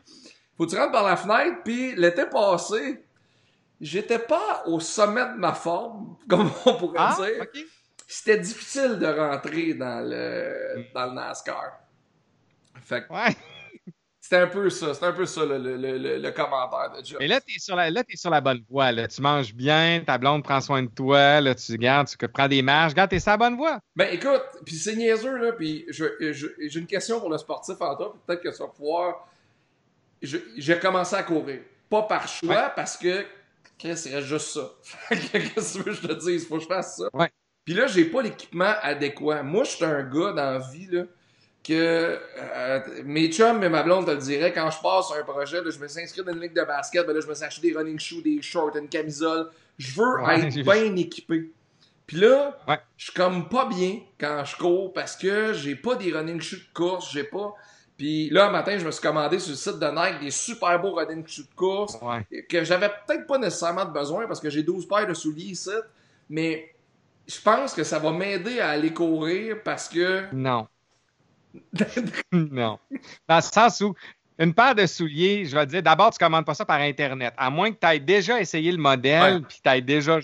faut 0.56 0.64
que 0.64 0.70
tu 0.70 0.76
rentres 0.76 0.92
par 0.92 1.04
la 1.04 1.16
fenêtre, 1.16 1.58
puis 1.64 1.94
l'été 1.96 2.24
passé, 2.26 3.04
j'étais 3.80 4.18
pas 4.18 4.62
au 4.66 4.80
sommet 4.80 5.26
de 5.34 5.38
ma 5.38 5.52
forme, 5.52 6.16
comme 6.28 6.50
on 6.64 6.74
pourrait 6.74 6.98
Ah, 6.98 7.16
dire. 7.18 7.44
C'était 8.06 8.38
difficile 8.38 8.98
de 8.98 9.06
rentrer 9.06 9.74
dans 9.74 10.00
le, 10.08 10.86
dans 10.94 11.06
le 11.06 11.12
NASCAR. 11.12 11.78
Fait 12.82 13.06
que 13.06 13.12
Ouais. 13.12 13.36
C'était 14.32 14.44
un 14.44 14.46
peu 14.46 14.70
ça, 14.70 14.94
c'était 14.94 15.06
un 15.06 15.12
peu 15.12 15.26
ça 15.26 15.44
le, 15.44 15.58
le, 15.58 15.76
le, 15.76 16.18
le 16.18 16.30
commentaire 16.30 16.90
de 16.98 17.04
Jeff. 17.04 17.18
Mais 17.20 17.28
là, 17.28 17.38
tu 17.38 17.54
es, 17.54 17.58
sur 17.58 17.76
la- 17.76 17.90
là, 17.90 18.02
t'es 18.02 18.16
sur 18.16 18.30
la 18.30 18.40
bonne 18.40 18.62
voie. 18.70 18.90
Là. 18.90 19.06
Tu 19.06 19.20
manges 19.20 19.54
bien, 19.54 20.02
ta 20.06 20.16
blonde 20.16 20.42
prend 20.42 20.58
soin 20.62 20.82
de 20.82 20.88
toi, 20.88 21.42
là, 21.42 21.54
tu 21.54 21.76
gardes, 21.76 22.08
tu 22.08 22.16
prends 22.28 22.48
des 22.48 22.62
marches. 22.62 22.92
Regarde, 22.92 23.10
t'es 23.10 23.20
sur 23.20 23.32
la 23.32 23.36
bonne 23.36 23.56
voie. 23.56 23.78
Ben 23.94 24.08
écoute, 24.10 24.40
puis 24.64 24.74
c'est 24.76 24.96
niaiseux, 24.96 25.36
là, 25.36 25.52
puis 25.52 25.84
j'ai 25.90 26.78
une 26.80 26.86
question 26.86 27.20
pour 27.20 27.28
le 27.28 27.36
sportif 27.36 27.74
en 27.80 27.94
toi, 27.94 28.16
peut-être 28.26 28.40
que 28.42 28.48
tu 28.48 28.58
vas 28.58 28.68
pouvoir... 28.68 29.28
J'ai 30.22 30.78
commencé 30.78 31.14
à 31.14 31.22
courir. 31.24 31.60
Pas 31.90 32.02
par 32.02 32.26
choix, 32.26 32.70
parce 32.74 32.96
que 32.96 33.26
Chris, 33.78 34.00
il 34.06 34.14
reste 34.14 34.28
juste 34.28 34.48
ça. 34.54 34.70
Qu'est-ce 35.10 35.74
que 35.74 35.78
tu 35.78 35.84
veux 35.84 35.84
que 35.84 35.92
je 35.92 36.06
te 36.06 36.12
dise? 36.14 36.46
Faut 36.48 36.56
que 36.56 36.62
je 36.62 36.68
fasse 36.68 36.96
ça. 36.96 37.04
Ouais. 37.12 37.30
Puis 37.66 37.74
là, 37.74 37.86
j'ai 37.86 38.06
pas 38.06 38.22
l'équipement 38.22 38.72
adéquat. 38.80 39.42
Moi, 39.42 39.64
je 39.64 39.70
suis 39.72 39.84
un 39.84 40.02
gars 40.04 40.32
dans 40.32 40.52
la 40.52 40.58
vie, 40.58 40.86
là, 40.90 41.02
que 41.64 42.18
euh, 42.38 42.80
mes 43.04 43.30
chums 43.30 43.62
et 43.62 43.68
ma 43.68 43.82
blonde 43.82 44.06
te 44.06 44.10
le 44.10 44.16
diraient, 44.18 44.52
quand 44.52 44.70
je 44.70 44.80
passe 44.82 45.06
sur 45.06 45.16
un 45.16 45.22
projet, 45.22 45.62
là, 45.62 45.70
je 45.70 45.78
me 45.78 45.86
suis 45.88 46.00
inscrit 46.02 46.22
dans 46.24 46.32
une 46.32 46.40
ligue 46.40 46.54
de 46.54 46.64
basket, 46.64 47.06
ben 47.06 47.12
là, 47.14 47.20
je 47.20 47.26
me 47.28 47.34
suis 47.34 47.44
acheté 47.44 47.70
des 47.70 47.76
running 47.76 47.98
shoes, 47.98 48.22
des 48.22 48.42
shorts, 48.42 48.76
une 48.76 48.88
camisole. 48.88 49.48
Je 49.78 49.92
veux 50.00 50.22
Ouais, 50.22 50.40
être 50.40 50.54
bien 50.62 50.96
équipé. 50.96 51.50
Puis 52.06 52.16
là, 52.18 52.58
Ouais. 52.68 52.78
je 52.96 53.04
suis 53.04 53.14
comme 53.14 53.48
pas 53.48 53.66
bien 53.66 54.00
quand 54.18 54.44
je 54.44 54.56
cours 54.56 54.92
parce 54.92 55.16
que 55.16 55.52
j'ai 55.52 55.76
pas 55.76 55.94
des 55.94 56.12
running 56.12 56.40
shoes 56.40 56.56
de 56.58 56.74
course, 56.74 57.10
j'ai 57.12 57.24
pas. 57.24 57.54
Puis 57.96 58.28
là, 58.30 58.48
un 58.48 58.50
matin, 58.50 58.76
je 58.78 58.84
me 58.84 58.90
suis 58.90 59.00
commandé 59.02 59.38
sur 59.38 59.50
le 59.50 59.56
site 59.56 59.78
de 59.78 59.86
Nike 59.86 60.20
des 60.20 60.30
super 60.32 60.80
beaux 60.80 60.94
running 60.94 61.24
shoes 61.26 61.42
de 61.48 61.54
course 61.54 61.96
Ouais. 62.02 62.42
que 62.48 62.64
j'avais 62.64 62.88
peut-être 63.06 63.26
pas 63.26 63.38
nécessairement 63.38 63.84
de 63.84 63.92
besoin 63.92 64.26
parce 64.26 64.40
que 64.40 64.50
j'ai 64.50 64.62
12 64.64 64.88
paires 64.88 65.06
de 65.06 65.14
souliers 65.14 65.52
ici, 65.52 65.70
mais 66.28 66.74
je 67.28 67.40
pense 67.40 67.72
que 67.72 67.84
ça 67.84 67.98
va 68.00 68.10
m'aider 68.10 68.58
à 68.58 68.70
aller 68.70 68.92
courir 68.92 69.58
parce 69.62 69.88
que 69.88 70.24
Non. 70.32 70.66
non. 72.32 72.78
Dans 73.28 73.36
le 73.36 73.42
sens 73.42 73.80
où 73.80 73.94
une 74.38 74.54
paire 74.54 74.74
de 74.74 74.86
souliers, 74.86 75.44
je 75.44 75.54
vais 75.54 75.66
te 75.66 75.70
dire, 75.72 75.82
d'abord, 75.82 76.10
tu 76.10 76.22
ne 76.22 76.26
commandes 76.26 76.44
pas 76.46 76.54
ça 76.54 76.64
par 76.64 76.80
Internet. 76.80 77.34
À 77.36 77.50
moins 77.50 77.70
que 77.70 77.76
tu 77.80 77.86
aies 77.86 78.00
déjà 78.00 78.40
essayé 78.40 78.72
le 78.72 78.78
modèle 78.78 79.42
puis 79.42 79.58
tu 79.62 79.70
aies 79.70 79.80
déjà, 79.82 80.18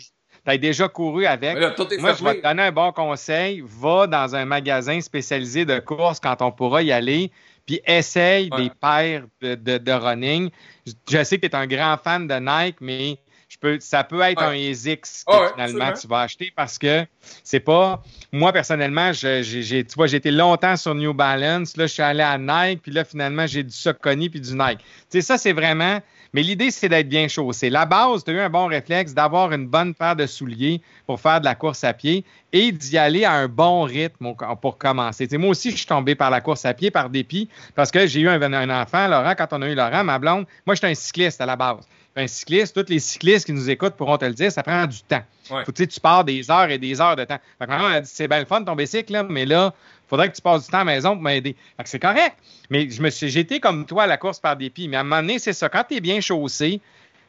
t'aies 0.45 0.59
déjà 0.59 0.89
couru 0.89 1.27
avec. 1.27 1.59
Là, 1.59 1.75
Moi, 1.99 2.15
je 2.15 2.25
vais 2.25 2.37
te 2.37 2.43
donner 2.43 2.63
un 2.63 2.73
bon 2.73 2.91
conseil. 2.93 3.63
Va 3.65 4.07
dans 4.07 4.35
un 4.35 4.45
magasin 4.45 5.01
spécialisé 5.01 5.65
de 5.65 5.79
course 5.79 6.19
quand 6.21 6.41
on 6.43 6.51
pourra 6.51 6.83
y 6.83 6.91
aller, 6.91 7.31
puis 7.67 7.81
essaye 7.87 8.49
Ouais. 8.51 8.65
des 8.65 8.71
paires 8.71 9.25
de, 9.43 9.55
de- 9.55 9.79
de 9.79 9.93
running. 9.93 10.51
Je, 10.87 10.93
je 11.11 11.23
sais 11.25 11.37
que 11.39 11.47
tu 11.47 11.53
es 11.53 11.55
un 11.57 11.67
grand 11.67 11.97
fan 12.03 12.27
de 12.27 12.35
Nike, 12.35 12.79
mais 12.81 13.19
je 13.49 13.57
peux, 13.59 13.79
ça 13.81 14.05
peut 14.05 14.21
être 14.21 14.41
Ouais. 14.47 14.69
un 14.69 14.71
ASICS 14.71 15.25
que 15.27 15.33
ouais, 15.33 15.49
finalement 15.53 15.85
absolument. 15.85 15.93
tu 16.01 16.07
vas 16.09 16.21
acheter 16.21 16.53
parce 16.55 16.79
que 16.79 17.07
c'est 17.43 17.61
pas. 17.61 18.03
Moi, 18.31 18.53
personnellement, 18.53 19.13
je- 19.13 19.43
j'ai, 19.43 19.85
tu 19.85 19.95
vois, 19.95 20.07
j'ai 20.07 20.19
été 20.19 20.31
longtemps 20.31 20.77
sur 20.77 20.95
New 20.95 21.15
Balance. 21.15 21.77
Là, 21.77 21.87
je 21.87 21.93
suis 21.95 22.03
allé 22.03 22.23
à 22.23 22.37
Nike, 22.37 22.83
puis 22.83 22.93
là, 22.93 23.05
finalement, 23.05 23.47
j'ai 23.47 23.63
du 23.63 23.73
Saucony 23.75 24.29
puis 24.29 24.41
du 24.41 24.53
Nike. 24.55 24.79
Tu 24.79 24.85
sais, 25.11 25.21
ça, 25.23 25.39
c'est 25.39 25.53
vraiment. 25.55 26.01
Mais 26.35 26.43
l'idée, 26.43 26.71
c'est 26.71 26.91
d'être 26.91 27.09
bien 27.09 27.27
chaussé. 27.27 27.71
La 27.71 27.87
base, 27.87 28.23
tu 28.23 28.31
as 28.31 28.35
eu 28.35 28.41
un 28.41 28.51
bon 28.51 28.67
réflexe 28.67 29.15
d'avoir 29.15 29.51
une 29.51 29.67
bonne 29.67 29.95
paire 29.95 30.15
de 30.15 30.27
souliers 30.27 30.83
pour 31.07 31.19
faire 31.19 31.41
de 31.41 31.47
la 31.47 31.55
course 31.55 31.85
à 31.85 31.95
pied 31.95 32.23
et 32.53 32.71
d'y 32.71 32.99
aller 32.99 33.25
à 33.25 33.33
un 33.33 33.49
bon 33.49 33.85
rythme 33.85 34.35
pour 34.61 34.77
commencer. 34.77 35.27
Moi 35.39 35.49
aussi, 35.49 35.71
je 35.71 35.77
suis 35.79 35.87
tombé 35.87 36.15
par 36.15 36.29
la 36.29 36.43
course 36.43 36.67
à 36.67 36.75
pied 36.75 36.91
par 36.91 37.09
dépit 37.09 37.49
parce 37.75 37.91
que 37.91 38.07
j'ai 38.07 38.21
eu 38.21 38.29
un, 38.29 38.43
un 38.43 38.83
enfant, 38.83 39.09
Laurent, 39.09 39.33
quand 39.39 39.49
on 39.53 39.63
a 39.63 39.69
eu 39.71 39.75
Laurent, 39.75 40.05
ma 40.05 40.19
blonde. 40.19 40.45
Moi, 40.67 40.75
j'étais 40.75 40.89
un 40.89 40.95
cycliste 40.95 41.41
à 41.41 41.47
la 41.47 41.57
base. 41.57 41.89
Un 42.19 42.27
cycliste, 42.27 42.75
tous 42.75 42.91
les 42.91 42.99
cyclistes 42.99 43.47
qui 43.47 43.53
nous 43.53 43.71
écoutent 43.71 43.95
pourront 43.95 44.19
te 44.19 44.25
le 44.25 44.35
dire, 44.35 44.51
ça 44.51 44.65
prend 44.65 44.87
du 44.87 45.01
temps. 45.03 45.23
Ouais. 45.51 45.65
Faut, 45.65 45.71
tu 45.71 45.85
sais, 45.85 45.87
tu 45.87 46.01
pars 46.01 46.25
des 46.25 46.51
heures 46.51 46.69
et 46.69 46.77
des 46.77 47.01
heures 47.01 47.15
de 47.15 47.25
temps. 47.25 47.39
Fait 47.61 47.65
que 47.65 47.71
maman 47.71 47.87
a 47.87 48.01
dit, 48.01 48.11
c'est 48.13 48.27
bien 48.27 48.41
le 48.41 48.45
fun 48.45 48.65
ton 48.65 48.75
bicycle, 48.75 49.13
là, 49.13 49.23
mais 49.23 49.47
là, 49.47 49.73
faudrait 50.09 50.29
que 50.29 50.35
tu 50.35 50.43
passes 50.43 50.65
du 50.65 50.71
temps 50.73 50.81
à 50.81 50.85
la 50.85 50.97
maison 50.97 51.13
pour 51.13 51.23
m'aider. 51.23 51.55
Fait 51.77 51.85
que 51.85 51.89
c'est 51.89 52.01
correct. 52.01 52.37
Mais 52.71 52.91
je 52.91 53.01
me 53.01 53.11
suis, 53.11 53.39
été 53.39 53.61
comme 53.61 53.87
toi 53.87 54.03
à 54.03 54.07
la 54.09 54.17
course 54.17 54.41
par 54.41 54.57
dépit. 54.57 54.89
Mais 54.89 54.97
à 54.97 55.01
un 55.01 55.05
moment 55.05 55.21
donné, 55.21 55.39
c'est 55.39 55.53
ça. 55.53 55.69
Quand 55.69 55.85
tu 55.89 55.95
es 55.95 56.01
bien 56.01 56.21
chaussé, 56.21 56.81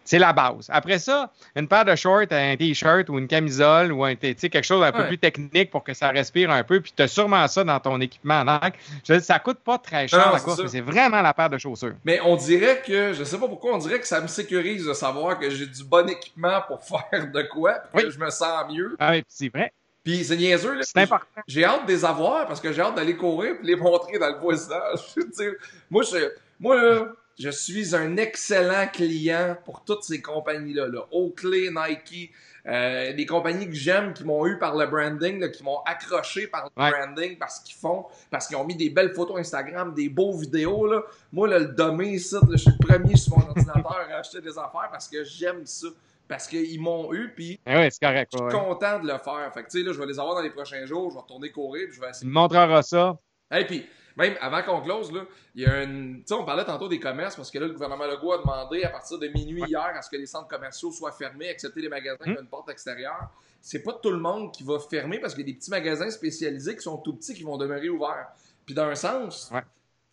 c'est 0.10 0.18
la 0.18 0.34
base. 0.34 0.66
Après 0.70 0.98
ça, 0.98 1.32
une 1.56 1.68
paire 1.68 1.86
de 1.86 1.96
shorts, 1.96 2.26
un 2.32 2.56
t-shirt 2.58 3.10
ou 3.10 3.20
une 3.20 3.28
camisole 3.28 3.92
ou 3.92 4.04
un, 4.04 4.16
quelque 4.16 4.64
chose 4.64 4.84
un 4.84 4.92
peu 4.92 5.02
Ouais. 5.02 5.08
plus 5.08 5.20
technique 5.20 5.70
pour 5.70 5.84
que 5.84 5.94
ça 5.94 6.08
respire 6.10 6.50
un 6.50 6.64
peu. 6.64 6.82
Puis 6.82 6.92
tu 6.98 7.04
as 7.04 7.08
sûrement 7.08 7.48
ça 7.48 7.64
dans 7.64 7.80
ton 7.80 8.02
équipement. 8.02 8.44
Nike. 8.44 8.74
Je 9.06 9.14
veux 9.14 9.20
dire, 9.20 9.26
ça 9.28 9.38
coûte 9.38 9.60
pas 9.60 9.78
très 9.78 10.08
cher 10.08 10.26
Non, 10.26 10.34
la 10.34 10.40
course, 10.40 10.60
mais 10.64 10.68
c'est 10.68 10.82
vraiment 10.82 11.22
la 11.22 11.32
paire 11.36 11.52
de 11.52 11.60
chaussures. 11.60 11.94
Mais 12.06 12.20
on 12.26 12.36
dirait 12.38 12.82
que, 12.84 13.14
je 13.14 13.24
sais 13.24 13.38
pas 13.38 13.48
pourquoi, 13.48 13.76
on 13.76 13.78
dirait 13.78 14.00
que 14.00 14.08
ça 14.08 14.20
me 14.20 14.26
sécurise 14.28 14.84
de 14.88 14.94
savoir 14.94 15.38
que 15.38 15.48
j'ai 15.52 15.68
du 15.68 15.84
bon 15.84 16.10
équipement 16.10 16.60
pour 16.68 16.84
faire 17.12 17.30
de 17.32 17.42
quoi, 17.44 17.76
puis 17.94 18.06
que 18.06 18.10
je 18.10 18.18
me 18.18 18.32
sens 18.32 18.64
mieux. 18.74 18.96
Ah 18.98 19.12
oui, 19.12 19.24
c'est 19.28 19.50
vrai. 19.50 19.72
Puis 20.04 20.24
c'est 20.24 20.38
niaiseux, 20.38 20.74
là. 20.74 20.82
C'est 20.82 20.98
important. 21.02 21.26
J'ai 21.48 21.64
hâte 21.66 21.86
de 21.86 21.92
les 21.92 22.04
avoir 22.04 22.48
parce 22.48 22.60
que 22.60 22.74
j'ai 22.74 22.82
hâte 22.82 22.96
d'aller 22.96 23.16
courir 23.16 23.58
et 23.62 23.66
les 23.66 23.76
montrer 23.76 24.18
dans 24.18 24.30
le 24.30 24.40
voisinage. 24.40 25.02
Moi, 25.92 26.02
je, 26.02 26.32
moi 26.60 26.76
là, 26.82 27.06
je 27.40 27.50
suis 27.50 27.96
un 27.96 28.18
excellent 28.18 28.88
client 28.92 29.56
pour 29.66 29.84
toutes 29.86 30.04
ces 30.04 30.22
compagnies-là. 30.22 30.88
Là. 30.88 31.06
Oakley, 31.12 31.70
Nike, 31.72 32.32
euh, 32.68 33.14
des 33.14 33.26
compagnies 33.26 33.66
que 33.66 33.74
j'aime 33.74 34.14
qui 34.14 34.26
m'ont 34.26 34.46
eu 34.46 34.60
par 34.60 34.76
le 34.76 34.86
branding, 34.86 35.40
là, 35.40 35.48
qui 35.48 35.64
m'ont 35.64 35.80
accroché 35.86 36.48
par 36.48 36.66
le 36.76 36.84
Ouais. 36.84 36.92
branding 36.92 37.38
parce 37.38 37.62
qu'ils 37.62 37.78
font, 37.78 38.06
parce 38.30 38.48
qu'ils 38.48 38.58
ont 38.58 38.66
mis 38.66 38.76
des 38.76 38.90
belles 38.90 39.14
photos 39.14 39.40
Instagram, 39.40 39.94
des 39.94 40.10
beaux 40.10 40.34
vidéos. 40.38 40.86
Là. 40.86 41.02
Moi, 41.32 41.48
là, 41.48 41.60
le 41.60 41.68
domaine 41.68 42.10
ici, 42.10 42.36
là, 42.36 42.42
je 42.52 42.58
suis 42.58 42.72
le 42.78 42.86
premier 42.86 43.16
sur 43.16 43.38
mon 43.38 43.48
ordinateur 43.50 44.08
à 44.12 44.16
acheter 44.18 44.42
des 44.42 44.58
affaires 44.58 44.90
parce 44.92 45.08
que 45.08 45.24
j'aime 45.24 45.66
ça. 45.66 45.88
Parce 46.28 46.46
qu'ils 46.46 46.80
m'ont 46.80 47.12
eu, 47.14 47.32
puis 47.36 47.60
oui, 47.66 47.88
c'est 47.90 48.00
correct. 48.06 48.32
je 48.34 48.38
suis 48.38 48.46
ouais. 48.46 48.52
content 48.54 49.00
de 49.00 49.08
le 49.08 49.18
faire. 49.18 49.50
Fait 49.52 49.64
que, 49.64 49.70
tu 49.70 49.80
sais, 49.80 49.84
là, 49.84 49.94
je 49.94 49.98
vais 50.00 50.06
les 50.06 50.20
avoir 50.20 50.36
dans 50.36 50.44
les 50.44 50.52
prochains 50.52 50.86
jours. 50.86 51.10
Je 51.10 51.16
vais 51.16 51.22
retourner 51.22 51.50
courir, 51.50 51.88
puis 51.88 51.96
je 51.96 52.02
vais 52.02 52.10
essayer. 52.10 52.28
me 52.28 52.32
montreras 52.34 52.84
ça. 52.84 53.18
Et 53.52 53.66
puis, 53.66 53.84
même 54.20 54.36
avant 54.42 54.62
qu'on 54.62 54.82
close, 54.82 55.12
là, 55.12 55.22
il 55.56 55.64
y 55.64 55.66
a 55.66 55.84
une. 55.84 56.18
Tu 56.20 56.24
sais, 56.28 56.34
on 56.36 56.46
parlait 56.46 56.66
tantôt 56.66 56.88
des 56.88 57.00
commerces 57.00 57.36
parce 57.36 57.50
que 57.50 57.58
là, 57.58 57.66
le 57.68 57.74
gouvernement 57.74 58.06
Legault 58.06 58.34
a 58.34 58.38
demandé 58.40 58.84
à 58.84 58.90
partir 58.90 59.18
de 59.18 59.28
minuit 59.30 59.64
hier 59.68 59.82
à 59.96 60.02
ce 60.02 60.10
que 60.10 60.18
les 60.18 60.26
centres 60.28 60.48
commerciaux 60.48 60.92
soient 60.92 61.12
fermés, 61.12 61.48
excepté 61.50 61.82
les 61.82 61.90
magasins 61.90 62.18
qui 62.24 62.30
Hmm. 62.32 62.38
ont 62.38 62.42
une 62.42 62.48
porte 62.48 62.70
extérieure. 62.70 63.30
C'est 63.62 63.82
pas 63.84 63.94
tout 63.94 64.12
le 64.12 64.20
monde 64.20 64.54
qui 64.54 64.64
va 64.64 64.78
fermer 64.80 65.20
parce 65.20 65.34
qu'il 65.34 65.46
y 65.46 65.50
a 65.50 65.52
des 65.52 65.58
petits 65.58 65.72
magasins 65.72 66.10
spécialisés 66.12 66.76
qui 66.76 66.82
sont 66.82 66.98
tout 66.98 67.16
petits 67.16 67.34
qui 67.34 67.44
vont 67.44 67.58
demeurer 67.58 67.90
ouverts. 67.90 68.28
Puis 68.66 68.76
d'un 68.76 68.94
sens, 68.96 69.50
Ouais. 69.54 69.62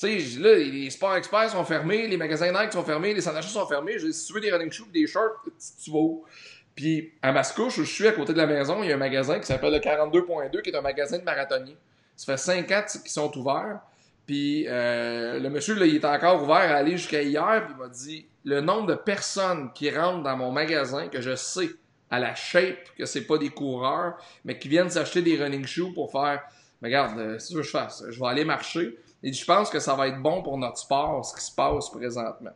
tu 0.01 0.20
sais, 0.20 0.39
là, 0.41 0.55
les 0.55 0.91
sports 0.91 1.14
experts 1.16 1.51
sont 1.51 1.64
fermés, 1.64 2.07
les 2.09 2.16
magasins 2.16 2.51
Nike 2.53 2.72
sont 2.72 2.83
fermés, 2.83 3.12
les 3.14 3.20
centres 3.20 3.43
sont 3.45 3.66
fermés. 3.66 3.99
Je 3.99 4.07
dis, 4.07 4.12
si 4.14 4.26
tu 4.26 4.33
veux 4.33 4.41
des 4.41 4.51
running 4.51 4.72
shoes 4.72 4.91
des 4.93 5.07
shorts, 5.07 5.43
tu- 5.85 5.91
vas 5.91 5.99
où? 5.99 6.24
Puis 6.74 7.12
à 7.22 7.33
Mascouche, 7.33 7.78
où 7.78 7.85
je 7.85 7.91
suis 7.91 8.07
à 8.07 8.12
côté 8.12 8.33
de 8.33 8.39
la 8.39 8.47
maison, 8.47 8.83
il 8.83 8.89
y 8.89 8.93
a 8.93 8.97
un 8.97 8.99
magasin 8.99 9.39
qui 9.39 9.47
s'appelle 9.47 9.72
le 9.72 9.78
42.2, 9.81 10.61
qui 10.61 10.70
est 10.70 10.76
un 10.76 10.83
magasin 10.83 11.18
de 11.18 11.24
marathoniens. 11.24 11.74
Ça 12.16 12.33
fait 12.33 12.37
5 12.39 12.70
ans 12.72 12.83
qu'ils 13.03 13.11
sont 13.11 13.35
ouverts. 13.39 13.81
Puis 14.27 14.66
euh, 14.68 15.39
le 15.39 15.49
monsieur, 15.51 15.74
là, 15.74 15.87
il 15.87 15.95
est 15.95 16.05
encore 16.05 16.43
ouvert 16.43 16.57
à 16.57 16.77
aller 16.77 16.97
jusqu'à 16.97 17.22
hier, 17.22 17.66
il 17.70 17.77
m'a 17.77 17.89
dit 17.89 18.27
le 18.45 18.61
nombre 18.61 18.87
de 18.87 18.95
personnes 18.95 19.72
qui 19.72 19.91
rentrent 19.91 20.22
dans 20.22 20.37
mon 20.37 20.51
magasin, 20.53 21.09
que 21.09 21.20
je 21.20 21.35
sais 21.37 21.70
à 22.11 22.18
la 22.18 22.35
shape, 22.35 22.95
que 22.97 23.07
c'est 23.07 23.27
pas 23.27 23.39
des 23.39 23.51
coureurs, 23.51 24.14
mais 24.45 24.59
qui 24.59 24.68
viennent 24.68 24.91
s'acheter 24.91 25.22
des 25.22 25.37
running 25.37 25.66
shoes 25.66 25.93
pour 25.93 26.11
faire, 26.11 26.43
regarde, 26.83 27.18
euh, 27.18 27.39
ce 27.39 27.55
que 27.55 27.62
je 27.62 27.70
fasse, 27.70 28.05
je 28.09 28.18
vais 28.18 28.27
aller 28.27 28.45
marcher. 28.45 28.99
Et 29.22 29.33
je 29.33 29.45
pense 29.45 29.70
que 29.70 29.81
ça 29.81 29.95
va 29.95 30.09
être 30.09 30.20
bon 30.20 30.43
pour 30.43 30.59
notre 30.59 30.79
sport, 30.79 31.24
ce 31.24 31.35
qui 31.35 31.45
se 31.45 31.55
passe 31.55 31.91
présentement. 31.91 32.53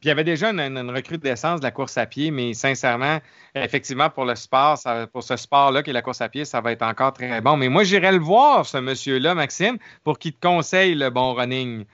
Puis 0.00 0.06
il 0.06 0.08
y 0.08 0.10
avait 0.12 0.24
déjà 0.24 0.50
une, 0.50 0.60
une 0.60 0.90
recrudescence 0.90 1.58
de 1.60 1.64
la 1.64 1.72
course 1.72 1.98
à 1.98 2.06
pied, 2.06 2.30
mais 2.30 2.54
sincèrement, 2.54 3.18
effectivement, 3.54 4.10
pour 4.10 4.24
le 4.24 4.36
sport, 4.36 4.78
ça, 4.78 5.08
pour 5.08 5.24
ce 5.24 5.36
sport-là 5.36 5.82
qui 5.82 5.90
est 5.90 5.92
la 5.92 6.02
course 6.02 6.20
à 6.20 6.28
pied, 6.28 6.44
ça 6.44 6.60
va 6.60 6.70
être 6.70 6.82
encore 6.82 7.12
très 7.12 7.40
bon. 7.40 7.56
Mais 7.56 7.68
moi, 7.68 7.82
j'irai 7.82 8.12
le 8.12 8.18
voir, 8.18 8.64
ce 8.64 8.78
monsieur-là, 8.78 9.34
Maxime, 9.34 9.76
pour 10.04 10.18
qu'il 10.20 10.34
te 10.34 10.40
conseille 10.40 10.94
le 10.94 11.10
bon 11.10 11.34
running. 11.34 11.84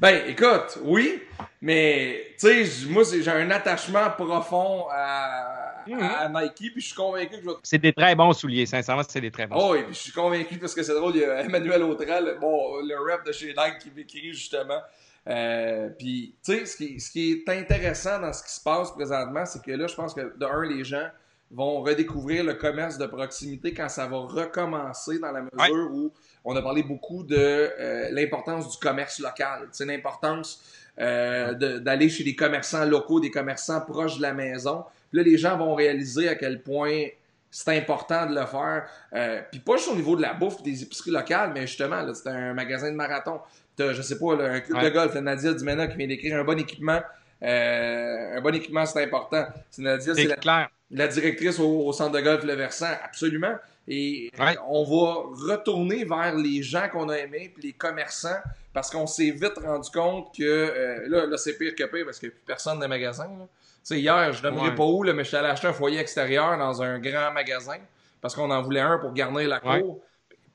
Ben, 0.00 0.22
écoute, 0.28 0.78
oui, 0.82 1.22
mais 1.62 2.34
tu 2.38 2.64
sais, 2.64 2.86
moi, 2.88 3.02
j'ai 3.04 3.30
un 3.30 3.50
attachement 3.50 4.10
profond 4.10 4.86
à, 4.92 5.82
Mhm. 5.86 6.02
à 6.02 6.28
Nike, 6.28 6.72
puis 6.72 6.80
je 6.82 6.86
suis 6.86 6.94
convaincu 6.94 7.36
que 7.36 7.40
je 7.42 7.46
vais. 7.46 7.54
C'est 7.62 7.78
des 7.78 7.92
très 7.92 8.14
bons 8.14 8.32
souliers, 8.32 8.66
sincèrement, 8.66 9.02
c'est 9.08 9.20
des 9.20 9.30
très 9.30 9.46
bons. 9.46 9.56
Oh, 9.58 9.74
et 9.74 9.84
puis 9.84 9.94
je 9.94 9.98
suis 10.00 10.12
convaincu 10.12 10.58
parce 10.58 10.74
que 10.74 10.82
c'est 10.82 10.94
drôle, 10.94 11.14
il 11.14 11.22
y 11.22 11.24
a 11.24 11.40
Emmanuel 11.42 11.82
Autral, 11.84 12.36
bon, 12.40 12.80
le 12.82 12.96
rep 12.98 13.24
de 13.24 13.32
chez 13.32 13.54
Nike 13.56 13.78
qui 13.80 13.90
m'écrit 13.96 14.32
justement. 14.34 14.80
Euh, 15.28 15.88
puis, 15.98 16.34
tu 16.44 16.52
sais, 16.52 16.66
ce 16.66 16.76
qui, 16.76 17.00
ce 17.00 17.10
qui 17.10 17.32
est 17.32 17.48
intéressant 17.48 18.20
dans 18.20 18.32
ce 18.32 18.42
qui 18.44 18.52
se 18.52 18.60
passe 18.62 18.92
présentement, 18.92 19.44
c'est 19.44 19.62
que 19.62 19.72
là, 19.72 19.86
je 19.86 19.94
pense 19.94 20.14
que 20.14 20.20
de 20.36 20.44
un, 20.46 20.64
les 20.64 20.84
gens 20.84 21.06
vont 21.50 21.80
redécouvrir 21.82 22.44
le 22.44 22.54
commerce 22.54 22.98
de 22.98 23.06
proximité 23.06 23.72
quand 23.72 23.88
ça 23.88 24.06
va 24.06 24.18
recommencer 24.18 25.18
dans 25.18 25.30
la 25.32 25.42
mesure 25.42 25.90
où 25.92 26.12
on 26.44 26.54
a 26.56 26.62
parlé 26.62 26.82
beaucoup 26.82 27.22
de 27.22 27.36
euh, 27.36 28.08
l'importance 28.10 28.70
du 28.70 28.78
commerce 28.78 29.18
local, 29.20 29.68
sais, 29.72 29.84
l'importance 29.84 30.62
euh, 30.98 31.54
de- 31.54 31.78
d'aller 31.78 32.08
chez 32.08 32.24
des 32.24 32.34
commerçants 32.34 32.84
locaux, 32.84 33.20
des 33.20 33.30
commerçants 33.30 33.80
proches 33.80 34.16
de 34.16 34.22
la 34.22 34.32
maison. 34.32 34.84
Puis 35.10 35.18
là, 35.18 35.24
les 35.24 35.38
gens 35.38 35.56
vont 35.56 35.74
réaliser 35.74 36.28
à 36.28 36.34
quel 36.34 36.62
point 36.62 37.04
c'est 37.50 37.76
important 37.76 38.26
de 38.26 38.34
le 38.34 38.44
faire. 38.46 38.88
Euh, 39.12 39.40
puis 39.50 39.60
pas 39.60 39.76
juste 39.76 39.88
au 39.88 39.94
niveau 39.96 40.16
de 40.16 40.22
la 40.22 40.34
bouffe 40.34 40.62
des 40.62 40.82
épiceries 40.82 41.10
locales, 41.12 41.52
mais 41.54 41.66
justement, 41.66 42.02
c'est 42.12 42.28
un 42.28 42.54
magasin 42.54 42.90
de 42.90 42.96
marathon. 42.96 43.40
T'as, 43.76 43.92
je 43.92 44.02
sais 44.02 44.18
pas, 44.18 44.34
là, 44.36 44.52
un 44.52 44.60
club 44.60 44.78
Ouais. 44.78 44.84
de 44.90 44.94
golf, 44.94 45.14
Nadia 45.14 45.52
Dumena 45.52 45.86
qui 45.86 45.96
vient 45.96 46.06
d'écrire 46.06 46.38
un 46.38 46.44
bon 46.44 46.58
équipement. 46.58 47.00
Euh, 47.42 48.36
un 48.36 48.40
bon 48.40 48.54
équipement, 48.54 48.86
c'est 48.86 49.02
important. 49.02 49.46
C'est 49.70 49.82
Nadia, 49.82 50.14
c'est 50.14 50.22
c'est 50.22 50.28
la, 50.28 50.36
clair. 50.36 50.68
la 50.90 51.06
directrice 51.08 51.58
au, 51.60 51.86
au 51.86 51.92
centre 51.92 52.12
de 52.12 52.20
golf 52.20 52.42
Le 52.44 52.54
Versant, 52.54 52.86
absolument. 53.04 53.54
Et 53.88 54.30
Ouais. 54.38 54.56
on 54.68 54.82
va 54.82 55.52
retourner 55.54 56.04
vers 56.04 56.34
les 56.34 56.62
gens 56.62 56.88
qu'on 56.88 57.08
a 57.08 57.16
aimés, 57.18 57.52
puis 57.54 57.68
les 57.68 57.72
commerçants, 57.72 58.40
parce 58.72 58.90
qu'on 58.90 59.06
s'est 59.06 59.30
vite 59.30 59.58
rendu 59.62 59.90
compte 59.90 60.34
que 60.36 60.42
euh, 60.42 61.04
là, 61.08 61.26
là 61.26 61.36
c'est 61.36 61.56
pire 61.56 61.74
que 61.74 61.84
pire 61.84 62.04
parce 62.04 62.18
qu'il 62.18 62.28
n'y 62.30 62.32
a 62.34 62.36
plus 62.36 62.44
personne 62.46 62.76
dans 62.76 62.82
les 62.82 62.88
magasins. 62.88 63.24
là. 63.38 63.46
Tu 63.46 63.94
sais, 63.94 64.00
hier, 64.00 64.32
je 64.32 64.42
ne 64.42 64.48
nommerai 64.50 64.70
Ouais. 64.70 64.74
pas 64.74 64.84
où, 64.84 65.02
là, 65.04 65.12
mais 65.12 65.22
je 65.22 65.28
suis 65.28 65.36
allé 65.36 65.46
acheter 65.48 65.68
un 65.68 65.72
foyer 65.72 66.00
extérieur 66.00 66.58
dans 66.58 66.82
un 66.82 66.98
grand 66.98 67.30
magasin 67.32 67.76
parce 68.20 68.34
qu'on 68.34 68.50
en 68.50 68.60
voulait 68.62 68.80
un 68.80 68.98
pour 68.98 69.12
garnir 69.12 69.48
la 69.48 69.64
Ouais. 69.64 69.80
cour. 69.80 70.00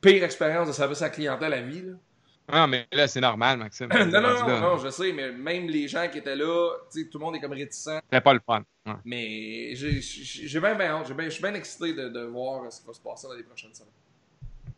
Pire 0.01 0.23
expérience 0.25 0.67
de 0.67 0.73
service 0.73 1.01
à 1.01 1.05
la 1.05 1.09
clientèle 1.11 1.53
à 1.53 1.61
vie. 1.61 1.83
Là. 1.83 1.93
Non, 2.51 2.67
mais 2.67 2.87
là, 2.91 3.07
c'est 3.07 3.21
normal, 3.21 3.57
Maxime. 3.59 3.87
non, 3.93 4.21
non, 4.21 4.47
non, 4.47 4.59
non, 4.59 4.77
je 4.77 4.89
sais, 4.89 5.11
mais 5.13 5.31
même 5.31 5.67
les 5.67 5.87
gens 5.87 6.07
qui 6.11 6.17
étaient 6.19 6.35
là, 6.35 6.71
tout 6.91 7.07
le 7.13 7.19
monde 7.19 7.35
est 7.35 7.39
comme 7.39 7.53
réticent. 7.53 7.89
C'était 8.05 8.21
pas 8.21 8.33
le 8.33 8.41
fun. 8.45 8.63
Ouais. 8.85 8.93
Mais 9.05 9.75
j'ai 9.75 10.59
bien, 10.59 10.75
bien 10.75 10.87
hâte. 10.91 11.07
Je 11.07 11.29
suis 11.29 11.41
bien 11.41 11.53
excité 11.53 11.93
de, 11.93 12.09
de 12.09 12.21
voir 12.25 12.71
ce 12.71 12.81
qui 12.81 12.87
va 12.87 12.93
se 12.93 12.99
passer 12.99 13.27
dans 13.27 13.33
les 13.35 13.43
prochaines 13.43 13.73
semaines. 13.73 13.91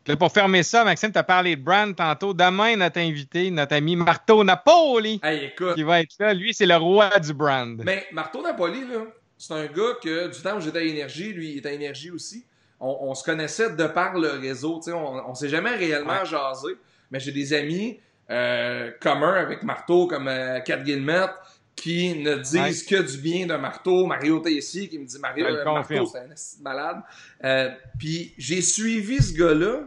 Là, 0.06 0.18
pour 0.18 0.32
fermer 0.34 0.64
ça, 0.64 0.84
Maxime, 0.84 1.14
tu 1.14 1.18
as 1.18 1.24
parlé 1.24 1.56
de 1.56 1.62
brand 1.64 1.96
tantôt. 1.96 2.34
Demain, 2.34 2.76
notre 2.76 3.00
invité, 3.00 3.50
notre 3.50 3.74
ami 3.76 3.96
Marteau 3.96 4.44
Napoli, 4.44 5.22
Hey, 5.24 5.46
écoute, 5.46 5.76
qui 5.76 5.84
va 5.84 6.02
être 6.02 6.14
là. 6.20 6.34
Lui, 6.34 6.54
c'est 6.54 6.66
le 6.66 6.76
roi 6.76 7.10
du 7.20 7.34
brand. 7.34 7.82
mais 7.86 8.06
Marteau 8.12 8.42
Napoli, 8.42 8.82
là, 8.82 9.06
c'est 9.38 9.54
un 9.54 9.66
gars 9.68 9.94
que 10.04 10.28
du 10.28 10.42
temps 10.42 10.58
où 10.58 10.60
j'étais 10.60 10.80
à 10.80 10.84
Énergie, 10.84 11.32
lui, 11.32 11.52
il 11.54 11.58
est 11.60 11.66
à 11.66 11.72
Énergie 11.72 12.12
aussi. 12.12 12.46
On, 12.82 12.98
on 13.10 13.16
se 13.16 13.24
connaissait 13.24 13.74
de 13.78 13.88
par 13.88 14.20
le 14.20 14.32
réseau. 14.32 14.82
On, 14.88 15.22
on 15.30 15.36
s'est 15.36 15.48
jamais 15.48 15.72
réellement 15.72 16.20
Ouais. 16.20 16.26
jasé. 16.26 16.74
Mais 17.14 17.20
j'ai 17.20 17.32
des 17.32 17.54
amis 17.54 18.00
euh, 18.32 18.90
communs 19.00 19.36
avec 19.36 19.62
Marteau, 19.64 20.08
comme 20.08 20.28
euh, 20.28 20.60
Kat 20.62 20.78
Guillemette, 20.78 21.30
qui 21.76 22.16
ne 22.16 22.36
disent 22.38 22.84
que 22.84 23.02
du 23.02 23.18
bien 23.20 23.46
de 23.46 23.56
Marteau. 23.56 24.08
Mario 24.08 24.40
Tessier 24.40 24.88
qui 24.90 24.98
me 24.98 25.06
dit 25.06 25.20
Mario, 25.20 25.46
euh. 25.46 25.64
Marteau, 25.64 26.06
c'est 26.08 26.20
un 26.20 26.64
malade. 26.64 27.02
Euh, 27.44 27.70
puis 28.00 28.34
j'ai 28.38 28.62
suivi 28.64 29.22
ce 29.22 29.34
gars-là 29.38 29.82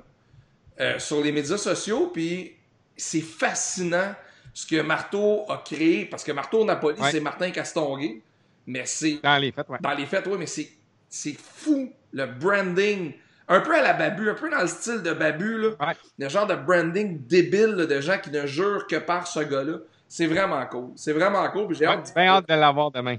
euh, 0.80 0.98
sur 1.00 1.20
les 1.22 1.32
médias 1.32 1.58
sociaux, 1.58 2.10
puis 2.14 2.54
c'est 2.96 3.20
fascinant 3.22 4.14
ce 4.54 4.66
que 4.66 4.80
Marteau 4.82 5.44
a 5.50 5.62
créé, 5.64 6.06
parce 6.06 6.22
que 6.22 6.32
Marteau 6.32 6.64
Napoli, 6.64 7.00
Ouais. 7.00 7.10
c'est 7.10 7.20
Martin 7.20 7.50
Castonguay, 7.50 8.20
mais 8.66 8.86
c'est 8.86 9.18
Dans 9.22 9.38
les 9.38 9.50
fêtes, 9.52 9.68
ouais. 9.68 9.78
dans 9.80 9.94
les 9.94 10.06
fêtes, 10.06 10.26
oui, 10.28 10.36
mais 10.38 10.46
c'est 10.46 10.70
c'est 11.08 11.36
fou 11.38 11.92
le 12.12 12.26
branding. 12.26 13.12
Un 13.49 13.61
peu 13.61 13.76
à 13.76 13.82
la 13.82 13.92
Babu, 13.92 14.28
un 14.28 14.34
peu 14.34 14.51
dans 14.51 14.61
le 14.61 14.66
style 14.66 15.03
de 15.03 15.12
Babu, 15.12 15.59
là. 15.59 15.68
Ouais. 15.80 15.94
Le 16.18 16.28
genre 16.28 16.47
de 16.47 16.55
branding 16.57 17.24
débile 17.26 17.74
là, 17.76 17.86
de 17.86 18.01
gens 18.01 18.18
qui 18.18 18.30
ne 18.30 18.47
jurent 18.47 18.86
que 18.86 18.97
par 18.97 19.26
ce 19.26 19.40
gars-là. 19.40 19.78
C'est 20.09 20.26
vraiment 20.26 20.64
cool. 20.66 20.90
C'est 20.97 21.12
vraiment 21.12 21.49
cool. 21.51 21.74
J'ai 21.74 21.86
Ouais, 21.86 21.92
hâte 21.94 22.12
bien 22.14 22.26
hâte 22.28 22.49
de 22.49 22.55
l'avoir 22.55 22.90
demain. 22.90 23.16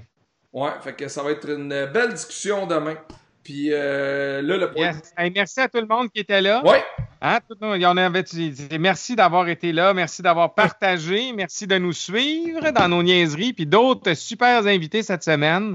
Ouais, 0.52 0.70
fait 0.82 0.94
que 0.94 1.08
ça 1.08 1.22
va 1.22 1.30
être 1.32 1.48
une 1.48 1.68
belle 1.92 2.12
discussion 2.14 2.66
demain. 2.66 2.96
Puis 3.44 3.68
euh, 3.72 4.42
là, 4.42 4.56
le 4.58 4.70
point. 4.70 4.86
Yes. 4.92 5.12
Hey, 5.16 5.30
merci 5.34 5.60
à 5.60 5.68
tout 5.68 5.80
le 5.80 5.86
monde 5.86 6.10
qui 6.12 6.20
était 6.20 6.40
là. 6.42 6.62
Ouais, 6.64 6.82
Hein, 7.20 7.38
tout 7.48 7.56
le 7.60 7.66
monde- 7.66 7.76
il 7.78 7.82
y 7.82 7.86
en 7.86 7.96
avait, 7.96 8.22
tu- 8.22 8.52
tu- 8.54 8.78
merci 8.78 9.16
d'avoir 9.16 9.48
été 9.48 9.72
là, 9.72 9.92
merci 9.92 10.22
d'avoir 10.22 10.54
partagé, 10.54 11.32
merci 11.32 11.66
de 11.66 11.76
nous 11.76 11.92
suivre 11.92 12.70
dans 12.70 12.86
nos 12.88 13.02
niaiseries, 13.02 13.52
puis 13.52 13.66
d'autres 13.66 14.14
super 14.14 14.64
invités 14.66 15.02
cette 15.02 15.24
semaine. 15.24 15.74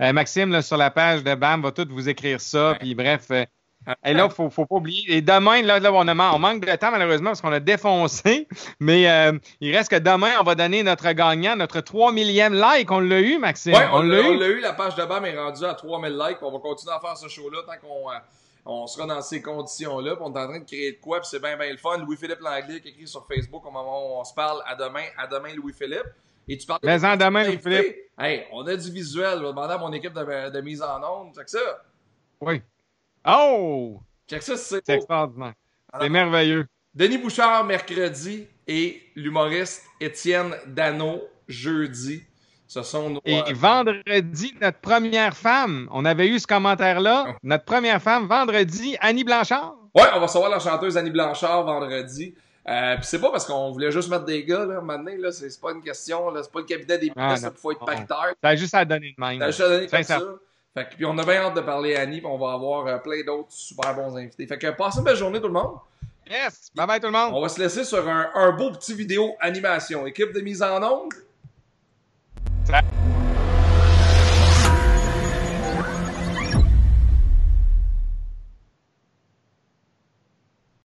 Euh, 0.00 0.12
Maxime, 0.12 0.52
là, 0.52 0.62
sur 0.62 0.76
la 0.76 0.90
page 0.92 1.24
de 1.24 1.34
BAM, 1.34 1.62
va 1.62 1.72
tout 1.72 1.86
vous 1.90 2.08
écrire 2.08 2.40
ça, 2.40 2.76
puis 2.78 2.94
bref. 2.94 3.26
Et 4.04 4.12
là, 4.14 4.28
faut, 4.28 4.50
faut 4.50 4.66
pas 4.66 4.76
oublier. 4.76 5.16
Et 5.16 5.22
demain, 5.22 5.62
là, 5.62 5.78
là, 5.78 5.92
on, 5.92 6.06
a, 6.06 6.32
on 6.34 6.38
manque 6.38 6.64
de 6.64 6.76
temps, 6.76 6.90
malheureusement, 6.90 7.30
parce 7.30 7.40
qu'on 7.40 7.52
a 7.52 7.60
défoncé. 7.60 8.48
Mais 8.80 9.08
euh, 9.08 9.38
il 9.60 9.74
reste 9.74 9.90
que 9.90 9.96
demain, 9.96 10.32
on 10.40 10.44
va 10.44 10.54
donner 10.54 10.82
notre 10.82 11.10
gagnant, 11.12 11.56
notre 11.56 11.80
3 11.80 12.12
millième 12.12 12.54
like. 12.54 12.90
On 12.90 13.00
l'a 13.00 13.20
eu, 13.20 13.38
Maxime. 13.38 13.74
ouais 13.74 13.86
on, 13.92 13.98
on 13.98 14.02
l'a 14.02 14.20
eu. 14.20 14.38
l'a 14.38 14.48
eu. 14.48 14.60
La 14.60 14.72
page 14.72 14.94
de 14.94 15.04
BAM 15.04 15.24
est 15.24 15.38
rendue 15.38 15.64
à 15.64 15.74
3000 15.74 16.12
likes. 16.12 16.38
On 16.42 16.50
va 16.52 16.58
continuer 16.58 16.94
à 16.94 17.00
faire 17.00 17.16
ce 17.16 17.28
show-là 17.28 17.58
tant 17.66 17.78
qu'on 17.86 18.10
euh, 18.10 18.14
on 18.66 18.86
sera 18.86 19.06
dans 19.06 19.22
ces 19.22 19.40
conditions-là. 19.40 20.16
On 20.20 20.34
est 20.34 20.38
en 20.38 20.48
train 20.48 20.58
de 20.60 20.64
créer 20.64 20.92
de 20.92 20.98
quoi, 21.00 21.20
puis 21.20 21.28
c'est 21.30 21.40
bien, 21.40 21.56
bien 21.56 21.70
le 21.70 21.78
fun. 21.78 21.96
Louis-Philippe 21.98 22.40
Langlais 22.40 22.80
qui 22.80 22.88
écrit 22.88 23.08
sur 23.08 23.26
Facebook 23.26 23.64
au 23.66 23.70
moment 23.70 24.06
où 24.06 24.20
on 24.20 24.24
se 24.24 24.34
parle. 24.34 24.60
À 24.66 24.74
demain, 24.74 25.04
à 25.16 25.26
demain, 25.26 25.54
Louis-Philippe. 25.54 26.06
Et 26.48 26.56
tu 26.58 26.66
parles 26.66 26.80
Mais 26.82 27.04
en 27.04 27.16
demain, 27.16 27.44
Louis-Philippe. 27.44 27.96
Hey, 28.18 28.46
on 28.52 28.66
a 28.66 28.76
du 28.76 28.90
visuel. 28.90 29.38
Je 29.38 29.42
vais 29.44 29.48
demander 29.50 29.74
à 29.74 29.78
mon 29.78 29.92
équipe 29.92 30.12
de, 30.12 30.50
de 30.50 30.60
mise 30.60 30.82
en 30.82 31.00
onde. 31.02 31.34
Check 31.34 31.48
ça. 31.48 31.58
Oui. 32.40 32.62
Oh! 33.26 34.00
Check 34.28 34.42
ça, 34.42 34.56
c'est 34.56 34.80
C'est 34.84 34.94
extraordinaire. 34.94 35.54
C'est 36.00 36.08
merveilleux. 36.08 36.66
Denis 36.94 37.18
Bouchard, 37.18 37.64
mercredi, 37.64 38.46
et 38.66 39.02
l'humoriste 39.14 39.84
Étienne 40.00 40.54
Dano, 40.66 41.22
jeudi. 41.48 42.22
Ce 42.66 42.82
sont 42.82 43.08
nos. 43.08 43.20
Et 43.24 43.40
euh, 43.40 43.44
vendredi, 43.54 44.54
notre 44.60 44.78
première 44.80 45.34
femme, 45.34 45.88
on 45.90 46.04
avait 46.04 46.28
eu 46.28 46.38
ce 46.38 46.46
commentaire-là, 46.46 47.36
notre 47.42 47.64
première 47.64 48.02
femme, 48.02 48.26
vendredi, 48.26 48.96
Annie 49.00 49.24
Blanchard. 49.24 49.74
Ouais, 49.94 50.02
on 50.14 50.20
va 50.20 50.26
recevoir 50.26 50.50
la 50.50 50.58
chanteuse 50.58 50.96
Annie 50.98 51.10
Blanchard 51.10 51.64
vendredi. 51.64 52.34
Euh, 52.68 52.96
Puis 52.96 53.06
c'est 53.06 53.20
pas 53.20 53.30
parce 53.30 53.46
qu'on 53.46 53.70
voulait 53.70 53.90
juste 53.90 54.10
mettre 54.10 54.26
des 54.26 54.44
gars, 54.44 54.66
là, 54.66 54.82
maintenant, 54.82 55.12
là, 55.18 55.32
c'est 55.32 55.58
pas 55.58 55.72
une 55.72 55.82
question, 55.82 56.30
là, 56.30 56.42
c'est 56.42 56.52
pas 56.52 56.58
le 56.58 56.66
cabinet 56.66 56.98
des 56.98 57.10
Ah, 57.16 57.28
ministres, 57.28 57.52
il 57.54 57.58
faut 57.60 57.72
être. 57.72 58.06
Ça 58.06 58.48
a 58.48 58.56
juste 58.56 58.74
à 58.74 58.84
donner 58.84 59.14
de 59.16 59.24
même. 59.24 59.38
T'as 59.38 59.46
juste 59.46 59.60
à 59.62 59.68
donner 59.70 59.86
comme 59.86 60.02
ça. 60.02 60.20
Fait 60.78 60.88
que, 60.90 60.94
puis 60.94 61.04
on 61.06 61.18
a 61.18 61.24
bien 61.24 61.42
hâte 61.42 61.54
de 61.54 61.60
parler 61.60 61.96
à 61.96 62.02
Annie, 62.02 62.18
puis 62.18 62.26
on 62.30 62.38
va 62.38 62.52
avoir 62.52 62.86
euh, 62.86 62.98
plein 62.98 63.24
d'autres 63.26 63.50
super 63.50 63.94
bons 63.96 64.16
invités. 64.16 64.46
Fait 64.46 64.58
que 64.58 64.68
passez 64.68 64.98
une 64.98 65.04
belle 65.04 65.16
journée 65.16 65.40
tout 65.40 65.48
le 65.48 65.52
monde. 65.52 65.78
Yes! 66.30 66.70
Bye 66.74 66.86
bye 66.86 67.00
tout 67.00 67.06
le 67.06 67.12
monde! 67.12 67.32
On 67.34 67.40
va 67.40 67.48
se 67.48 67.58
laisser 67.58 67.82
sur 67.84 68.08
un, 68.08 68.30
un 68.34 68.52
beau 68.52 68.70
petit 68.70 68.94
vidéo 68.94 69.34
animation. 69.40 70.06
Équipe 70.06 70.32
de 70.32 70.40
mise 70.40 70.62
en 70.62 70.80
onde. 70.82 71.14
Ça- 72.64 72.80